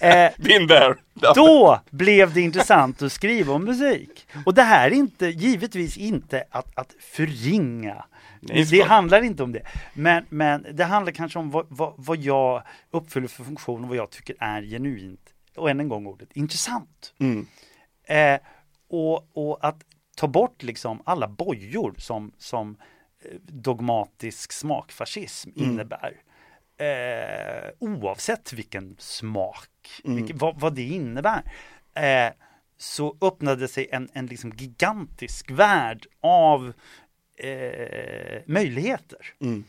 eh. 0.26 0.32
Been 0.38 0.68
there. 0.68 0.94
Då 1.34 1.80
blev 1.90 2.34
det 2.34 2.40
intressant 2.40 3.02
att 3.02 3.12
skriva 3.12 3.52
om 3.52 3.64
musik. 3.64 4.26
Och 4.46 4.54
det 4.54 4.62
här 4.62 4.90
är 4.90 4.94
inte, 4.94 5.26
givetvis 5.26 5.96
inte 5.96 6.44
att, 6.50 6.78
att 6.78 6.94
förringa. 7.00 8.04
Nej, 8.40 8.64
det 8.64 8.82
handlar 8.82 9.22
inte 9.22 9.42
om 9.42 9.52
det. 9.52 9.62
Men, 9.94 10.24
men 10.28 10.66
det 10.72 10.84
handlar 10.84 11.12
kanske 11.12 11.38
om 11.38 11.50
vad, 11.50 11.66
vad, 11.68 11.94
vad 11.96 12.16
jag 12.16 12.62
uppfyller 12.90 13.28
för 13.28 13.44
funktion 13.44 13.82
och 13.82 13.88
vad 13.88 13.98
jag 13.98 14.10
tycker 14.10 14.36
är 14.38 14.62
genuint, 14.62 15.20
och 15.56 15.70
än 15.70 15.80
en 15.80 15.88
gång 15.88 16.06
ordet, 16.06 16.28
intressant. 16.32 17.14
Mm. 17.18 17.46
Eh, 18.04 18.40
och, 18.88 19.28
och 19.32 19.58
att 19.60 19.84
ta 20.16 20.28
bort 20.28 20.62
liksom 20.62 21.02
alla 21.04 21.28
bojor 21.28 21.94
som, 21.98 22.32
som 22.38 22.76
dogmatisk 23.42 24.52
smakfascism 24.52 25.50
innebär. 25.54 26.22
Eh, 26.78 27.70
oavsett 27.78 28.52
vilken 28.52 28.96
smak, 28.98 29.70
vilken, 30.04 30.38
vad, 30.38 30.60
vad 30.60 30.74
det 30.74 30.82
innebär. 30.82 31.42
Eh, 31.94 32.32
så 32.76 33.16
öppnade 33.20 33.68
sig 33.68 33.88
en, 33.92 34.08
en 34.12 34.26
liksom 34.26 34.50
gigantisk 34.50 35.50
värld 35.50 36.06
av 36.20 36.72
eh, 37.38 38.42
möjligheter. 38.46 39.34
Mm. 39.40 39.64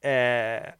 Eh, 0.00 0.70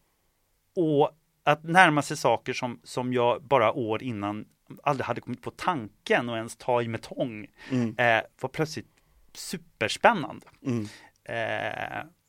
och 0.76 1.10
att 1.44 1.64
närma 1.64 2.02
sig 2.02 2.16
saker 2.16 2.52
som, 2.52 2.80
som 2.84 3.12
jag 3.12 3.42
bara 3.42 3.72
år 3.72 4.02
innan 4.02 4.44
aldrig 4.82 5.06
hade 5.06 5.20
kommit 5.20 5.42
på 5.42 5.50
tanken 5.50 6.28
och 6.28 6.36
ens 6.36 6.56
ta 6.56 6.82
i 6.82 6.88
med 6.88 7.02
tång 7.02 7.46
Mm. 7.70 7.94
eh, 7.98 8.22
var 8.40 8.48
plötsligt 8.48 8.88
superspännande. 9.32 10.46
Mm. 10.66 10.88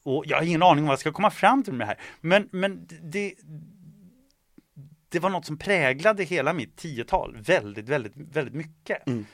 Eh, 0.06 0.12
och 0.12 0.26
jag 0.28 0.38
har 0.38 0.44
ingen 0.44 0.64
aning 0.64 0.84
om 0.84 0.88
vad 0.88 0.94
jag 0.94 1.00
ska 1.00 1.12
komma 1.12 1.32
fram 1.32 1.64
till 1.64 1.74
med 1.74 1.88
det 1.88 1.90
här. 1.90 2.00
Men, 2.22 2.50
men 2.52 2.88
det, 3.02 3.36
det 5.10 5.20
var 5.20 5.30
något 5.30 5.46
som 5.46 5.58
präglade 5.58 6.24
hela 6.24 6.54
mitt 6.54 6.78
tiotal 6.78 7.38
väldigt, 7.38 7.90
väldigt, 7.90 8.14
väldigt 8.16 8.56
mycket. 8.56 9.08
Mm. 9.08 9.26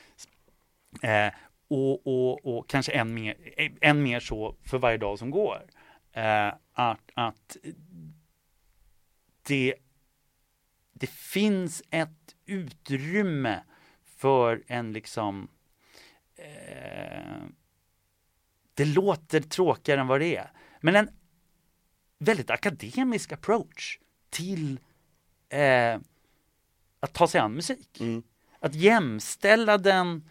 Eh, 1.01 1.33
och, 1.69 2.07
och, 2.07 2.57
och 2.57 2.69
kanske 2.69 2.91
än 2.91 3.13
mer, 3.13 3.35
än 3.81 4.03
mer 4.03 4.19
så 4.19 4.55
för 4.63 4.77
varje 4.77 4.97
dag 4.97 5.19
som 5.19 5.31
går. 5.31 5.61
Eh, 6.11 6.53
att, 6.73 7.11
att 7.13 7.57
det, 9.43 9.75
det 10.93 11.09
finns 11.09 11.83
ett 11.89 12.35
utrymme 12.45 13.63
för 14.17 14.63
en 14.67 14.93
liksom 14.93 15.47
eh, 16.35 17.47
det 18.73 18.85
låter 18.85 19.39
tråkigare 19.39 20.01
än 20.01 20.07
vad 20.07 20.19
det 20.19 20.35
är. 20.35 20.51
Men 20.81 20.95
en 20.95 21.09
väldigt 22.19 22.49
akademisk 22.49 23.31
approach 23.31 23.99
till 24.29 24.79
eh, 25.49 25.99
att 26.99 27.13
ta 27.13 27.27
sig 27.27 27.41
an 27.41 27.53
musik. 27.53 27.99
Mm. 27.99 28.23
Att 28.59 28.75
jämställa 28.75 29.77
den 29.77 30.29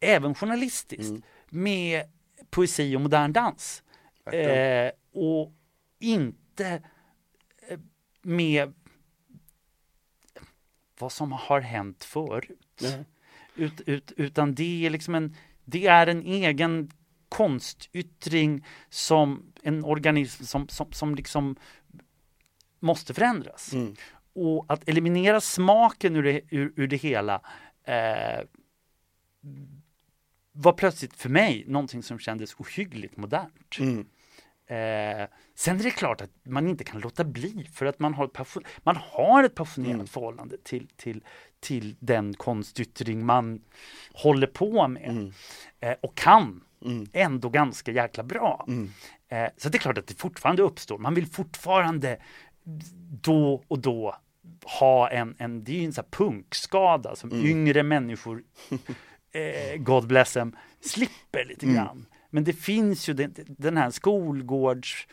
även 0.00 0.34
journalistiskt 0.34 1.10
Mm. 1.10 1.22
med 1.48 2.10
poesi 2.50 2.96
och 2.96 3.00
modern 3.00 3.32
dans. 3.32 3.82
Eh, 4.32 4.90
och 5.12 5.52
inte 5.98 6.82
eh, 7.68 7.78
med 8.22 8.72
vad 10.98 11.12
som 11.12 11.32
har 11.32 11.60
hänt 11.60 12.04
förut. 12.04 12.80
Nej. 12.82 13.04
Ut, 13.54 13.80
ut, 13.80 14.12
utan 14.16 14.54
det 14.54 14.86
är 14.86 14.90
liksom 14.90 15.14
en, 15.14 15.36
det 15.64 15.86
är 15.86 16.06
en 16.06 16.22
egen 16.22 16.90
konstyttring 17.36 18.64
som 18.88 19.52
en 19.62 19.84
organism 19.84 20.44
som, 20.44 20.68
som, 20.68 20.92
som 20.92 21.14
liksom 21.14 21.56
måste 22.80 23.14
förändras. 23.14 23.72
Mm. 23.72 23.94
Och 24.34 24.64
att 24.68 24.88
eliminera 24.88 25.40
smaken 25.40 26.16
ur 26.16 26.22
det, 26.22 26.40
ur, 26.50 26.72
ur 26.76 26.86
det 26.86 26.96
hela 26.96 27.40
eh, 27.84 28.40
var 30.52 30.72
plötsligt 30.72 31.16
för 31.16 31.28
mig 31.28 31.64
någonting 31.66 32.02
som 32.02 32.18
kändes 32.18 32.54
ohyggligt 32.54 33.16
modernt. 33.16 33.78
Mm. 33.80 34.06
Eh, 34.68 35.28
sen 35.54 35.78
är 35.80 35.82
det 35.84 35.90
klart 35.90 36.20
att 36.20 36.30
man 36.44 36.68
inte 36.68 36.84
kan 36.84 37.00
låta 37.00 37.24
bli 37.24 37.68
för 37.72 37.86
att 37.86 37.98
man 37.98 38.14
har 38.14 38.24
ett, 38.24 38.32
passion, 38.32 38.62
man 38.82 38.96
har 38.96 39.44
ett 39.44 39.54
passionerat 39.54 39.94
Mm. 39.94 40.06
förhållande 40.06 40.56
till, 40.64 40.88
till, 40.96 41.24
till 41.60 41.96
den 42.00 42.34
konstyttring 42.34 43.26
man 43.26 43.60
håller 44.12 44.46
på 44.46 44.88
med 44.88 45.10
Mm. 45.10 45.32
eh, 45.80 45.94
och 46.02 46.14
kan 46.14 46.62
Mm. 46.86 47.06
ändå 47.12 47.48
ganska 47.48 47.92
jäkla 47.92 48.22
bra. 48.22 48.64
Mm. 48.68 48.90
Eh, 49.28 49.48
så 49.56 49.68
det 49.68 49.76
är 49.76 49.80
klart 49.80 49.98
att 49.98 50.06
det 50.06 50.14
fortfarande 50.14 50.62
uppstår. 50.62 50.98
Man 50.98 51.14
vill 51.14 51.26
fortfarande 51.26 52.18
då 53.22 53.62
och 53.68 53.78
då 53.78 54.16
ha 54.78 55.10
en, 55.10 55.34
en 55.38 55.64
det 55.64 55.72
är 55.72 55.76
ju 55.76 55.84
en 55.84 55.92
sån 55.92 56.04
här 56.04 56.10
punkskada 56.26 57.16
som 57.16 57.30
Mm. 57.32 57.46
yngre 57.46 57.82
människor, 57.82 58.42
eh, 59.32 59.76
God 59.78 60.06
bless 60.06 60.32
them, 60.32 60.56
slipper 60.80 61.44
lite 61.44 61.66
Mm. 61.66 61.76
grann. 61.76 62.06
Men 62.30 62.44
det 62.44 62.52
finns 62.52 63.08
ju 63.08 63.12
den, 63.14 63.34
den 63.46 63.76
här 63.76 63.90
skolgårds 63.90 65.06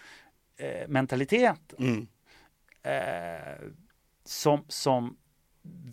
eh, 0.57 0.87
Mm. 1.79 2.07
eh, 2.83 3.67
som, 4.25 4.63
som 4.67 5.17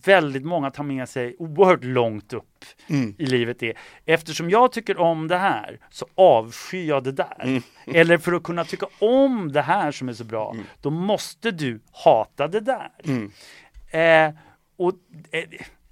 väldigt 0.04 0.44
många 0.44 0.70
tar 0.70 0.84
med 0.84 1.08
sig 1.08 1.36
oerhört 1.38 1.84
långt 1.84 2.32
upp 2.32 2.64
Mm. 2.88 3.14
i 3.18 3.26
livet 3.26 3.62
är 3.62 3.78
eftersom 4.04 4.50
jag 4.50 4.72
tycker 4.72 4.98
om 4.98 5.28
det 5.28 5.36
här 5.38 5.78
så 5.90 6.06
avskyr 6.14 6.88
jag 6.88 7.04
det 7.04 7.12
där. 7.12 7.36
Mm. 7.42 7.62
Eller 7.86 8.18
för 8.18 8.32
att 8.32 8.42
kunna 8.42 8.64
tycka 8.64 8.86
om 8.98 9.52
det 9.52 9.62
här 9.62 9.92
som 9.92 10.08
är 10.08 10.12
så 10.12 10.24
bra, 10.24 10.56
då 10.82 10.90
måste 10.90 11.50
du 11.50 11.80
hata 11.92 12.48
det 12.48 12.60
där. 12.60 12.90
Mm. 13.04 13.32
Eh, 13.90 14.40
och 14.76 14.92
eh, 15.30 15.44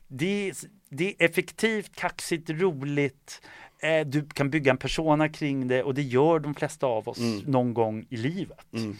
det, 0.08 0.48
är- 0.48 0.54
det 0.90 1.08
är 1.08 1.24
effektivt, 1.26 1.96
kaxigt, 1.96 2.50
roligt. 2.50 3.42
Eh, 3.82 4.06
du 4.06 4.28
kan 4.28 4.50
bygga 4.50 4.70
en 4.70 4.76
persona 4.78 5.28
kring 5.28 5.68
det 5.68 5.82
och 5.82 5.94
det 5.94 6.02
gör 6.02 6.38
de 6.38 6.54
flesta 6.54 6.86
av 6.86 7.08
oss 7.08 7.18
Mm. 7.18 7.38
någon 7.46 7.74
gång 7.74 8.06
i 8.10 8.16
livet. 8.16 8.66
Mm. 8.72 8.96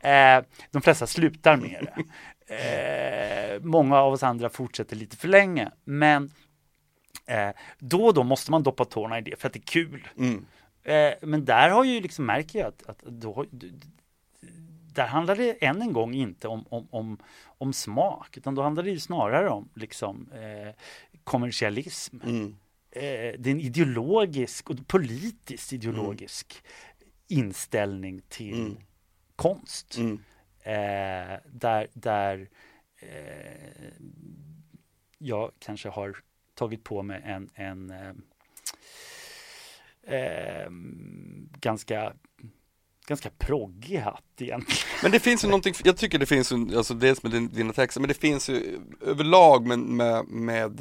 Eh, 0.00 0.44
de 0.70 0.82
flesta 0.82 1.06
slutar 1.06 1.56
med 1.56 1.70
det. 1.96 2.02
Eh, 2.46 3.60
många 3.62 3.96
av 3.96 4.12
oss 4.12 4.22
andra 4.22 4.48
fortsätter 4.50 4.96
lite 4.96 5.16
för 5.16 5.28
länge. 5.28 5.70
Men 5.84 6.30
eh, 7.26 7.50
då 7.78 8.04
och 8.06 8.14
då 8.14 8.22
måste 8.22 8.50
man 8.50 8.62
doppa 8.62 8.84
tårna 8.84 9.18
i 9.18 9.22
det 9.22 9.40
för 9.40 9.46
att 9.46 9.52
det 9.52 9.58
är 9.58 9.60
kul. 9.60 10.08
Mm. 10.18 10.46
Eh, 10.82 11.14
men 11.22 11.44
där 11.44 11.70
har 11.70 11.84
ju 11.84 12.00
liksom 12.00 12.26
märker 12.26 12.58
jag 12.58 12.68
att, 12.68 12.86
att 12.86 13.02
då, 13.02 13.44
där 14.94 15.06
handlar 15.06 15.36
det 15.36 15.64
än 15.64 15.82
en 15.82 15.92
gång 15.92 16.14
inte 16.14 16.48
om, 16.48 16.64
om, 16.68 16.88
om, 16.90 17.18
om 17.44 17.72
smak, 17.72 18.36
utan 18.36 18.54
då 18.54 18.62
handlar 18.62 18.82
det 18.82 18.90
ju 18.90 19.00
snarare 19.00 19.50
om 19.50 19.68
liksom 19.74 20.28
eh, 20.32 20.74
kommersialism. 21.24 22.16
Mm. 22.24 22.56
Eh, 22.90 23.00
det 23.38 23.46
är 23.46 23.50
en 23.50 23.60
ideologisk 23.60 24.70
och 24.70 24.86
politiskt 24.86 25.72
ideologisk 25.72 26.62
inställning 27.28 28.22
till 28.28 28.54
Mm. 28.60 28.76
konst. 29.36 29.98
Eh, 30.66 31.38
där 31.46 31.88
där 31.94 32.48
eh, 33.00 33.90
jag 35.18 35.52
kanske 35.58 35.88
har 35.88 36.16
tagit 36.54 36.84
på 36.84 37.02
mig 37.02 37.22
en, 37.24 37.50
en 37.54 37.90
eh, 37.90 38.12
eh, 40.16 40.70
ganska 41.60 42.12
ganska 43.06 43.30
proggig 43.30 43.98
hatt 43.98 44.22
egentligen. 44.38 44.82
Men 45.02 45.12
det 45.12 45.20
finns 45.20 45.44
ju 45.44 45.48
någonting, 45.48 45.74
jag 45.84 45.96
tycker 45.96 46.18
det 46.18 46.26
finns 46.26 46.52
ju, 46.52 46.76
alltså 46.76 46.94
dels 46.94 47.22
med 47.22 47.32
din, 47.32 47.48
dina 47.48 47.72
texter, 47.72 48.00
men 48.00 48.08
det 48.08 48.14
finns 48.14 48.48
ju 48.48 48.80
överlag 49.00 49.66
med, 49.66 49.78
med, 49.78 50.28
med 50.28 50.80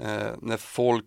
eh, 0.00 0.32
när 0.42 0.56
folk 0.56 1.04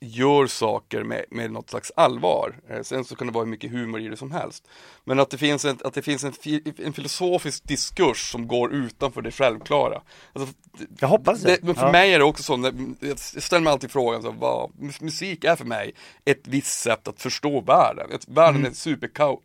gör 0.00 0.46
saker 0.46 1.02
med, 1.02 1.24
med 1.30 1.50
något 1.50 1.70
slags 1.70 1.92
allvar. 1.96 2.56
Eh, 2.70 2.82
sen 2.82 3.04
så 3.04 3.16
kan 3.16 3.26
det 3.26 3.32
vara 3.32 3.44
hur 3.44 3.50
mycket 3.50 3.70
humor 3.70 4.00
i 4.00 4.08
det 4.08 4.16
som 4.16 4.30
helst. 4.32 4.68
Men 5.04 5.20
att 5.20 5.30
det 5.30 5.38
finns 5.38 5.64
en, 5.64 5.78
att 5.84 5.94
det 5.94 6.02
finns 6.02 6.24
en, 6.24 6.32
fi, 6.32 6.72
en 6.78 6.92
filosofisk 6.92 7.64
diskurs 7.64 8.30
som 8.32 8.48
går 8.48 8.72
utanför 8.74 9.22
det 9.22 9.30
självklara. 9.30 10.02
Alltså, 10.32 10.54
Jag 11.00 11.08
hoppas 11.08 11.40
det. 11.42 11.58
men 11.62 11.74
för 11.74 11.86
Ja. 11.86 11.92
mig 11.92 12.14
är 12.14 12.18
det 12.18 12.24
också 12.24 12.42
så, 12.42 12.56
när, 12.56 12.74
jag 13.00 13.18
ställer 13.18 13.60
mig 13.64 13.72
alltid 13.72 13.90
frågan, 13.90 14.22
så, 14.22 14.30
vad, 14.30 14.70
mus- 14.78 15.00
musik 15.02 15.44
är 15.44 15.56
för 15.56 15.64
mig 15.64 15.94
ett 16.24 16.42
visst 16.48 16.80
sätt 16.80 17.08
att 17.08 17.22
förstå 17.22 17.60
världen. 17.60 18.10
Ett, 18.12 18.28
världen 18.28 18.56
Mm. 18.60 18.70
är 18.70 18.74
superkaos, 18.74 19.40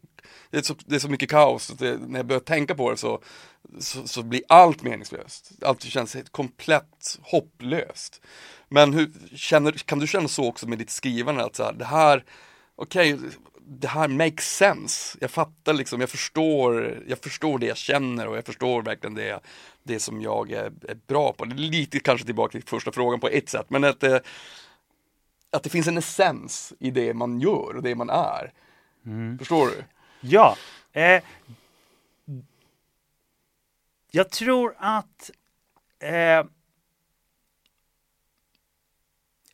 det 0.49 0.57
är, 0.57 0.61
så, 0.61 0.75
det 0.85 0.95
är 0.95 0.99
så 0.99 1.09
mycket 1.09 1.29
kaos, 1.29 1.71
att 1.71 1.79
det, 1.79 1.97
när 2.07 2.19
jag 2.19 2.25
börjar 2.25 2.39
tänka 2.39 2.75
på 2.75 2.91
det 2.91 2.97
så, 2.97 3.21
så, 3.79 4.07
så 4.07 4.23
blir 4.23 4.41
allt 4.49 4.83
meningslöst. 4.83 5.51
Allt 5.61 5.83
känns 5.83 6.15
helt 6.15 6.29
komplett 6.31 7.17
hopplöst. 7.21 8.21
Men 8.73 8.93
hur, 8.93 9.11
känner, 9.35 9.71
kan 9.71 9.99
du 9.99 10.07
känna 10.07 10.27
så 10.27 10.47
också 10.47 10.67
med 10.67 10.77
ditt 10.77 10.89
skrivande, 10.89 11.43
att 11.45 11.55
så 11.55 11.63
här, 11.63 11.73
det 11.73 11.85
här, 11.85 12.23
okej, 12.75 13.19
det 13.59 13.87
här 13.87 14.07
makes 14.07 14.57
sense. 14.57 15.17
Jag 15.21 15.31
fattar 15.31 15.73
liksom, 15.73 15.99
jag 15.99 16.09
förstår, 16.09 17.03
jag 17.07 17.19
förstår 17.19 17.59
det 17.59 17.65
jag 17.65 17.77
känner 17.77 18.27
och 18.27 18.37
jag 18.37 18.45
förstår 18.45 18.81
verkligen 18.81 19.13
det, 19.13 19.39
det 19.83 19.99
som 19.99 20.21
jag 20.21 20.51
är, 20.51 20.71
är 20.87 20.97
bra 21.07 21.33
på. 21.33 21.45
Det 21.45 21.55
är 21.55 21.57
lite 21.57 21.99
kanske 21.99 22.25
tillbaka 22.25 22.51
till 22.51 22.67
första 22.67 22.91
frågan 22.91 23.19
på 23.19 23.27
ett 23.27 23.49
sätt, 23.49 23.65
men 23.69 23.83
att 23.83 23.99
det, 23.99 24.21
att 25.51 25.63
det 25.63 25.69
finns 25.69 25.87
en 25.87 25.97
essens 25.97 26.73
i 26.79 26.91
det 26.91 27.13
man 27.13 27.39
gör 27.39 27.75
och 27.75 27.83
det 27.83 27.95
man 27.95 28.09
är. 28.09 28.53
Förstår 29.37 29.67
du? 29.67 29.83
Ja. 30.21 30.57
Eh, 30.91 31.23
jag 34.11 34.29
tror 34.29 34.75
att 34.77 35.31
eh, 35.99 36.45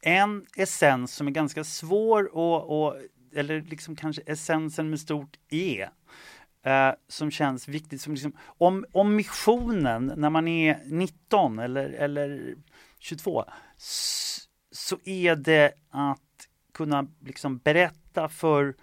en 0.01 0.45
essens 0.55 1.13
som 1.15 1.27
är 1.27 1.31
ganska 1.31 1.63
svår 1.63 2.35
och, 2.37 2.81
och 2.87 2.95
eller 3.35 3.61
liksom 3.61 3.95
kanske 3.95 4.21
essensen 4.25 4.89
med 4.89 4.99
stort 4.99 5.37
E 5.49 5.87
eh, 6.65 6.91
som 7.07 7.31
känns 7.31 7.67
viktigt 7.67 8.01
som 8.01 8.13
liksom 8.13 8.31
om, 8.45 8.85
om 8.91 9.15
missionen 9.15 10.13
när 10.17 10.29
man 10.29 10.47
är 10.47 10.81
19 10.85 11.59
eller, 11.59 11.89
eller 11.89 12.55
22 12.99 13.43
s- 13.77 14.39
så 14.71 14.97
är 15.03 15.35
det 15.35 15.71
att 15.89 16.19
kunna 16.73 17.07
liksom 17.25 17.57
berätta 17.57 18.29
för 18.29 18.75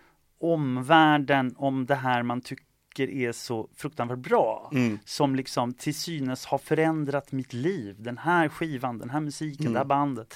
omvärlden 0.58 1.54
om 1.56 1.86
det 1.86 1.94
här 1.94 2.22
man 2.22 2.40
tycker 2.40 3.10
är 3.10 3.32
så 3.32 3.68
fruktansvärt 3.76 4.18
bra. 4.18 4.70
Mm. 4.72 4.98
Som 5.04 5.34
liksom 5.36 5.74
till 5.74 5.94
synes 5.94 6.46
har 6.46 6.58
förändrat 6.58 7.32
mitt 7.32 7.52
liv. 7.52 7.96
Den 7.98 8.18
här 8.18 8.48
skivan, 8.48 8.98
den 8.98 9.10
här 9.10 9.20
musiken, 9.20 9.72
det 9.72 9.78
här 9.78 9.84
bandet. 9.84 10.34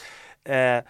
Eh, 0.48 0.82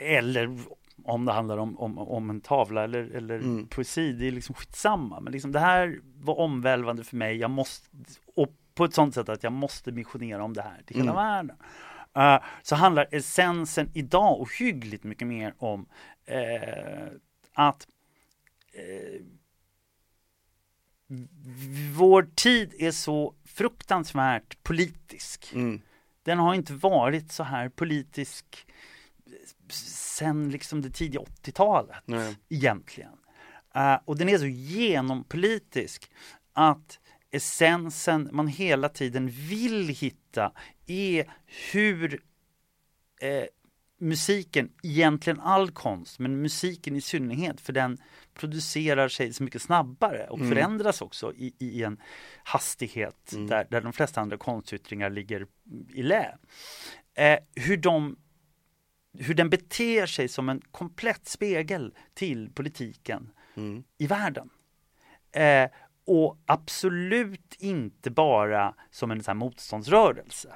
eller 0.00 0.58
om 1.04 1.24
det 1.24 1.32
handlar 1.32 1.58
om, 1.58 1.78
om, 1.78 1.98
om 1.98 2.30
en 2.30 2.40
tavla 2.40 2.84
eller, 2.84 3.02
eller 3.10 3.34
Mm. 3.38 3.66
poesi, 3.66 4.12
det 4.12 4.26
är 4.26 4.32
liksom 4.32 4.54
skitsamma. 4.54 5.20
Men 5.20 5.32
liksom 5.32 5.52
det 5.52 5.60
här 5.60 6.00
var 6.14 6.38
omvälvande 6.38 7.04
för 7.04 7.16
mig. 7.16 7.36
Jag 7.36 7.50
måste, 7.50 7.88
och 8.36 8.48
på 8.74 8.84
ett 8.84 8.94
sånt 8.94 9.14
sätt 9.14 9.28
att 9.28 9.42
jag 9.42 9.52
måste 9.52 9.92
missionera 9.92 10.44
om 10.44 10.54
det 10.54 10.62
här 10.62 10.82
till 10.86 10.96
hela 10.96 11.10
Mm. 11.10 11.24
världen. 11.24 11.56
Eh, 12.16 12.42
så 12.62 12.74
handlar 12.76 13.06
essensen 13.10 13.90
idag 13.94 14.40
ohyggligt 14.40 15.04
mycket 15.04 15.28
mer 15.28 15.54
om 15.58 15.86
eh, 16.26 17.08
att 17.52 17.86
eh, 18.72 19.20
vår 21.96 22.28
tid 22.34 22.74
är 22.78 22.90
så 22.90 23.34
fruktansvärt 23.44 24.62
politisk. 24.62 25.52
Mm. 25.54 25.80
Den 26.22 26.38
har 26.38 26.54
inte 26.54 26.72
varit 26.72 27.32
så 27.32 27.42
här 27.42 27.68
politisk 27.68 28.66
sen 29.72 30.50
liksom 30.50 30.82
det 30.82 30.90
tidiga 30.90 31.20
80-talet 31.20 32.02
Nej. 32.04 32.36
egentligen. 32.48 33.12
Uh, 33.76 33.98
och 34.04 34.16
den 34.18 34.28
är 34.28 34.38
så 34.38 34.46
genompolitisk 34.46 36.10
att 36.52 36.98
essensen 37.30 38.28
man 38.32 38.48
hela 38.48 38.88
tiden 38.88 39.28
vill 39.28 39.88
hitta 39.88 40.52
är 40.86 41.32
hur 41.72 42.22
eh, 43.20 43.44
musiken, 43.98 44.72
egentligen 44.82 45.40
all 45.40 45.70
konst, 45.70 46.18
men 46.18 46.42
musiken 46.42 46.96
i 46.96 47.00
synnerhet, 47.00 47.60
för 47.60 47.72
den 47.72 47.98
producerar 48.40 49.08
sig 49.08 49.32
så 49.32 49.42
mycket 49.42 49.62
snabbare 49.62 50.26
och 50.26 50.38
mm. 50.38 50.50
förändras 50.50 51.02
också 51.02 51.32
i, 51.32 51.54
i 51.58 51.82
en 51.82 52.00
hastighet 52.42 53.32
mm. 53.32 53.46
där, 53.46 53.66
där 53.70 53.80
de 53.80 53.92
flesta 53.92 54.20
andra 54.20 54.36
konstyttringar 54.36 55.10
ligger 55.10 55.46
i 55.94 56.02
lä. 56.02 56.38
Eh, 57.14 57.38
hur, 57.54 57.76
de, 57.76 58.16
hur 59.18 59.34
den 59.34 59.50
beter 59.50 60.06
sig 60.06 60.28
som 60.28 60.48
en 60.48 60.60
komplett 60.70 61.28
spegel 61.28 61.94
till 62.14 62.50
politiken 62.52 63.32
mm. 63.56 63.84
i 63.98 64.06
världen. 64.06 64.50
Eh, 65.32 65.70
och 66.06 66.38
absolut 66.46 67.54
inte 67.58 68.10
bara 68.10 68.74
som 68.90 69.10
en 69.10 69.22
så 69.22 69.34
motståndsrörelse 69.34 70.54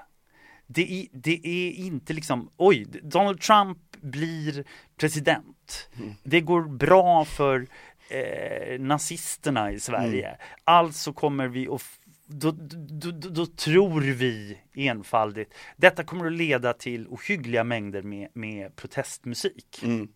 det 0.67 0.93
är, 0.93 1.07
det 1.13 1.47
är 1.47 1.73
inte 1.73 2.13
liksom, 2.13 2.51
oj, 2.57 2.85
Donald 3.03 3.41
Trump 3.41 3.79
blir 4.01 4.65
president. 4.97 5.89
Mm. 5.97 6.15
Det 6.23 6.41
går 6.41 6.63
bra 6.63 7.25
för 7.25 7.67
eh, 8.09 8.81
nazisterna 8.81 9.73
i 9.73 9.81
Sverige. 9.81 10.29
Mm. 10.29 10.41
Alltså 10.65 11.13
kommer 11.13 11.49
vi 11.49 11.69
att 11.69 11.83
då, 12.27 12.51
då, 12.51 13.11
då, 13.11 13.29
då, 13.29 13.47
tror 13.47 14.01
vi 14.01 14.59
enfaldigt. 14.75 15.55
Detta 15.77 16.05
kommer 16.05 16.27
att 16.27 16.33
leda 16.33 16.73
till 16.73 17.09
ohyggliga 17.09 17.65
mängder 17.65 18.03
med, 18.03 18.29
med 18.35 18.77
protestmusik. 18.77 19.83
Mm. 19.83 20.09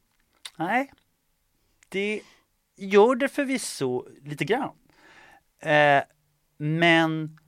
Nej, 0.59 0.93
det 1.89 2.21
gör 2.77 3.15
det 3.15 3.29
förvisso 3.29 4.07
lite 4.23 4.45
grann. 4.45 4.75
Eh, 5.63 6.03
men 6.57 7.39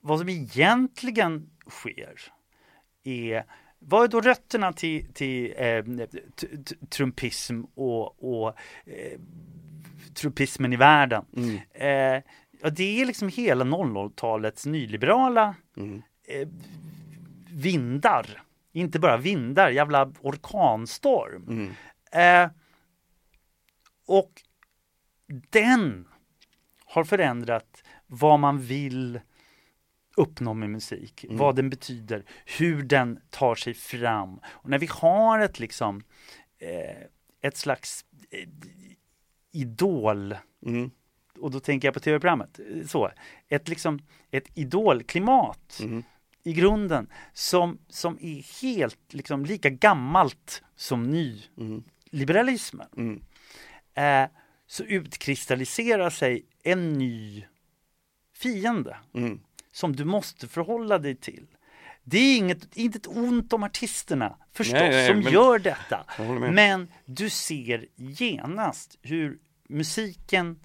vad 0.00 0.18
som 0.18 0.28
egentligen 0.28 1.50
sker 1.68 2.20
är 3.04 3.44
vad 3.78 4.04
är 4.04 4.08
då 4.08 4.20
rötterna 4.20 4.72
till, 4.72 5.12
till 5.12 5.54
eh, 5.56 5.84
trumpism 6.90 7.62
och, 7.74 8.24
och 8.24 8.48
eh, 8.84 9.20
trumpismen 10.14 10.72
i 10.72 10.76
världen? 10.76 11.24
Mm. 11.36 11.58
Eh, 11.72 12.22
ja, 12.62 12.70
det 12.70 13.00
är 13.00 13.06
liksom 13.06 13.28
hela 13.28 13.64
00-talets 13.64 14.66
nyliberala 14.66 15.54
mm. 15.76 16.02
eh, 16.26 16.48
vindar. 17.50 18.42
Inte 18.72 18.98
bara 18.98 19.16
vindar, 19.16 19.70
jävla 19.70 20.12
orkanstorm. 20.20 21.46
Mm. 21.48 21.72
Eh, 22.12 22.50
och 24.06 24.42
den 25.50 26.08
har 26.84 27.04
förändrat 27.04 27.82
vad 28.06 28.40
man 28.40 28.58
vill 28.58 29.20
uppnå 30.20 30.54
med 30.54 30.70
musik, 30.70 31.24
mm. 31.24 31.36
vad 31.36 31.56
den 31.56 31.70
betyder, 31.70 32.24
hur 32.58 32.82
den 32.82 33.20
tar 33.30 33.54
sig 33.54 33.74
fram. 33.74 34.40
Och 34.46 34.70
när 34.70 34.78
vi 34.78 34.88
har 34.90 35.38
ett 35.38 35.60
liksom 35.60 36.02
eh, 36.58 37.06
ett 37.40 37.56
slags 37.56 38.04
eh, 38.30 38.48
idol 39.52 40.36
mm. 40.66 40.90
och 41.38 41.50
då 41.50 41.60
tänker 41.60 41.88
jag 41.88 41.94
på 41.94 42.00
tv-programmet, 42.00 42.60
så, 42.86 43.10
ett 43.48 43.68
liksom 43.68 43.98
ett 44.30 44.48
idolklimat 44.54 45.80
mm. 45.82 46.02
i 46.42 46.52
grunden 46.52 47.10
som, 47.32 47.78
som 47.88 48.18
är 48.20 48.62
helt 48.62 49.14
liksom 49.14 49.44
lika 49.44 49.70
gammalt 49.70 50.62
som 50.76 51.10
nyliberalismen. 52.10 52.88
Mm. 52.96 53.22
Eh, 53.94 54.30
så 54.66 54.84
utkristalliserar 54.84 56.10
sig 56.10 56.46
en 56.62 56.92
ny 56.92 57.46
fiende. 58.34 58.96
Mm 59.14 59.40
som 59.72 59.96
du 59.96 60.04
måste 60.04 60.48
förhålla 60.48 60.98
dig 60.98 61.16
till. 61.16 61.46
Det 62.04 62.18
är 62.18 62.36
inget, 62.36 62.76
inte 62.76 62.98
ett 62.98 63.06
ont 63.06 63.52
om 63.52 63.62
artisterna 63.62 64.36
förstås 64.52 64.80
nej, 64.80 64.90
nej, 64.90 65.06
som 65.06 65.20
men, 65.20 65.32
gör 65.32 65.58
detta. 65.58 66.04
Men 66.52 66.88
du 67.04 67.30
ser 67.30 67.86
genast 67.96 68.98
hur 69.02 69.38
musiken, 69.68 70.60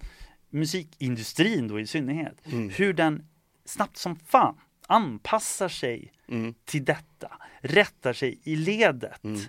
musikindustrin 0.50 1.68
då 1.68 1.80
i 1.80 1.86
synnerhet, 1.86 2.46
mm. 2.46 2.70
hur 2.70 2.92
den 2.92 3.28
snabbt 3.64 3.96
som 3.96 4.16
fan 4.16 4.60
anpassar 4.86 5.68
sig 5.68 6.12
mm. 6.28 6.54
till 6.64 6.84
detta, 6.84 7.32
rättar 7.60 8.12
sig 8.12 8.40
i 8.42 8.56
ledet. 8.56 9.24
Mm. 9.24 9.40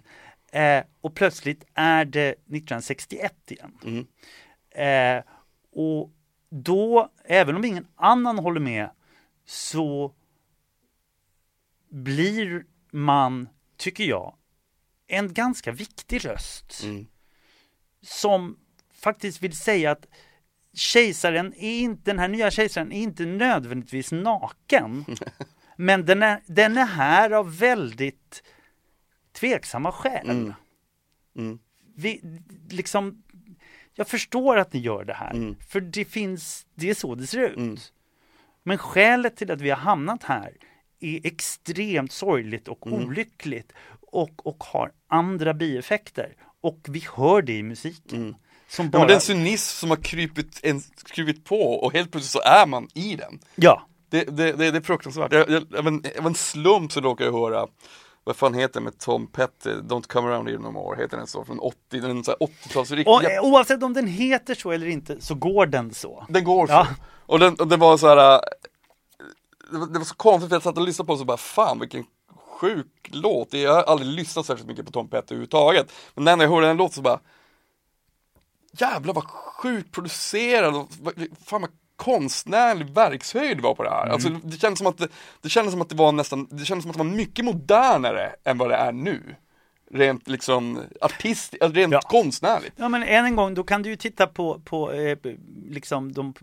Eh, 0.52 0.86
och 1.02 1.16
plötsligt 1.16 1.64
är 1.74 2.06
det 2.06 2.30
1961 2.30 3.34
igen. 3.48 3.78
Mm. 3.84 4.08
Eh, 5.18 5.24
och 5.72 6.12
då, 6.50 7.12
även 7.26 7.56
om 7.56 7.66
ingen 7.66 7.88
annan 7.96 8.40
håller 8.40 8.62
med, 8.62 8.90
så 9.48 10.14
blir 11.90 12.66
man, 12.92 13.50
tycker 13.78 14.04
jag, 14.04 14.36
en 15.08 15.34
ganska 15.34 15.72
viktig 15.72 16.26
röst. 16.26 16.84
Mm. 16.84 17.08
Som 18.02 18.58
faktiskt 18.94 19.42
vill 19.42 19.58
säga 19.58 19.92
att 19.92 20.08
kejsaren 20.74 21.54
är 21.54 21.80
inte, 21.80 22.12
den 22.12 22.20
här 22.20 22.28
nya 22.28 22.52
kejsaren 22.52 22.92
är 22.92 23.02
inte 23.02 23.26
nödvändigtvis 23.26 24.12
naken. 24.12 25.06
men 25.76 26.06
den 26.06 26.24
är, 26.24 26.42
den 26.46 26.78
är 26.78 26.86
här 26.86 27.32
av 27.32 27.58
väldigt 27.58 28.44
tveksamma 29.32 29.92
skäl. 29.92 30.30
Mm. 30.30 30.54
Mm. 31.36 31.60
Vi, 31.96 32.42
liksom, 32.70 33.24
jag 33.94 34.08
förstår 34.08 34.58
att 34.58 34.74
ni 34.74 34.80
gör 34.80 35.06
det 35.06 35.14
här, 35.14 35.32
mm. 35.32 35.56
för 35.70 35.82
det 35.82 36.06
finns, 36.06 36.66
det 36.76 36.90
är 36.90 36.94
så 36.94 37.16
det 37.16 37.28
ser 37.28 37.50
ut. 37.50 37.94
Men 38.68 38.78
skälet 38.78 39.36
till 39.36 39.52
att 39.52 39.62
vi 39.62 39.70
har 39.70 39.78
hamnat 39.78 40.24
här 40.24 40.52
är 41.00 41.20
extremt 41.24 42.12
sorgligt 42.12 42.68
och 42.68 42.88
mm. 42.88 43.00
olyckligt 43.00 43.72
och, 44.12 44.48
och 44.48 44.64
har 44.64 44.92
andra 45.08 45.54
bieffekter. 45.54 46.36
Och 46.62 46.80
vi 46.90 47.04
hör 47.16 47.42
det 47.42 47.54
i 47.54 47.64
musiken. 47.64 48.22
Mm. 48.22 48.36
Som 48.68 48.90
bara... 48.90 48.98
ja, 48.98 49.06
men 49.06 49.08
den 49.08 49.22
cynism 49.22 49.80
som 49.80 49.90
har 49.90 49.98
krypit, 49.98 50.60
en, 50.64 50.82
krypit 51.06 51.46
på 51.46 51.62
och 51.62 51.94
helt 51.94 52.12
plötsligt 52.12 52.32
så 52.32 52.50
är 52.50 52.68
man 52.68 52.88
i 52.94 53.16
den. 53.16 53.40
Ja. 53.56 53.88
Det, 54.10 54.24
det, 54.24 54.52
det, 54.52 54.72
det 54.72 54.78
är 54.78 54.82
fruktansvärt. 54.82 55.34
Jag, 55.34 55.50
jag, 55.50 55.66
jag, 55.72 55.88
en, 55.88 56.04
en 56.26 56.36
slump 56.36 56.92
så 56.92 57.02
råkar 57.02 57.26
jag 57.26 57.34
höra 57.34 57.68
vad 58.28 58.36
fan 58.36 58.54
heter 58.54 58.74
den 58.74 58.84
med 58.84 59.00
Tom 59.00 59.28
Petty, 59.28 59.70
Don't 59.70 60.08
come 60.08 60.28
around 60.28 60.50
here 60.50 60.60
no 60.60 60.72
more, 60.72 61.02
heter 61.02 61.18
den 61.18 61.28
så? 61.28 61.46
Från 61.46 61.60
80, 61.60 61.78
den 61.90 62.24
80-tals 62.24 62.92
riktiga... 62.92 63.42
Oavsett 63.42 63.84
om 63.84 63.94
den 63.94 64.08
heter 64.08 64.56
så 64.56 64.72
eller 64.72 64.88
inte 64.88 65.22
så 65.22 65.36
går 65.36 65.66
den 65.66 65.94
så. 65.94 66.26
Den 66.30 66.44
går 66.44 66.68
så. 66.68 66.74
Ja. 66.74 66.88
Och, 67.26 67.40
den, 67.40 67.56
och 67.56 67.68
det 67.68 67.78
var 67.78 67.98
så 67.98 68.08
här. 68.08 68.34
Äh, 68.34 68.40
det 69.72 69.78
var, 69.78 69.88
det 69.88 70.00
var 70.00 70.06
så 70.06 70.16
konstigt 70.16 70.50
för 70.50 70.56
jag 70.56 70.64
satt 70.64 70.78
och 70.78 70.84
lyssnade 70.84 71.08
på 71.08 71.14
och 71.14 71.20
så 71.20 71.26
bara 71.26 71.38
fan 71.38 71.80
vilken 71.80 72.06
sjuk 72.60 73.10
låt. 73.12 73.54
Jag 73.54 73.74
har 73.74 73.84
aldrig 73.84 74.12
lyssnat 74.12 74.46
särskilt 74.46 74.68
mycket 74.68 74.86
på 74.86 74.92
Tom 74.92 75.08
Petty 75.08 75.34
överhuvudtaget. 75.34 75.92
Men 76.16 76.24
när 76.24 76.38
jag 76.46 76.52
hörde 76.52 76.68
den 76.68 76.78
låten 76.78 76.96
så 76.96 77.02
bara 77.02 77.20
Jävlar 78.72 79.14
vad 79.14 79.24
sjukt 79.28 79.92
producerad 79.92 80.76
och 80.76 80.90
fan 81.46 81.62
vad 81.62 81.70
konstnärlig 81.98 82.90
verkshöjd 82.90 83.62
var 83.62 83.76
på 83.76 83.84
det 83.84 83.90
här. 83.90 84.04
Mm. 84.04 84.14
Alltså 84.14 84.30
det 84.30 84.58
kändes 84.58 84.78
som 84.78 84.88
att 84.88 84.98
det, 84.98 85.08
det 85.42 85.50
kändes 85.50 85.72
som 85.72 85.82
att 85.82 85.90
det 85.90 85.96
var 85.96 86.12
nästan, 86.12 86.48
det 86.52 86.66
kändes 86.66 86.84
som 86.84 86.92
att 86.92 86.98
det 86.98 87.04
var 87.04 87.12
mycket 87.12 87.46
modernare 87.46 88.36
än 88.44 88.58
vad 88.58 88.70
det 88.70 88.76
är 88.76 88.92
nu 88.92 89.36
rent 89.92 90.28
liksom 90.28 90.84
artist, 91.02 91.56
alltså 91.62 91.80
rent 91.80 91.94
ja. 91.94 92.02
konstnärligt. 92.02 92.74
Ja 92.76 92.90
men 92.90 93.04
än 93.04 93.26
en 93.26 93.36
gång, 93.36 93.54
då 93.54 93.64
kan 93.64 93.82
du 93.82 93.90
ju 93.90 93.96
titta 93.96 94.28
på, 94.28 94.60
på 94.60 94.94
eh, 94.94 95.18
liksom 95.70 96.14
de 96.14 96.34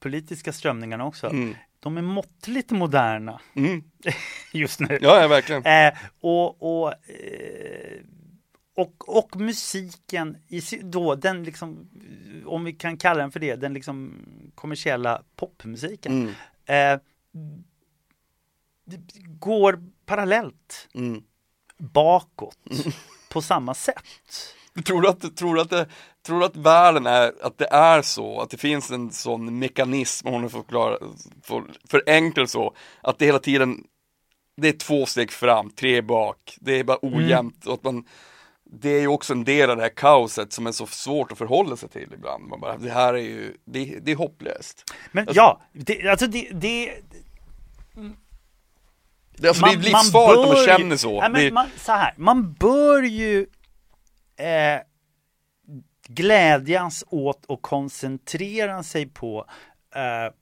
politiska 0.00 0.52
strömningarna 0.52 1.04
också. 1.04 1.26
Mm. 1.26 1.54
De 1.80 1.96
är 1.96 2.02
måttligt 2.02 2.70
moderna 2.70 3.40
mm. 3.54 3.82
just 4.52 4.80
nu. 4.80 4.98
Ja, 5.02 5.22
ja 5.22 5.28
verkligen. 5.28 5.64
Eh, 5.66 5.94
och, 6.20 6.82
och, 6.82 6.92
eh, 6.92 8.00
och, 8.76 9.16
och 9.18 9.36
musiken, 9.36 10.36
i, 10.48 10.60
då 10.82 11.14
den 11.14 11.44
liksom, 11.44 11.88
om 12.46 12.64
vi 12.64 12.72
kan 12.72 12.96
kalla 12.96 13.20
den 13.20 13.32
för 13.32 13.40
det, 13.40 13.56
den 13.56 13.74
liksom 13.74 14.26
kommersiella 14.54 15.22
popmusiken. 15.36 16.34
Mm. 16.66 16.94
Eh, 16.94 17.00
går 19.40 19.82
parallellt. 20.06 20.88
Mm 20.94 21.22
bakåt 21.78 22.58
på 23.28 23.42
samma 23.42 23.74
sätt. 23.74 24.04
Tror 24.84 25.02
du 25.02 25.08
att, 25.08 25.36
tror 25.36 25.54
du 25.54 25.60
att, 25.60 25.70
det, 25.70 25.88
tror 26.26 26.40
du 26.40 26.46
att 26.46 26.56
världen 26.56 27.06
är, 27.06 27.32
att 27.42 27.58
det 27.58 27.68
är 27.70 28.02
så, 28.02 28.40
att 28.40 28.50
det 28.50 28.56
finns 28.56 28.90
en 28.90 29.12
sån 29.12 29.58
mekanism, 29.58 30.28
om 30.28 30.40
man 30.40 30.50
får 30.50 30.58
förklara, 30.58 30.98
för, 31.42 31.64
förenkla 31.90 32.46
så, 32.46 32.74
att 33.00 33.18
det 33.18 33.26
hela 33.26 33.38
tiden, 33.38 33.84
det 34.56 34.68
är 34.68 34.72
två 34.72 35.06
steg 35.06 35.32
fram, 35.32 35.70
tre 35.70 36.02
bak, 36.02 36.56
det 36.60 36.78
är 36.78 36.84
bara 36.84 36.98
mm. 37.02 37.18
ojämnt 37.18 37.64
mm. 37.64 37.74
att 37.74 37.84
man 37.84 38.04
det 38.80 38.88
är 38.88 39.00
ju 39.00 39.06
också 39.06 39.32
en 39.32 39.44
del 39.44 39.70
av 39.70 39.76
det 39.76 39.82
här 39.82 39.96
kaoset 39.96 40.52
som 40.52 40.66
är 40.66 40.72
så 40.72 40.86
svårt 40.86 41.32
att 41.32 41.38
förhålla 41.38 41.76
sig 41.76 41.88
till 41.88 42.12
ibland. 42.12 42.46
Man 42.48 42.60
bara, 42.60 42.76
det 42.76 42.90
här 42.90 43.14
är 43.14 43.18
ju, 43.18 43.56
det, 43.64 43.98
det 44.02 44.12
är 44.12 44.16
hopplöst. 44.16 44.94
Men 45.12 45.28
alltså, 45.28 45.36
ja, 45.36 45.60
det, 45.72 46.08
alltså 46.08 46.26
det, 46.26 46.50
det 46.52 46.92
Det, 49.38 49.48
alltså, 49.48 49.66
det 49.66 49.72
är 49.72 49.76
livsfarligt 49.76 50.38
om 50.38 50.48
man 50.48 50.78
känner 50.78 50.96
så. 50.96 51.20
Nej, 51.20 51.30
men 51.30 51.44
det... 51.44 51.50
man, 51.50 51.66
så 51.76 51.92
här, 51.92 52.14
man 52.16 52.52
bör 52.52 53.02
ju 53.02 53.46
eh, 54.36 54.80
glädjas 56.08 57.04
åt 57.08 57.44
och 57.46 57.62
koncentrera 57.62 58.82
sig 58.82 59.06
på 59.06 59.46
eh, 59.94 60.34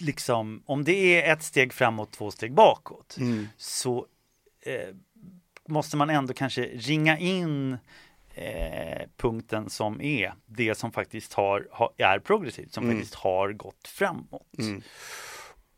liksom, 0.00 0.62
om 0.66 0.84
det 0.84 1.22
är 1.22 1.32
ett 1.32 1.42
steg 1.42 1.72
framåt, 1.72 2.12
två 2.12 2.30
steg 2.30 2.54
bakåt, 2.54 3.16
Mm. 3.18 3.48
så 3.56 4.06
eh, 4.66 4.94
måste 5.72 5.96
man 5.96 6.10
ändå 6.10 6.34
kanske 6.34 6.62
ringa 6.62 7.18
in 7.18 7.78
eh, 8.34 9.08
punkten 9.16 9.70
som 9.70 10.00
är 10.00 10.34
det 10.46 10.74
som 10.74 10.92
faktiskt 10.92 11.32
har, 11.32 11.68
har, 11.72 11.92
är 11.98 12.18
progressivt, 12.18 12.72
som 12.72 12.84
Mm. 12.84 12.96
faktiskt 12.96 13.14
har 13.14 13.52
gått 13.52 13.88
framåt. 13.88 14.58
Mm. 14.58 14.82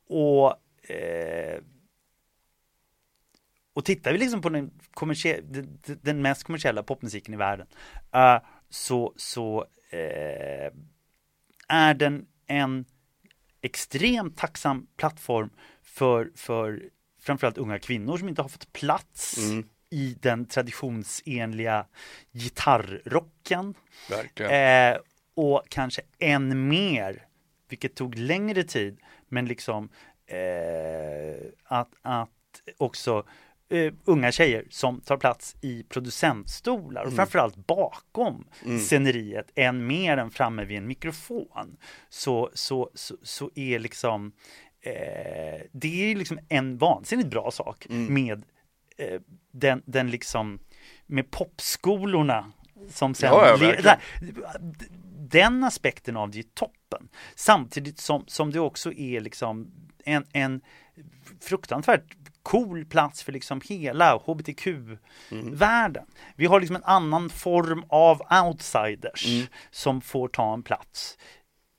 Och, 0.09 0.55
eh, 0.90 1.61
och 3.72 3.84
tittar 3.84 4.12
vi 4.12 4.18
liksom 4.18 4.42
på 4.42 4.49
den, 4.49 4.70
den, 6.03 6.22
mest 6.22 6.45
kommersiella 6.45 6.82
popmusiken 6.82 7.34
i 7.34 7.36
världen 7.36 7.66
eh, 8.14 8.38
så, 8.70 9.12
så 9.16 9.66
eh, 9.90 10.72
är 11.68 11.95
den 11.95 12.26
en 12.47 12.84
extremt 13.61 14.36
tacksam 14.36 14.86
plattform 14.97 15.51
för, 15.82 16.32
för 16.36 16.90
framförallt 17.20 17.59
unga 17.59 17.78
kvinnor 17.78 18.16
som 18.18 18.28
inte 18.28 18.42
har 18.42 18.49
fått 18.49 18.72
plats 18.72 19.38
Mm. 19.38 19.68
I 19.95 20.16
den 20.20 20.45
traditionsenliga 20.45 21.86
gitarrrocken. 22.32 23.74
Verkligen. 24.11 24.92
Eh, 24.92 24.99
och 25.34 25.62
kanske 25.68 26.03
än 26.18 26.68
mer, 26.68 27.26
vilket 27.68 27.95
tog 27.95 28.14
längre 28.14 28.62
tid, 28.62 28.99
men 29.28 29.47
liksom 29.47 29.88
eh, 30.26 31.47
att, 31.64 31.90
att 32.03 32.30
också 32.78 33.26
eh, 33.68 33.92
unga 34.05 34.32
tjejer 34.32 34.64
som 34.70 35.01
tar 35.01 35.16
plats 35.16 35.57
i 35.61 35.82
producentstolar 35.82 37.05
och 37.05 37.12
framförallt 37.12 37.57
bakom 37.57 38.47
sceneriet 38.80 39.51
än 39.55 39.86
mer 39.86 40.16
än 40.16 40.30
framme 40.30 40.64
vid 40.64 40.78
en 40.78 40.86
mikrofon 40.86 41.76
så, 42.09 42.51
så, 42.55 42.90
så, 42.95 43.16
så 43.22 43.51
är 43.55 43.78
liksom 43.78 44.32
eh, 44.80 45.62
det 45.72 46.12
är 46.12 46.16
liksom 46.16 46.38
en 46.49 46.78
vansinnigt 46.78 47.28
bra 47.28 47.51
sak 47.51 47.86
med 47.88 48.38
eh, 48.38 48.45
den, 49.53 49.82
den 49.86 50.11
liksom 50.11 50.59
med 51.07 51.30
popskolorna 51.30 52.53
som 52.88 53.14
sen 53.14 53.32
Ja, 53.32 53.59
ja, 53.82 53.97
den 55.18 55.64
aspekten 55.64 56.16
av 56.16 56.30
det 56.30 56.38
är 56.38 56.42
toppen. 56.42 57.09
Samtidigt 57.34 57.99
som, 57.99 58.24
som 58.26 58.51
det 58.51 58.61
också 58.61 58.92
är 58.92 59.20
liksom 59.20 59.70
en, 60.05 60.24
en 60.32 60.61
fruktansvärt 61.40 62.16
cool 62.42 62.84
plats 62.84 63.22
för 63.22 63.32
liksom 63.32 63.61
hela 63.64 64.16
hbtq-världen. 64.16 66.07
Vi 66.36 66.47
har 66.47 66.61
liksom 66.61 66.76
en 66.76 66.84
annan 66.84 67.30
form 67.30 67.84
av 67.88 68.22
outsiders 68.45 69.49
som 69.70 70.01
får 70.01 70.28
ta 70.28 70.55
en 70.55 70.62
plats 70.62 71.18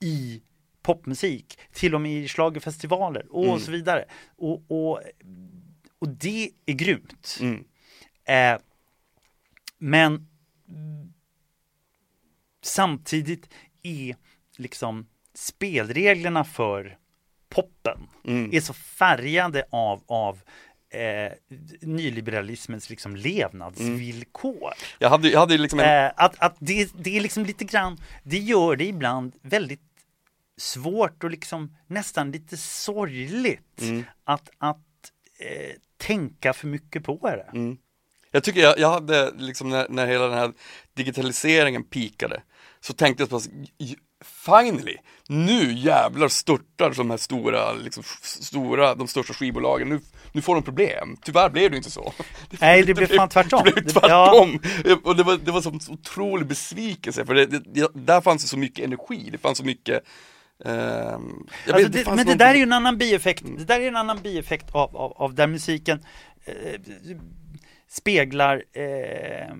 i 0.03 0.41
popmusik, 0.81 1.59
till 1.73 1.95
och 1.95 2.01
med 2.01 2.11
i 2.11 2.27
schlagerfestivaler 2.27 3.25
och 3.29 3.61
så 3.61 3.71
vidare. 3.71 4.05
Och, 4.37 4.63
och, 4.67 5.01
och 6.05 6.11
det 6.11 6.49
är 6.65 6.73
grymt. 6.73 7.37
Mm. 7.41 7.63
Eh, 8.25 8.61
men 9.77 10.27
samtidigt 12.63 13.49
är 13.83 14.15
liksom 14.57 15.07
spelreglerna 15.33 16.43
för 16.43 16.97
poppen 17.49 18.07
Mm. 18.27 18.49
är 18.53 18.59
så 18.61 18.73
färgade 18.73 19.65
av, 19.69 20.03
av 20.07 20.41
eh, 20.89 21.31
nyliberalismens 21.81 22.89
liksom 22.89 23.15
levnadsvillkor. 23.15 24.73
Jag 24.99 25.09
hade, 25.09 25.29
jag 25.29 25.39
hade 25.39 25.57
liksom 25.57 25.79
en... 25.79 26.05
Eh, 26.05 26.11
att 26.15 26.39
att 26.39 26.55
det, 26.59 26.91
det 26.97 27.17
är 27.17 27.21
liksom 27.21 27.45
lite 27.45 27.65
grann, 27.65 27.97
det 28.23 28.37
gör 28.37 28.75
det 28.75 28.85
ibland 28.85 29.35
väldigt 29.41 29.81
svårt 30.57 31.23
och 31.23 31.31
liksom 31.31 31.75
nästan 31.87 32.31
lite 32.31 32.57
sorgligt 32.57 33.81
Mm. 33.81 34.03
att, 34.23 34.49
att 34.57 35.11
eh, 35.39 35.75
tänka 35.97 36.53
för 36.53 36.67
mycket 36.67 37.03
på 37.03 37.19
det. 37.29 37.49
Mm. 37.53 37.77
Jag 38.31 38.43
tycker 38.43 38.59
jag, 38.61 38.79
jag 38.79 38.89
hade 38.91 39.31
liksom 39.37 39.69
när, 39.69 39.87
när 39.89 40.07
hela 40.07 40.27
den 40.27 40.37
här 40.37 40.53
digitaliseringen 40.93 41.83
pikade 41.83 42.41
så 42.79 42.93
tänkte 42.93 43.27
jag 43.29 43.41
j- 43.77 43.95
finally, 44.45 44.95
nu 45.27 45.73
jävlar 45.73 46.27
störtar 46.27 46.93
de 46.97 47.09
här 47.09 47.17
stora, 47.17 47.73
liksom, 47.73 48.03
stora, 48.21 48.95
de 48.95 49.07
största 49.07 49.33
skivbolagen, 49.33 49.89
nu, 49.89 49.99
nu 50.31 50.41
får 50.41 50.55
de 50.55 50.63
problem. 50.63 51.17
Tyvärr 51.23 51.49
blev 51.49 51.71
det 51.71 51.77
inte 51.77 51.91
så. 51.91 52.13
Nej, 52.59 52.83
det 52.83 52.93
blev 52.93 53.07
fan 53.07 53.29
tvärtom. 53.29 53.61
Det 53.65 53.71
blev 53.71 53.83
Det- 53.85 53.91
tvärtom. 53.99 54.59
Och 55.03 55.15
det 55.15 55.23
var, 55.23 55.37
det 55.37 55.51
var 55.51 55.67
en 55.67 55.79
otrolig 55.89 56.47
besvikelse, 56.47 57.25
för 57.25 57.33
det, 57.33 57.45
det, 57.45 57.89
där 57.93 58.21
fanns 58.21 58.41
det 58.43 58.47
så 58.49 58.57
mycket 58.57 58.85
energi, 58.85 59.29
det 59.31 59.37
fanns 59.37 59.57
så 59.57 59.63
mycket 59.65 60.03
Alltså 60.63 61.73
vet, 61.73 61.75
det, 61.75 61.83
men 61.83 61.93
det 61.93 62.09
någonting- 62.09 62.37
där 62.37 62.49
är 62.49 62.55
ju 62.55 62.63
en 62.63 62.73
annan 62.73 62.97
bieffekt, 62.97 63.43
det 63.57 63.65
där 63.65 63.79
är 63.79 63.87
en 63.87 63.95
annan 63.95 64.21
bieffekt 64.23 64.75
av, 64.75 64.97
av, 64.97 65.11
av 65.11 65.35
där 65.35 65.47
musiken 65.47 65.99
eh, 66.45 66.81
speglar 67.87 68.63
eh, 68.73 69.55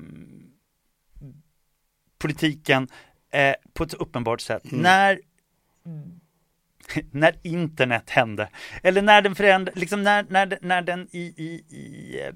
politiken 2.17 2.87
eh, 3.31 3.55
på 3.73 3.83
ett 3.83 3.93
uppenbart 3.93 4.41
sätt. 4.41 4.63
När 4.71 5.19
när 7.11 7.39
internet 7.43 8.09
hände, 8.09 8.49
eller 8.83 9.01
när 9.01 9.21
den 9.21 9.35
förändrade, 9.35 9.79
liksom 9.79 10.03
när, 10.03 10.25
när, 10.29 10.57
när 10.61 10.81
den 10.81 11.07
i, 11.11 11.19
i, 11.19 11.75
i 11.75 12.19
eh, 12.21 12.33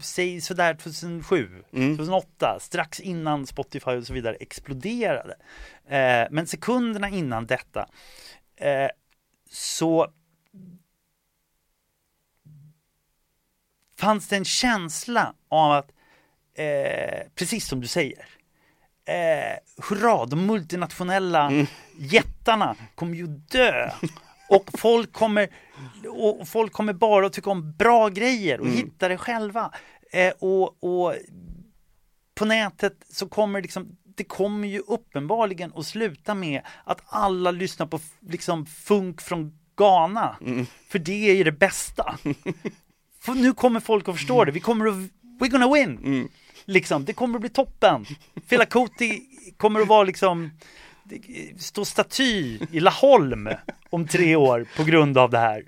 säg 0.00 0.40
sådär 0.40 0.74
2007, 0.74 1.62
2008, 1.70 2.58
strax 2.60 3.00
innan 3.00 3.46
Spotify 3.46 3.90
och 3.90 4.06
så 4.06 4.12
vidare 4.12 4.34
exploderade. 4.34 5.36
Eh, 5.88 6.26
men 6.30 6.46
sekunderna 6.46 7.08
innan 7.08 7.46
detta 7.46 7.88
eh, 8.56 8.88
så 9.50 10.12
fanns 13.98 14.28
det 14.28 14.36
en 14.36 14.44
känsla 14.44 15.34
av 15.48 15.72
att, 15.72 15.90
eh, 16.54 17.28
precis 17.34 17.68
som 17.68 17.80
du 17.80 17.86
säger, 17.86 18.28
eh, 19.06 19.84
hurra, 19.88 20.26
de 20.26 20.46
multinationella 20.46 21.50
jättarna 21.98 22.76
kommer 22.94 23.14
ju 23.16 23.26
dö. 23.26 23.90
Och 24.48 24.70
folk 24.78 25.12
kommer, 25.12 25.48
och 26.08 26.48
folk 26.48 26.72
kommer 26.72 26.92
bara 26.92 27.26
att 27.26 27.32
tycka 27.32 27.50
om 27.50 27.72
bra 27.72 28.08
grejer 28.08 28.60
och 28.60 28.66
hitta 28.68 29.08
det 29.08 29.18
själva. 29.18 29.70
Eh, 30.12 30.32
och, 30.38 30.84
och 30.84 31.14
på 32.34 32.44
nätet 32.44 32.96
så 33.12 33.28
kommer 33.28 33.62
liksom, 33.62 33.96
det 34.16 34.24
kommer 34.24 34.68
ju 34.68 34.78
uppenbarligen 34.78 35.72
att 35.76 35.86
sluta 35.86 36.34
med 36.34 36.60
att 36.84 37.00
alla 37.06 37.50
lyssnar 37.50 37.86
på 37.86 38.00
liksom 38.20 38.66
funk 38.66 39.20
från 39.20 39.58
Ghana. 39.76 40.36
För 40.88 40.98
det 40.98 41.30
är 41.30 41.34
ju 41.34 41.44
det 41.44 41.52
bästa. 41.52 42.18
För 43.20 43.34
nu 43.34 43.52
kommer 43.52 43.80
folk 43.80 44.08
att 44.08 44.14
förstå 44.14 44.44
det. 44.44 44.52
Vi 44.52 44.60
kommer 44.60 44.86
att, 44.86 44.94
we're 45.40 45.48
gonna 45.50 45.74
win. 45.74 46.28
Liksom, 46.66 47.04
det 47.04 47.12
kommer 47.12 47.34
att 47.34 47.40
bli 47.40 47.50
toppen. 47.50 48.04
Fela 48.46 48.66
Kuti 48.66 49.22
kommer 49.56 49.80
att 49.80 49.88
vara 49.88 50.04
liksom, 50.04 50.50
stå 51.58 51.84
staty 51.84 52.58
i 52.72 52.80
Laholm 52.80 53.48
om 53.90 54.06
tre 54.08 54.36
år 54.36 54.66
på 54.76 54.84
grund 54.84 55.18
av 55.18 55.30
det 55.30 55.38
här. 55.38 55.62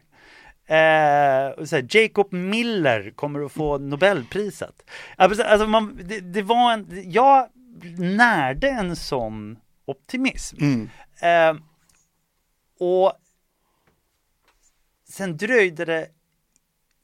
Eh, 0.69 1.51
och 1.51 1.69
så 1.69 1.77
här, 1.77 1.87
Jacob 1.97 2.33
Miller 2.33 3.11
kommer 3.11 3.45
att 3.45 3.53
få 3.53 3.79
Nobelpriset. 3.79 4.91
Alltså, 5.17 5.67
man, 5.67 6.01
det, 6.05 6.21
det 6.21 6.43
var 6.43 6.73
en, 6.73 7.03
jag 7.11 7.49
närde 7.99 8.69
en 8.69 8.97
sån 8.97 9.59
optimism. 9.85 10.57
Eh, 11.21 11.57
och 12.81 13.13
sen 15.09 15.37
dröjde 15.37 15.85
det 15.85 16.09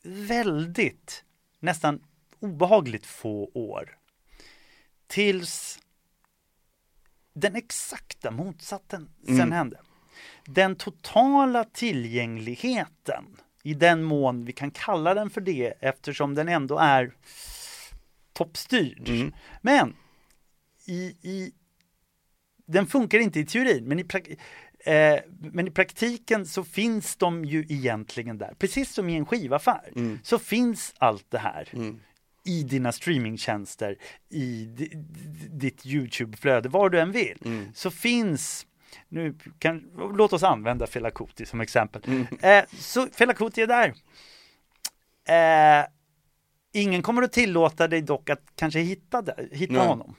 väldigt, 0.03 1.25
nästan 1.61 2.01
obehagligt 2.45 3.07
få 3.07 3.51
år 3.55 3.99
tills 5.07 5.79
den 7.35 7.57
exakta 7.57 8.31
motsatsen 8.31 9.11
sen 9.27 9.53
hände. 9.53 9.81
Den 10.47 10.77
totala 10.77 11.65
tillgängligheten, 11.65 13.25
i 13.63 13.75
den 13.75 14.03
mån 14.03 14.45
vi 14.45 14.53
kan 14.53 14.71
kalla 14.71 15.15
den 15.15 15.31
för 15.31 15.41
det 15.41 15.75
eftersom 15.81 16.35
den 16.35 16.49
ändå 16.49 16.79
är 16.79 17.15
toppstyrd. 18.33 19.09
Men 19.61 19.97
i, 20.87 21.17
i, 21.23 21.53
den 22.67 22.87
funkar 22.87 23.19
inte 23.19 23.41
i 23.41 23.47
teorin, 23.47 23.85
men 23.85 23.99
i, 23.99 24.07
eh, 24.85 25.19
men 25.29 25.69
i 25.69 25.71
praktiken 25.71 26.47
så 26.47 26.65
finns 26.65 27.17
de 27.17 27.45
ju 27.45 27.67
egentligen 27.69 28.39
där. 28.39 28.55
Precis 28.59 28.95
som 28.95 29.09
i 29.09 29.17
en 29.17 29.27
skivaffär 29.27 29.93
så 30.23 30.39
finns 30.39 30.95
allt 30.99 31.27
det 31.31 31.39
här 31.39 31.69
i 32.45 32.63
dina 32.63 32.93
streamingtjänster, 32.93 33.97
i 34.29 34.65
di- 34.65 34.89
di- 34.95 35.49
ditt 35.49 35.87
YouTube-flöde, 35.87 36.69
var 36.69 36.91
du 36.91 37.01
än 37.01 37.13
vill. 37.13 37.39
Så 37.75 37.91
finns 37.91 38.67
nu 39.09 39.35
kan, 39.59 39.91
låt 40.15 40.33
oss 40.33 40.43
använda 40.43 40.87
Fela 40.87 41.11
Kuti 41.11 41.47
som 41.47 41.61
exempel. 41.61 42.03
Mm. 42.07 42.27
Eh, 42.43 42.65
så 42.79 43.07
Fela 43.13 43.35
Kuti 43.35 43.63
är 43.63 43.67
där. 43.67 43.95
Eh, 45.29 45.87
ingen 46.73 47.03
kommer 47.03 47.23
att 47.23 47.33
tillåta 47.33 47.89
dig 47.89 48.03
dock 48.03 48.31
att 48.31 48.43
kanske 48.57 48.81
hitta, 48.81 49.25
hitta 49.53 49.81
honom. 49.89 50.17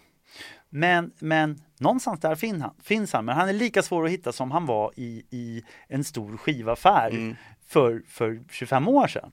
Men, 0.69 1.11
men 1.19 1.61
någonstans 1.79 2.19
där 2.19 2.35
fin 2.35 2.61
han, 2.61 2.75
finns 2.83 3.13
han, 3.13 3.25
men 3.25 3.35
han 3.35 3.49
är 3.49 3.53
lika 3.53 3.83
svår 3.83 4.05
att 4.05 4.11
hitta 4.11 4.31
som 4.31 4.51
han 4.51 4.65
var 4.65 4.91
i, 4.95 5.25
i 5.29 5.63
en 5.87 6.03
stor 6.03 6.37
skivaffär 6.37 7.09
mm. 7.09 7.35
för, 7.67 8.03
för 8.07 8.43
25 8.51 8.87
år 8.87 9.07
sedan. 9.07 9.31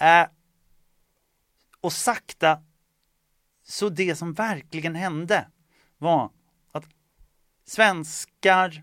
Eh, 0.00 0.28
och 1.80 1.92
sakta, 1.92 2.62
så 3.62 3.88
det 3.88 4.16
som 4.16 4.32
verkligen 4.32 4.94
hände 4.94 5.48
var 5.98 6.30
att 6.72 6.84
svenskar 7.64 8.82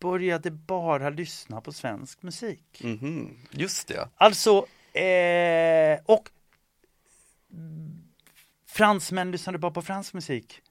började 0.00 0.50
bara 0.50 1.10
lyssna 1.10 1.60
på 1.60 1.72
svensk 1.72 2.22
musik. 2.22 2.80
Mm 2.84 2.98
-hmm. 2.98 3.36
Just 3.50 3.88
det. 3.88 4.08
Alltså, 4.16 4.66
eh, 5.00 6.00
och 6.06 6.30
fransmän 8.66 9.30
lyssnade 9.30 9.58
bara 9.58 9.72
på 9.72 9.82
fransk 9.82 10.14
musik. 10.14 10.62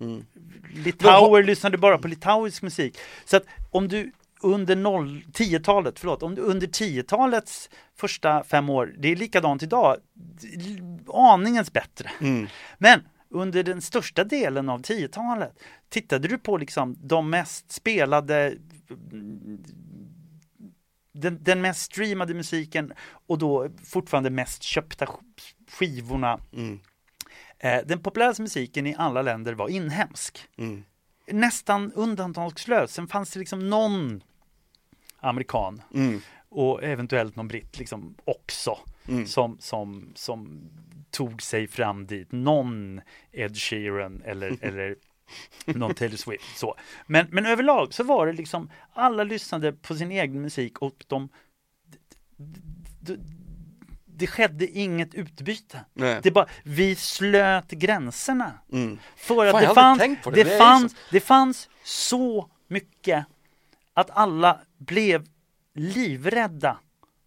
Mm. 0.00 0.26
Litauer 0.74 1.42
lyssnade 1.42 1.78
bara 1.78 1.98
på 1.98 2.08
litauisk 2.08 2.62
musik. 2.62 2.98
Så 3.24 3.36
att 3.36 3.44
om 3.70 3.88
du 3.88 4.12
under 4.42 4.76
10-talet, 4.76 5.98
förlåt, 5.98 6.22
under 6.22 6.66
10-talets 6.66 7.70
första 7.96 8.44
fem 8.44 8.70
år, 8.70 8.94
det 8.98 9.08
är 9.08 9.16
likadant 9.16 9.62
idag, 9.62 9.96
aningens 11.14 11.72
bättre. 11.72 12.10
Mm. 12.20 12.46
Men 12.78 13.00
under 13.30 13.62
den 13.62 13.82
största 13.82 14.24
delen 14.24 14.68
av 14.68 14.82
10-talet 14.82 15.52
tittade 15.88 16.28
du 16.28 16.38
på 16.38 16.56
liksom 16.56 16.96
de 17.00 17.30
mest 17.30 17.72
spelade 17.72 18.54
den, 21.12 21.38
den, 21.42 21.60
mest 21.60 21.82
streamade 21.82 22.34
musiken 22.34 22.92
och 23.26 23.38
då 23.38 23.68
fortfarande 23.84 24.30
mest 24.30 24.62
köpta 24.62 25.06
skivorna. 25.70 26.40
Mm. 26.52 26.80
Eh, 27.58 27.80
den 27.86 28.02
populäraste 28.02 28.42
musiken 28.42 28.86
i 28.86 28.94
alla 28.98 29.22
länder 29.22 29.54
var 29.54 29.68
inhemsk. 29.68 30.48
Mm. 30.58 30.84
Nästan 31.26 31.92
undantagslöst. 31.92 32.94
Sen 32.94 33.08
fanns 33.08 33.30
det 33.30 33.38
liksom 33.38 33.70
någon 33.70 34.22
amerikan 35.22 35.82
mm. 35.94 36.20
och 36.48 36.84
eventuellt 36.84 37.36
någon 37.36 37.48
britt 37.48 37.78
liksom 37.78 38.14
också 38.24 38.78
mm. 39.08 39.26
som, 39.26 39.56
som, 39.60 40.12
som 40.14 40.70
tog 41.10 41.42
sig 41.42 41.66
fram 41.66 42.06
dit. 42.06 42.32
Någon 42.32 43.00
Ed 43.32 43.56
Sheeran 43.56 44.22
eller, 44.24 44.56
eller 44.60 44.96
någon 45.64 45.94
Taylor 45.94 46.16
Swift. 46.16 46.56
Så. 46.56 46.74
Men, 47.06 47.26
men 47.30 47.46
överlag 47.46 47.94
så 47.94 48.04
var 48.04 48.26
det 48.26 48.32
liksom 48.32 48.70
alla 48.92 49.24
lyssnade 49.24 49.72
på 49.72 49.94
sin 49.94 50.10
egen 50.10 50.42
musik 50.42 50.78
och 50.78 51.04
de, 51.08 51.28
de, 53.00 53.18
det 54.06 54.26
skedde 54.26 54.66
inget 54.66 55.14
utbyte. 55.14 55.84
Nej. 55.92 56.20
Det 56.22 56.30
bara, 56.30 56.46
vi 56.62 56.96
slöt 56.96 57.70
gränserna. 57.70 58.52
Mm. 58.72 58.98
För 59.16 59.46
att 59.46 59.52
Fan, 59.52 59.62
det, 59.62 59.74
fanns, 59.74 59.98
det. 60.24 60.30
Det, 60.30 60.44
det, 60.44 60.58
fanns, 60.58 60.96
det 61.10 61.20
fanns 61.20 61.68
så 61.84 62.50
mycket 62.68 63.26
att 63.94 64.10
alla 64.10 64.60
blev 64.84 65.26
livrädda 65.74 66.78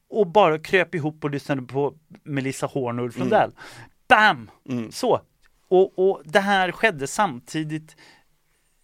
och 0.10 0.28
bara 0.28 0.60
kröp 0.60 0.96
ihop 0.96 1.24
och 1.24 1.30
lyssnade 1.30 1.62
på 1.62 1.94
Melissa 2.24 2.66
Horn 2.66 3.00
och 3.00 3.06
Ulf. 3.06 3.18
Lundell. 3.18 3.52
Mm. 3.52 3.90
Bam! 4.08 4.52
Mm. 4.70 4.92
Så. 4.92 5.22
Och, 5.68 6.00
och 6.00 6.22
det 6.26 6.40
här 6.40 6.72
skedde 6.72 7.08
samtidigt 7.08 7.96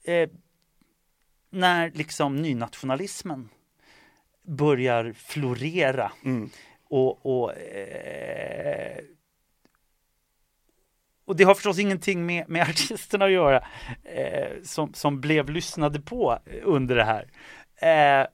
eh, 0.03 0.29
när 1.49 1.91
liksom 1.91 2.35
nynationalismen 2.35 3.49
börjar 4.43 5.13
florera. 5.13 6.11
Mm. 6.25 6.49
Och, 6.83 7.25
och, 7.25 7.53
eh, 7.55 8.97
och 11.25 11.35
det 11.35 11.43
har 11.43 11.55
förstås 11.55 11.79
ingenting 11.79 12.25
med, 12.25 12.49
med 12.49 12.61
artisterna 12.69 13.25
att 13.25 13.31
göra 13.31 13.67
eh, 14.03 14.61
som, 14.63 14.93
som 14.93 15.21
blev 15.21 15.49
lyssnade 15.49 16.01
på 16.01 16.39
under 16.63 16.95
det 16.95 17.03
här. 17.03 17.27
Eh, 18.21 18.27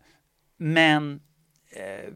men 0.57 1.21
eh, 1.69 2.13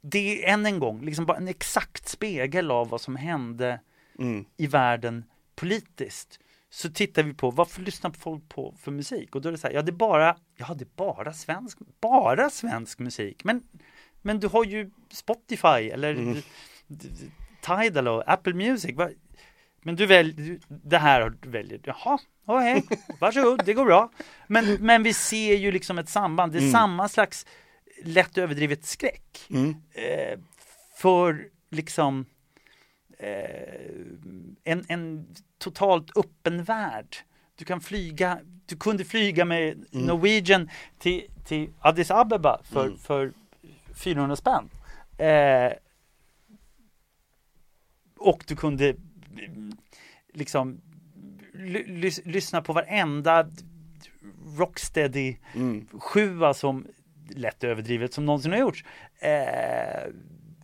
det 0.00 0.44
är 0.44 0.52
än 0.52 0.66
en 0.66 0.78
gång 0.78 1.04
liksom 1.04 1.26
bara 1.26 1.36
en 1.36 1.48
exakt 1.48 2.08
spegel 2.08 2.70
av 2.70 2.88
vad 2.88 3.00
som 3.00 3.16
hände 3.16 3.80
mm. 4.18 4.44
i 4.56 4.66
världen 4.66 5.24
politiskt. 5.54 6.38
Så 6.70 6.90
tittar 6.90 7.22
vi 7.22 7.34
på 7.34 7.50
vad 7.50 7.78
lyssnar 7.78 8.10
folk 8.10 8.48
på 8.48 8.74
för 8.78 8.90
musik 8.90 9.34
och 9.34 9.42
då 9.42 9.48
är 9.48 9.52
det 9.52 9.58
så 9.58 9.66
här, 9.66 9.74
ja 9.74 9.82
det 9.82 9.90
är 9.90 9.96
bara, 9.96 10.36
ja 10.56 10.74
det 10.74 10.84
är 10.84 10.96
bara 10.96 11.32
svensk, 11.32 11.78
bara 12.00 12.50
svensk 12.50 12.98
musik. 12.98 13.44
Men, 13.44 13.62
men 14.22 14.40
du 14.40 14.48
har 14.48 14.64
ju 14.64 14.90
Spotify 15.08 15.90
eller 15.90 16.14
mm. 16.14 16.42
Tidal 17.60 18.08
och 18.08 18.32
Apple 18.32 18.54
Music. 18.54 18.96
Men 19.82 19.96
du 19.96 20.06
väljer, 20.06 20.58
det 20.68 20.98
här 20.98 21.32
du 21.40 21.48
väljer, 21.48 21.80
jaha, 21.84 22.18
hej, 22.46 22.84
varsågod, 23.20 23.62
det 23.64 23.74
går 23.74 23.84
bra. 23.84 24.10
Men, 24.46 24.74
men 24.74 25.02
vi 25.02 25.14
ser 25.14 25.56
ju 25.56 25.72
liksom 25.72 25.98
ett 25.98 26.08
samband, 26.08 26.52
det 26.52 26.58
är 26.58 26.60
mm. 26.60 26.72
samma 26.72 27.08
slags 27.08 27.46
lätt 28.04 28.38
överdrivet 28.38 28.84
skräck. 28.84 29.46
Mm. 29.50 29.76
Eh, 29.92 30.38
för 30.96 31.48
liksom 31.70 32.26
eh, 33.18 33.90
en, 34.64 34.84
en 34.88 35.34
totalt 35.58 36.16
öppen 36.16 36.64
värld. 36.64 37.16
Du 37.56 37.64
kan 37.64 37.80
flyga, 37.80 38.38
du 38.66 38.76
kunde 38.76 39.04
flyga 39.04 39.44
med 39.44 39.72
mm. 39.72 40.06
Norwegian 40.06 40.70
till, 40.98 41.26
till 41.44 41.70
Addis 41.80 42.10
Abeba 42.10 42.60
för, 42.64 42.86
mm. 42.86 42.98
för 42.98 43.32
400 43.94 44.36
spänn. 44.36 44.70
Eh, 45.18 45.72
och 48.18 48.44
du 48.46 48.56
kunde 48.56 48.94
liksom 50.32 50.80
lyssna 52.24 52.62
på 52.62 52.72
varenda 52.72 53.50
Rocksteady 54.58 55.36
mm. 55.54 55.86
sjua 56.00 56.54
som 56.54 56.86
lätt 57.28 57.64
överdrivet 57.64 58.14
som 58.14 58.26
någonsin 58.26 58.52
har 58.52 58.58
gjorts 58.58 58.84
eh, 59.18 60.12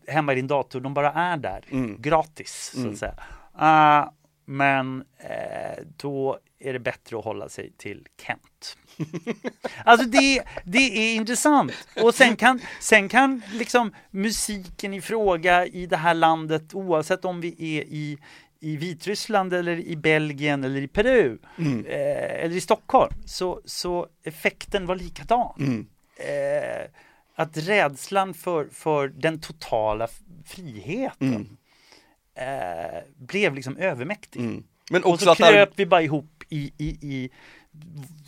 hemma 0.07 0.33
i 0.33 0.37
din 0.37 0.47
dator. 0.47 0.81
De 0.81 0.95
bara 0.95 1.13
är 1.13 1.37
där 1.37 1.65
mm. 1.71 2.03
gratis 2.03 2.71
så 2.75 2.79
att 2.79 2.85
mm. 2.85 2.97
säga. 2.97 3.15
Uh, 3.61 4.11
men 4.45 5.05
eh, 5.19 5.85
då 5.97 6.39
är 6.59 6.73
det 6.73 6.79
bättre 6.79 7.19
att 7.19 7.25
hålla 7.25 7.49
sig 7.49 7.73
till 7.77 8.07
Kent. 8.23 8.79
alltså 9.85 10.07
det, 10.07 10.43
det 10.65 10.79
är 10.79 11.15
intressant. 11.15 11.73
Och 12.03 12.15
sen 12.15 12.37
kan, 12.37 12.61
sen 12.81 13.09
kan 13.09 13.43
liksom 13.53 13.95
musiken 14.11 14.95
i 14.95 15.01
fråga 15.01 15.67
i 15.67 15.87
det 15.87 15.97
här 15.97 16.15
landet, 16.15 16.75
oavsett 16.75 17.25
om 17.25 17.41
vi 17.41 17.49
är 17.49 17.83
i, 17.83 18.19
i 18.61 18.77
Vitryssland 18.77 19.55
eller 19.55 19.79
i 19.79 19.97
Belgien 19.97 20.65
eller 20.65 20.81
i 20.81 20.89
Peru 20.89 21.39
mm. 21.59 21.87
eh, 21.87 22.45
eller 22.45 22.57
i 22.57 22.61
Stockholm, 22.61 23.13
så, 23.27 23.61
så 23.65 24.07
effekten 24.25 24.87
var 24.87 24.97
likadan. 24.97 25.55
Mm. 25.59 25.87
Eh, 26.17 26.87
att 27.35 27.57
rädslan 27.57 28.35
för, 28.35 28.69
för 28.73 29.09
den 29.09 29.41
totala 29.41 30.09
friheten 30.45 31.35
mm 31.35 31.57
eh, 32.37 33.01
blev 33.17 33.55
liksom 33.55 33.77
övermäktig. 33.77 34.41
Mm. 34.41 34.65
Men 34.91 35.05
också 35.05 35.31
och 35.31 35.37
så 35.37 35.45
kröp 35.45 35.71
vi 35.77 35.87
bara 35.87 36.03
ihop 36.03 36.43
i, 36.49 36.73
i, 36.79 36.89
i 36.89 37.31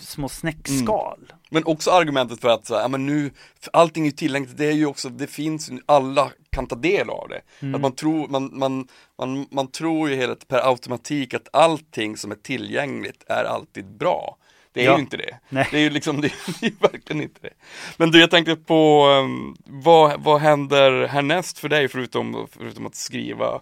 små 0.01 0.29
snäckskal. 0.29 1.19
Mm. 1.19 1.39
Men 1.51 1.65
också 1.65 1.91
argumentet 1.91 2.41
för 2.41 2.49
att 2.49 2.67
så 2.67 2.75
här, 2.75 2.83
ja, 2.83 2.89
men 2.89 3.07
nu, 3.07 3.31
allting 3.73 4.07
är 4.07 4.11
tillgängligt, 4.11 4.57
det 4.57 4.67
är 4.67 4.73
ju 4.73 4.87
också, 4.87 5.09
det 5.09 5.27
finns, 5.27 5.71
alla 5.87 6.33
kan 6.59 6.67
ta 6.67 6.77
del 6.77 7.11
av 7.11 7.29
det. 7.29 7.41
Mm. 7.61 7.75
Att 7.75 7.81
man, 7.81 7.93
tror, 7.93 8.29
man, 8.29 8.59
man, 8.59 8.89
man, 9.19 9.47
man 9.51 9.71
tror 9.71 10.11
ju 10.11 10.17
helt 10.17 10.49
per 10.49 10.69
automatik 10.71 11.35
att 11.35 11.49
allting 11.53 12.17
som 12.17 12.31
är 12.31 12.37
tillgängligt 12.37 13.25
är 13.27 13.45
alltid 13.45 13.87
bra. 13.87 14.37
Det 14.73 14.81
är 14.81 14.85
ja. 14.85 14.95
ju 14.95 15.01
inte 15.01 15.17
det. 15.17 15.39
Nej. 15.49 15.69
Det 15.71 15.77
är 15.77 15.81
ju 15.81 15.91
liksom, 15.91 16.21
det 16.21 16.27
är 16.63 16.81
verkligen 16.81 17.23
inte 17.23 17.41
det. 17.41 17.53
Men 17.97 18.11
du, 18.11 18.21
jag 18.21 18.31
tänkte 18.31 18.57
på, 18.57 19.07
um, 19.07 19.57
vad, 19.65 20.23
vad 20.23 20.41
händer 20.41 21.07
härnäst 21.07 21.59
för 21.59 21.69
dig 21.69 21.89
förutom, 21.89 22.49
förutom 22.51 22.87
att 22.87 22.95
skriva 22.95 23.61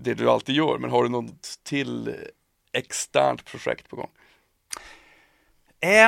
det 0.00 0.14
du 0.14 0.30
alltid 0.30 0.54
gör, 0.54 0.78
men 0.78 0.90
har 0.90 1.02
du 1.02 1.08
något 1.08 1.58
till 1.64 2.14
externt 2.72 3.44
projekt 3.44 3.88
på 3.88 3.96
gång? 3.96 4.10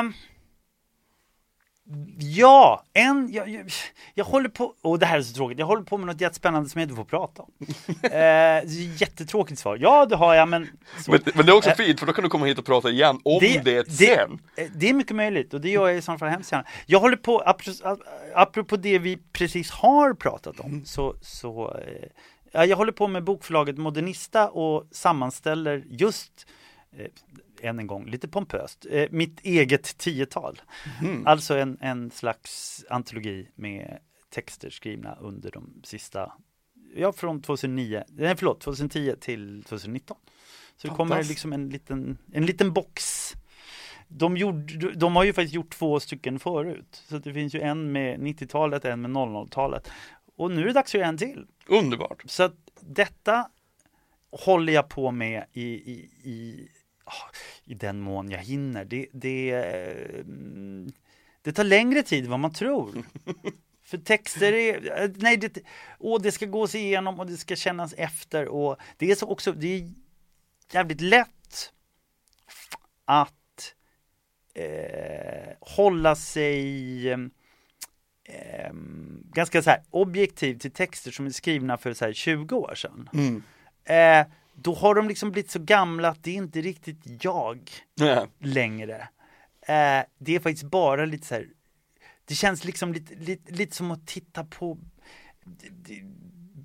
Um, 0.01 0.15
ja, 2.19 2.85
en, 2.93 3.33
jag, 3.33 3.49
jag, 3.49 3.71
jag, 4.15 4.25
håller 4.25 4.49
på, 4.49 4.75
och 4.83 4.99
det 4.99 5.07
här 5.07 5.19
är 5.19 5.23
så 5.23 5.35
tråkigt, 5.35 5.59
jag 5.59 5.67
håller 5.67 5.83
på 5.83 5.99
med 5.99 6.07
något 6.07 6.21
jättespännande 6.21 6.69
som 6.69 6.81
jag 6.81 6.85
inte 6.87 6.97
får 6.97 7.05
prata 7.05 7.43
om. 7.43 7.51
uh, 8.05 9.01
jättetråkigt 9.01 9.61
svar, 9.61 9.79
ja 9.81 10.07
det 10.07 10.17
har 10.17 10.35
jag 10.35 10.49
men 10.49 10.69
men, 11.09 11.21
men, 11.35 11.47
det 11.47 11.53
är 11.53 11.57
också 11.57 11.71
uh, 11.71 11.77
fint 11.77 12.01
för 12.01 12.07
då 12.07 12.13
kan 12.13 12.25
du 12.25 12.31
komma 12.31 12.47
hit 12.47 12.59
och 12.59 12.65
prata 12.65 12.91
igen 12.91 13.21
om 13.25 13.39
det, 13.41 13.65
det 13.65 13.93
sen. 13.93 14.39
Det, 14.57 14.71
det 14.75 14.89
är 14.89 14.95
mycket 14.95 15.17
möjligt 15.17 15.55
och 15.55 15.61
det 15.61 15.71
gör 15.71 15.89
jag 15.89 15.97
i 15.97 16.03
så 16.03 16.19
fall 16.19 16.29
hemskt 16.29 16.53
gärna. 16.53 16.67
Jag 16.87 17.01
håller 17.01 17.17
på, 17.17 17.57
apropå 18.35 18.77
det 18.77 18.99
vi 18.99 19.19
precis 19.33 19.71
har 19.71 20.15
pratat 20.15 20.61
om, 20.61 20.71
mm. 20.71 20.85
så, 20.85 21.15
så 21.21 21.75
uh, 22.55 22.65
jag 22.65 22.77
håller 22.77 22.93
på 22.93 23.09
med 23.09 23.25
bokförlaget 23.25 23.79
Modernista 23.79 24.49
och 24.51 24.89
sammanställer 24.91 25.85
just 25.89 26.47
eh, 26.99 27.07
än 27.63 27.79
en 27.79 27.87
gång, 27.87 28.07
lite 28.07 28.29
pompöst, 28.29 28.87
eh, 28.91 29.09
mitt 29.11 29.41
eget 29.41 29.99
tiotal. 29.99 30.61
Mm. 31.01 31.27
Alltså 31.27 31.59
en, 31.59 31.79
en 31.81 32.11
slags 32.11 32.85
antologi 32.91 33.49
med 33.55 33.99
texter 34.31 34.71
skrivna 34.71 35.15
under 35.15 35.51
de 35.51 35.81
sista, 35.85 36.33
ja 36.95 37.13
från 37.13 37.43
2009, 37.43 38.05
nej 38.09 38.37
förlåt, 38.37 38.61
2010 38.61 39.15
till 39.21 39.65
2019. 39.65 40.17
Så 40.77 40.89
det 40.89 40.95
kommer 40.95 41.23
liksom 41.23 41.53
en 41.53 41.69
liten, 41.69 42.19
en 42.33 42.47
liten 42.47 42.73
box. 42.73 43.33
De, 44.09 44.37
gjorde, 44.37 44.93
de 44.93 45.17
har 45.17 45.25
ju 45.25 45.33
faktiskt 45.33 45.55
gjort 45.55 45.71
två 45.71 46.01
stycken 46.01 46.39
förut. 46.39 47.03
Så 47.09 47.19
det 47.19 47.35
finns 47.35 47.55
ju 47.55 47.61
en 47.61 47.93
med 47.93 48.21
90-talet, 48.21 48.85
en 48.85 49.01
med 49.01 49.11
00-talet. 49.11 49.91
Och 50.37 50.51
nu 50.51 50.63
är 50.63 50.67
det 50.67 50.73
dags 50.73 50.93
för 50.93 50.99
en 50.99 51.19
till. 51.19 51.47
Underbart. 51.67 52.23
Så 52.27 52.43
att 52.43 52.55
detta 52.81 53.49
håller 54.31 54.73
jag 54.73 54.89
på 54.89 55.11
med 55.11 55.45
i, 55.53 55.63
i, 55.63 56.11
i, 56.23 56.69
i 57.65 57.75
den 57.75 58.01
mån 58.01 58.31
jag 58.31 58.39
hinner. 58.39 58.85
Det, 58.85 59.07
det, 59.13 59.51
eh, 59.51 60.93
det 61.43 61.53
tar 61.53 61.65
längre 61.65 62.03
tid 62.03 62.25
än 62.25 62.31
vad 62.31 62.41
man 62.41 62.53
tror. 62.53 63.05
För 63.85 63.99
texter 63.99 64.53
är, 64.53 65.03
eh, 65.03 65.11
nej, 65.17 65.37
det, 65.37 65.59
och 65.99 66.23
det 66.23 66.33
ska 66.33 66.47
gås 66.47 66.75
igenom 66.75 67.21
och 67.21 67.27
det 67.27 67.37
ska 67.37 67.57
kännas 67.57 67.93
efter 67.93 68.49
och 68.49 68.77
det 68.97 69.11
är 69.11 69.15
så 69.15 69.27
också, 69.27 69.53
det 69.53 69.67
är 69.67 69.93
jävligt 70.73 71.01
lätt 71.01 71.73
att 73.05 73.75
eh, 74.55 75.53
hålla 75.61 76.17
sig 76.17 77.11
eh, 78.25 78.73
ganska 79.33 79.63
så 79.63 79.71
här 79.71 79.83
objektiv 79.91 80.59
till 80.59 80.73
texter 80.73 81.11
som 81.11 81.27
är 81.27 81.31
skrivna 81.31 81.77
för 81.77 81.95
så 81.95 82.05
här 82.05 82.13
20 82.13 82.57
år 82.57 82.75
sedan. 82.75 83.09
Mm. 83.13 83.43
Eh, 83.85 84.27
då 84.55 84.75
har 84.75 84.95
de 84.95 85.09
liksom 85.09 85.31
blivit 85.31 85.51
så 85.51 85.59
gamla 85.59 86.09
att 86.09 86.25
det 86.25 86.31
är 86.31 86.35
inte 86.35 86.61
riktigt 86.61 87.25
jag 87.25 87.71
Ja. 87.95 88.27
längre. 88.39 88.97
Eh, 89.67 90.05
det 90.19 90.35
är 90.35 90.39
faktiskt 90.41 90.65
bara 90.71 91.05
lite 91.05 91.27
så 91.27 91.35
här, 91.35 91.49
det 92.25 92.35
känns 92.35 92.65
liksom 92.65 92.93
lite, 92.93 93.15
lite, 93.15 93.53
lite 93.53 93.77
som 93.77 93.91
att 93.91 94.07
titta 94.07 94.45
på 94.45 94.79
d- 95.45 95.69
d- 95.71 96.03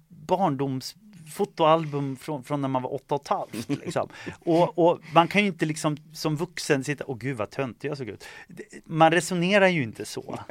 barndoms 0.10 0.96
fotoalbum 1.36 2.16
från, 2.16 2.44
från 2.44 2.62
när 2.62 2.68
man 2.68 2.82
var 2.82 2.94
åtta 2.94 3.16
och 3.16 3.22
ett 3.22 3.28
halvt. 3.28 3.70
Liksom. 3.70 4.10
Och, 4.40 4.78
och 4.80 5.00
man 5.14 5.28
kan 5.28 5.42
ju 5.42 5.48
inte 5.48 5.66
liksom 5.66 5.98
som 6.14 6.36
vuxen 6.36 6.84
sitta, 6.84 7.04
åh 7.08 7.18
gud 7.18 7.38
vad 7.38 7.50
töntig 7.50 7.90
jag 7.90 7.98
såg 7.98 8.08
ut. 8.08 8.26
Man 8.86 9.12
resonerar 9.12 9.68
ju 9.68 9.84
inte 9.84 10.06
så. 10.06 10.40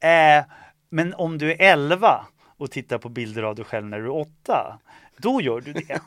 Eh, 0.00 0.44
men 0.90 1.14
om 1.14 1.38
du 1.38 1.52
är 1.52 1.56
11 1.72 2.26
och 2.56 2.70
tittar 2.70 2.98
på 2.98 3.08
bilder 3.08 3.42
av 3.42 3.54
dig 3.56 3.64
själv 3.64 3.86
när 3.86 3.98
du 3.98 4.04
är 4.04 4.10
åtta, 4.16 4.78
då 5.16 5.40
gör 5.40 5.60
du 5.60 5.72
det. 5.72 6.00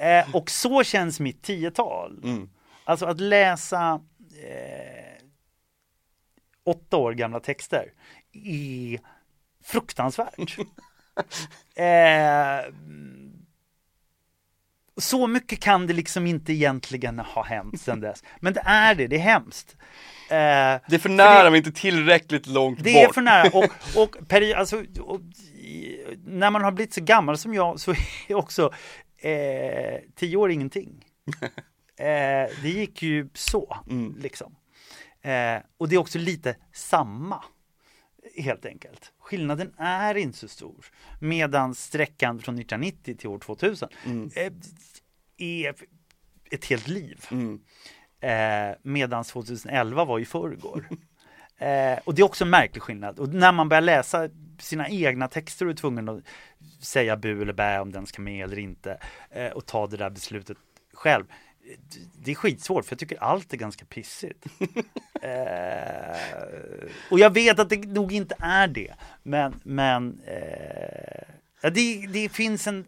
Eh, 0.00 0.34
och 0.36 0.50
så 0.50 0.82
känns 0.84 1.20
mitt 1.20 1.42
tiotal. 1.42 2.20
Mm. 2.24 2.50
Alltså 2.84 3.06
att 3.06 3.20
läsa 3.20 4.00
eh, 4.44 5.24
åtta 6.64 6.96
år 6.96 7.12
gamla 7.12 7.40
texter 7.40 7.92
är 8.32 8.98
fruktansvärt. 9.64 10.58
eh, 11.74 12.72
så 14.96 15.26
mycket 15.26 15.60
kan 15.60 15.86
det 15.86 15.92
liksom 15.92 16.26
inte 16.26 16.52
egentligen 16.52 17.18
ha 17.18 17.44
hänt 17.44 17.80
sedan 17.80 18.00
dess. 18.00 18.24
Men 18.40 18.52
det 18.52 18.62
är 18.64 18.94
det, 18.94 19.06
det 19.06 19.16
är 19.16 19.20
hemskt. 19.20 19.76
Eh, 20.30 20.80
Det 20.88 20.94
är 20.94 20.98
för 20.98 21.08
nära 21.08 21.44
men 21.50 21.54
inte 21.54 21.72
tillräckligt 21.72 22.46
långt 22.46 22.84
det 22.84 23.02
är 23.02 23.06
bort. 23.06 23.14
för 23.14 23.22
nära. 23.22 23.48
Och, 23.58 23.64
och, 24.02 24.16
peri- 24.28 24.54
alltså, 24.56 24.84
och 25.00 25.20
när 26.26 26.50
man 26.50 26.64
har 26.64 26.72
blivit 26.72 26.94
så 26.94 27.00
gammal 27.00 27.38
som 27.38 27.54
jag 27.54 27.80
så 27.80 27.94
är 28.28 28.34
också 28.34 28.72
eh, 29.20 30.00
tio 30.14 30.36
år 30.36 30.50
ingenting. 30.50 31.04
Eh, 31.96 32.50
det 32.62 32.68
gick 32.68 33.02
ju 33.02 33.28
så, 33.34 33.76
Mm. 33.90 34.16
liksom. 34.18 34.56
Eh, 35.22 35.56
och 35.78 35.88
det 35.88 35.94
är 35.94 35.98
också 35.98 36.18
lite 36.18 36.56
samma, 36.72 37.44
helt 38.36 38.66
enkelt. 38.66 39.12
Skillnaden 39.18 39.72
är 39.78 40.14
inte 40.16 40.38
så 40.38 40.48
stor. 40.48 40.86
Medan 41.20 41.74
sträckan 41.74 42.38
från 42.38 42.54
1990 42.54 43.16
till 43.16 43.28
år 43.28 43.38
2000 43.38 43.88
Mm. 44.06 44.30
eh, 44.36 44.52
är 45.36 45.74
ett 46.50 46.64
helt 46.64 46.88
liv. 46.88 47.24
Mm. 47.30 47.60
Eh, 48.20 48.76
Medan 48.82 49.24
2011 49.24 50.04
var 50.04 50.18
i 50.18 50.24
förrgår. 50.24 50.88
Eh, 51.62 51.98
och 52.04 52.14
det 52.14 52.22
är 52.22 52.26
också 52.26 52.44
en 52.44 52.50
märklig 52.50 52.82
skillnad. 52.82 53.18
Och 53.18 53.28
när 53.34 53.52
man 53.52 53.68
börjar 53.68 53.80
läsa 53.80 54.28
sina 54.58 54.88
egna 54.88 55.28
texter 55.28 55.66
och 55.66 55.72
är 55.72 55.76
tvungen 55.76 56.08
att 56.08 56.22
säga 56.80 57.16
bu 57.16 57.42
eller 57.42 57.52
bä 57.52 57.80
om 57.80 57.92
den 57.92 58.06
ska 58.06 58.22
med 58.22 58.44
eller 58.44 58.58
inte 58.58 58.98
eh, 59.30 59.48
och 59.48 59.66
ta 59.66 59.86
det 59.86 59.96
där 59.96 60.10
beslutet 60.10 60.56
själv. 60.94 61.24
Det 62.24 62.30
är 62.30 62.34
skitsvårt 62.34 62.84
för 62.84 62.92
jag 62.92 62.98
tycker 62.98 63.22
allt 63.22 63.52
är 63.52 63.56
ganska 63.56 63.84
pissigt. 63.84 64.46
eh, 65.22 66.20
och 67.10 67.18
jag 67.18 67.34
vet 67.34 67.58
att 67.58 67.68
det 67.68 67.88
nog 67.88 68.12
inte 68.12 68.34
är 68.38 68.68
det. 68.68 68.94
Men, 69.22 69.60
men 69.62 70.20
eh, 70.26 71.22
ja, 71.60 71.70
det, 71.70 72.06
det 72.06 72.28
finns 72.28 72.66
en 72.66 72.84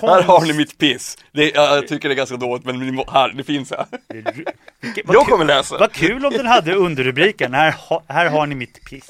Här 0.00 0.22
har 0.22 0.40
ni 0.40 0.46
konst- 0.46 0.56
mitt 0.56 0.78
piss. 0.78 1.18
Det, 1.32 1.54
jag 1.54 1.88
tycker 1.88 2.08
det 2.08 2.14
är 2.14 2.16
ganska 2.16 2.36
dåligt 2.36 2.64
men 2.64 2.98
här, 3.08 3.28
det 3.28 3.44
finns 3.44 3.70
här. 3.70 3.86
Jag 5.06 5.26
kommer 5.26 5.44
läsa. 5.44 5.78
Vad 5.78 5.92
kul 5.92 6.26
om 6.26 6.32
den 6.32 6.46
hade 6.46 6.74
underrubriken, 6.74 7.54
här, 7.54 7.74
här 8.08 8.30
har 8.30 8.46
ni 8.46 8.54
mitt 8.54 8.84
piss. 8.84 9.06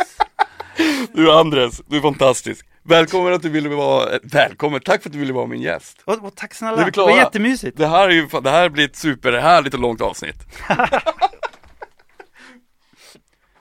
Du 1.13 1.33
Andres, 1.33 1.83
du 1.87 1.97
är 1.97 2.01
fantastisk. 2.01 2.67
Välkommen 2.89 3.33
att 3.33 3.43
du 3.43 3.49
ville 3.49 3.69
vara, 3.69 4.19
välkommen, 4.23 4.81
tack 4.81 5.03
för 5.03 5.09
att 5.09 5.13
du 5.13 5.19
ville 5.19 5.33
vara 5.33 5.47
min 5.47 5.63
gäst. 5.63 6.03
Och, 6.05 6.25
och 6.25 6.35
tack 6.35 6.55
snälla, 6.55 6.85
det 6.85 6.97
var 6.97 7.17
jättemysigt. 7.17 7.77
Det 7.77 7.87
här 7.87 8.09
är 8.09 8.13
ju, 8.13 8.29
det 8.43 8.51
här 8.51 8.69
blir 8.69 8.85
ett 8.85 8.97
superhärligt 8.97 9.75
och 9.75 9.81
långt 9.81 10.01
avsnitt. 10.01 10.37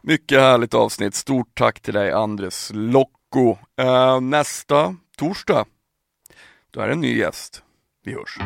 Mycket 0.01 0.39
härligt 0.39 0.73
avsnitt, 0.73 1.15
stort 1.15 1.49
tack 1.53 1.80
till 1.80 1.93
dig 1.93 2.11
Andres 2.11 2.71
Locco. 2.73 3.57
Eh, 3.80 4.21
nästa 4.21 4.95
torsdag, 5.17 5.65
då 6.71 6.82
är 6.82 6.88
det 6.88 6.93
en 6.93 7.01
ny 7.01 7.17
gäst. 7.17 7.63
Vi 8.03 8.13
hörs. 8.13 8.38